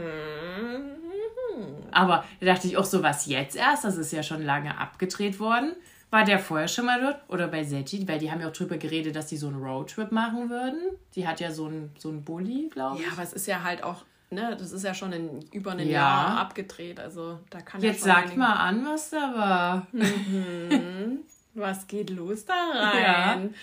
Aber 1.92 2.26
da 2.42 2.46
dachte 2.48 2.68
ich 2.68 2.76
auch 2.78 2.84
so, 2.84 3.02
was 3.02 3.28
jetzt 3.28 3.56
erst? 3.56 3.86
Das 3.86 3.96
ist 3.98 4.12
ja 4.12 4.24
schon 4.24 4.44
lange 4.44 4.78
abgedreht 4.78 5.40
worden. 5.40 5.74
War 6.12 6.24
der 6.24 6.40
vorher 6.40 6.68
schon 6.68 6.86
mal 6.86 7.02
dort? 7.02 7.18
Oder 7.28 7.48
bei 7.48 7.64
Setti? 7.64 8.08
Weil 8.08 8.20
die 8.20 8.32
haben 8.32 8.40
ja 8.40 8.48
auch 8.48 8.54
drüber 8.54 8.78
geredet, 8.78 9.16
dass 9.16 9.28
die 9.28 9.38
so 9.38 9.48
einen 9.48 9.62
Roadtrip 9.62 10.12
machen 10.12 10.50
würden. 10.50 10.80
Die 11.16 11.28
hat 11.28 11.40
ja 11.40 11.52
so 11.52 11.66
einen 11.66 11.92
so 11.98 12.10
einen 12.10 12.24
Bulli, 12.24 12.70
glaube 12.72 13.00
ich. 13.00 13.06
Ja, 13.06 13.12
aber 13.14 13.24
es 13.24 13.34
ist 13.34 13.48
ja 13.48 13.64
halt 13.64 13.84
auch, 13.84 14.04
ne, 14.30 14.56
das 14.58 14.72
ist 14.72 14.84
ja 14.84 14.94
schon 14.94 15.12
in 15.12 15.42
über 15.52 15.72
ein 15.72 15.80
Ja. 15.80 15.86
Jahr 15.86 16.38
abgedreht. 16.40 17.00
Also 17.00 17.40
da 17.50 17.60
kann 17.62 17.82
Jetzt 17.82 18.06
ja 18.06 18.16
einiges- 18.18 18.38
mal 18.38 18.54
an, 18.54 18.86
was 18.86 19.10
da 19.10 19.34
war. 19.36 19.88
Was 21.54 21.88
geht 21.88 22.10
los 22.10 22.46
da 22.46 22.54
rein? 22.74 23.54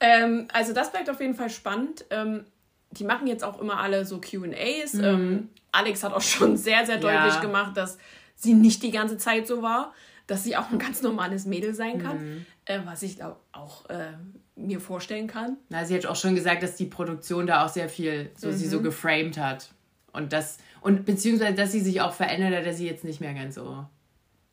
Ähm, 0.00 0.48
also 0.52 0.72
das 0.72 0.92
bleibt 0.92 1.10
auf 1.10 1.20
jeden 1.20 1.34
Fall 1.34 1.50
spannend. 1.50 2.04
Ähm, 2.10 2.44
die 2.92 3.04
machen 3.04 3.26
jetzt 3.26 3.44
auch 3.44 3.60
immer 3.60 3.78
alle 3.80 4.04
so 4.04 4.18
QAs. 4.20 4.94
Ähm, 4.94 5.48
Alex 5.72 6.02
hat 6.02 6.12
auch 6.12 6.20
schon 6.22 6.56
sehr, 6.56 6.84
sehr 6.86 6.96
deutlich 6.98 7.34
Ja. 7.34 7.40
gemacht, 7.40 7.76
dass 7.76 7.98
sie 8.36 8.54
nicht 8.54 8.82
die 8.82 8.90
ganze 8.90 9.16
Zeit 9.18 9.46
so 9.46 9.62
war, 9.62 9.92
dass 10.30 10.44
sie 10.44 10.56
auch 10.56 10.70
ein 10.70 10.78
ganz 10.78 11.02
normales 11.02 11.44
Mädel 11.44 11.74
sein 11.74 12.00
kann, 12.00 12.46
äh, 12.64 12.78
was 12.84 13.02
ich 13.02 13.16
glaub, 13.16 13.40
auch 13.50 13.88
äh, 13.90 14.12
mir 14.54 14.80
vorstellen 14.80 15.26
kann. 15.26 15.56
Na, 15.68 15.84
sie 15.84 15.94
hat 15.96 16.06
auch 16.06 16.14
schon 16.14 16.36
gesagt, 16.36 16.62
dass 16.62 16.76
die 16.76 16.86
Produktion 16.86 17.46
da 17.46 17.64
auch 17.64 17.68
sehr 17.68 17.88
viel 17.88 18.30
so 18.36 18.52
sie 18.52 18.68
so 18.68 18.80
geframed 18.80 19.38
hat. 19.38 19.70
Und 20.12 20.32
das, 20.32 20.58
und 20.80 21.04
beziehungsweise, 21.04 21.54
dass 21.54 21.72
sie 21.72 21.80
sich 21.80 22.00
auch 22.00 22.12
verändert 22.12 22.54
hat, 22.54 22.66
dass 22.66 22.76
sie 22.76 22.86
jetzt 22.86 23.04
nicht 23.04 23.20
mehr 23.20 23.34
ganz 23.34 23.56
so 23.56 23.84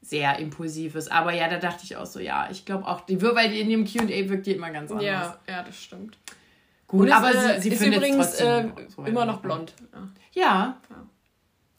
sehr 0.01 0.39
impulsiv 0.39 0.95
ist. 0.95 1.11
Aber 1.11 1.33
ja, 1.33 1.47
da 1.47 1.57
dachte 1.57 1.83
ich 1.83 1.95
auch 1.95 2.05
so, 2.05 2.19
ja, 2.19 2.47
ich 2.49 2.65
glaube 2.65 2.87
auch, 2.87 3.01
die, 3.01 3.21
weil 3.21 3.53
in 3.53 3.69
dem 3.69 3.85
QA 3.85 4.29
wirkt 4.29 4.47
die 4.47 4.53
immer 4.53 4.71
ganz 4.71 4.91
anders. 4.91 5.05
Ja, 5.05 5.39
ja, 5.47 5.63
das 5.63 5.75
stimmt. 5.75 6.17
Gut, 6.87 7.01
Und 7.01 7.11
aber 7.11 7.31
ist, 7.31 7.37
äh, 7.37 7.55
sie, 7.55 7.69
sie 7.69 7.75
ist 7.75 7.81
findet 7.81 7.99
übrigens 7.99 8.37
trotzdem 8.37 8.77
äh, 8.77 8.89
so 8.89 9.03
immer 9.03 9.25
noch 9.25 9.41
blond. 9.41 9.73
Ja. 9.93 10.09
Ja, 10.33 10.77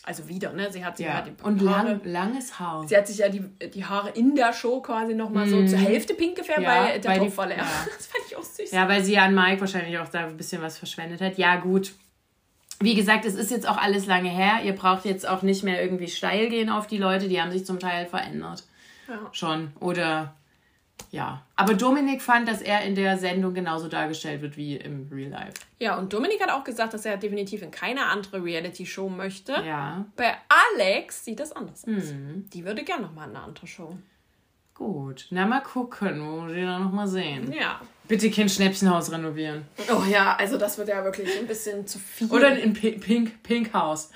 Also 0.04 0.26
wieder, 0.28 0.52
ne? 0.54 0.72
Sie 0.72 0.84
hat 0.84 0.96
sich 0.96 1.04
ja. 1.06 1.18
ja 1.18 1.20
die 1.22 1.32
Und 1.42 1.60
Haare, 1.68 1.88
lang, 1.88 2.00
langes 2.04 2.58
Haar. 2.58 2.86
sie 2.88 2.96
hat 2.96 3.06
sich 3.06 3.18
ja 3.18 3.28
die, 3.28 3.40
die 3.68 3.84
Haare 3.84 4.10
in 4.10 4.34
der 4.34 4.52
Show 4.54 4.80
quasi 4.80 5.14
nochmal 5.14 5.46
so 5.48 5.64
zur 5.66 5.78
Hälfte 5.78 6.14
pink 6.14 6.36
gefärbt, 6.36 6.60
Mhm. 6.60 6.64
Ja, 6.64 6.84
weil 6.84 7.00
der 7.00 7.10
weil 7.10 7.18
Topf 7.18 7.36
war 7.36 7.46
leer. 7.46 7.56
ja. 7.58 7.64
Das 7.96 8.06
fand 8.06 8.24
ich 8.26 8.36
auch 8.36 8.42
süß. 8.42 8.70
Ja, 8.70 8.88
weil 8.88 9.04
sie 9.04 9.18
an 9.18 9.34
Mike 9.34 9.60
wahrscheinlich 9.60 9.98
auch 9.98 10.08
da 10.08 10.20
ein 10.26 10.36
bisschen 10.36 10.62
was 10.62 10.78
verschwendet 10.78 11.20
hat. 11.20 11.36
Ja, 11.36 11.56
gut. 11.56 11.92
Wie 12.80 12.94
gesagt, 12.94 13.24
es 13.26 13.34
ist 13.34 13.50
jetzt 13.50 13.68
auch 13.68 13.76
alles 13.76 14.06
lange 14.06 14.30
her. 14.30 14.60
Ihr 14.64 14.72
braucht 14.74 15.04
jetzt 15.04 15.28
auch 15.28 15.42
nicht 15.42 15.62
mehr 15.64 15.82
irgendwie 15.82 16.06
steil 16.08 16.48
gehen 16.48 16.70
auf 16.70 16.86
die 16.86 16.98
Leute. 16.98 17.28
Die 17.28 17.42
haben 17.42 17.50
sich 17.50 17.66
zum 17.66 17.78
Teil 17.80 18.06
verändert. 18.06 18.62
Ja. 19.08 19.18
Schon. 19.32 19.72
Oder 19.80 20.34
ja. 21.10 21.42
Aber 21.56 21.74
Dominik 21.74 22.22
fand, 22.22 22.48
dass 22.48 22.60
er 22.60 22.82
in 22.82 22.94
der 22.94 23.18
Sendung 23.18 23.54
genauso 23.54 23.88
dargestellt 23.88 24.42
wird 24.42 24.56
wie 24.56 24.76
im 24.76 25.08
Real 25.10 25.30
Life. 25.30 25.54
Ja, 25.78 25.96
und 25.96 26.12
Dominik 26.12 26.42
hat 26.42 26.50
auch 26.50 26.64
gesagt, 26.64 26.94
dass 26.94 27.04
er 27.04 27.16
definitiv 27.16 27.62
in 27.62 27.70
keine 27.70 28.06
andere 28.06 28.42
Reality-Show 28.42 29.08
möchte. 29.08 29.52
Ja. 29.66 30.04
Bei 30.16 30.36
Alex 30.76 31.24
sieht 31.24 31.40
das 31.40 31.52
anders 31.52 31.84
aus. 31.84 32.12
Mhm. 32.12 32.48
Die 32.52 32.64
würde 32.64 32.84
gerne 32.84 33.02
nochmal 33.02 33.28
in 33.28 33.36
eine 33.36 33.44
andere 33.44 33.66
Show. 33.66 33.96
Gut. 34.74 35.26
Na, 35.30 35.44
mal 35.44 35.60
gucken, 35.60 36.22
wo 36.24 36.46
wir 36.46 36.54
die 36.54 36.62
dann 36.62 36.84
nochmal 36.84 37.08
sehen. 37.08 37.52
Ja. 37.52 37.80
Bitte 38.06 38.30
kein 38.30 38.48
Schnäppchenhaus 38.48 39.10
renovieren. 39.10 39.64
Oh 39.90 40.04
ja, 40.08 40.36
also 40.36 40.56
das 40.56 40.78
wird 40.78 40.88
ja 40.88 41.02
wirklich 41.04 41.36
ein 41.38 41.48
bisschen 41.48 41.86
zu 41.86 41.98
viel. 41.98 42.30
Oder 42.30 42.56
in 42.56 42.72
Pink, 42.74 43.02
Pink, 43.02 43.42
Pink 43.42 43.74
Haus. 43.74 44.10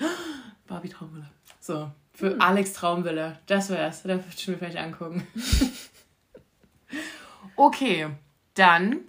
Barbie 0.65 0.89
Traumvilla. 0.89 1.29
So. 1.59 1.91
Für 2.13 2.39
Alex 2.39 2.73
Traumvilla. 2.73 3.39
Das 3.47 3.69
wär's. 3.69 4.03
Da 4.03 4.09
würde 4.09 4.23
ich 4.35 4.47
mir 4.47 4.57
vielleicht 4.57 4.77
angucken. 4.77 5.27
okay. 7.55 8.09
Dann 8.55 8.99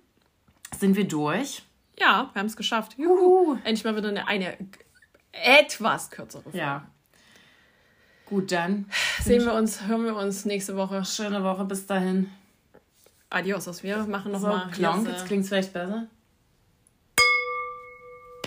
sind 0.79 0.97
wir 0.97 1.07
durch. 1.07 1.63
Ja, 1.99 2.31
wir 2.33 2.41
haben 2.41 2.47
es 2.47 2.57
geschafft. 2.57 2.97
Juhu. 2.99 3.55
Endlich 3.65 3.85
mal 3.85 3.97
wieder 3.97 4.09
eine, 4.09 4.27
eine 4.27 4.57
etwas 5.33 6.11
kürzere 6.11 6.43
Folge. 6.43 6.59
Ja. 6.59 6.87
Gut, 8.27 8.53
dann. 8.53 8.87
Sehen 9.21 9.45
wir 9.45 9.55
uns, 9.55 9.87
hören 9.87 10.05
wir 10.05 10.17
uns 10.17 10.45
nächste 10.45 10.77
Woche. 10.77 11.05
Schöne 11.05 11.45
Woche 11.45 11.65
bis 11.65 11.87
dahin. 11.87 12.31
Adios, 13.31 13.83
wir 13.83 13.99
machen 14.05 14.33
So, 14.33 14.47
nochmal. 14.47 14.71
Klonk, 14.71 15.09
jetzt 15.09 15.27
klingt's 15.27 15.49
vielleicht 15.49 15.73
besser. 15.73 16.07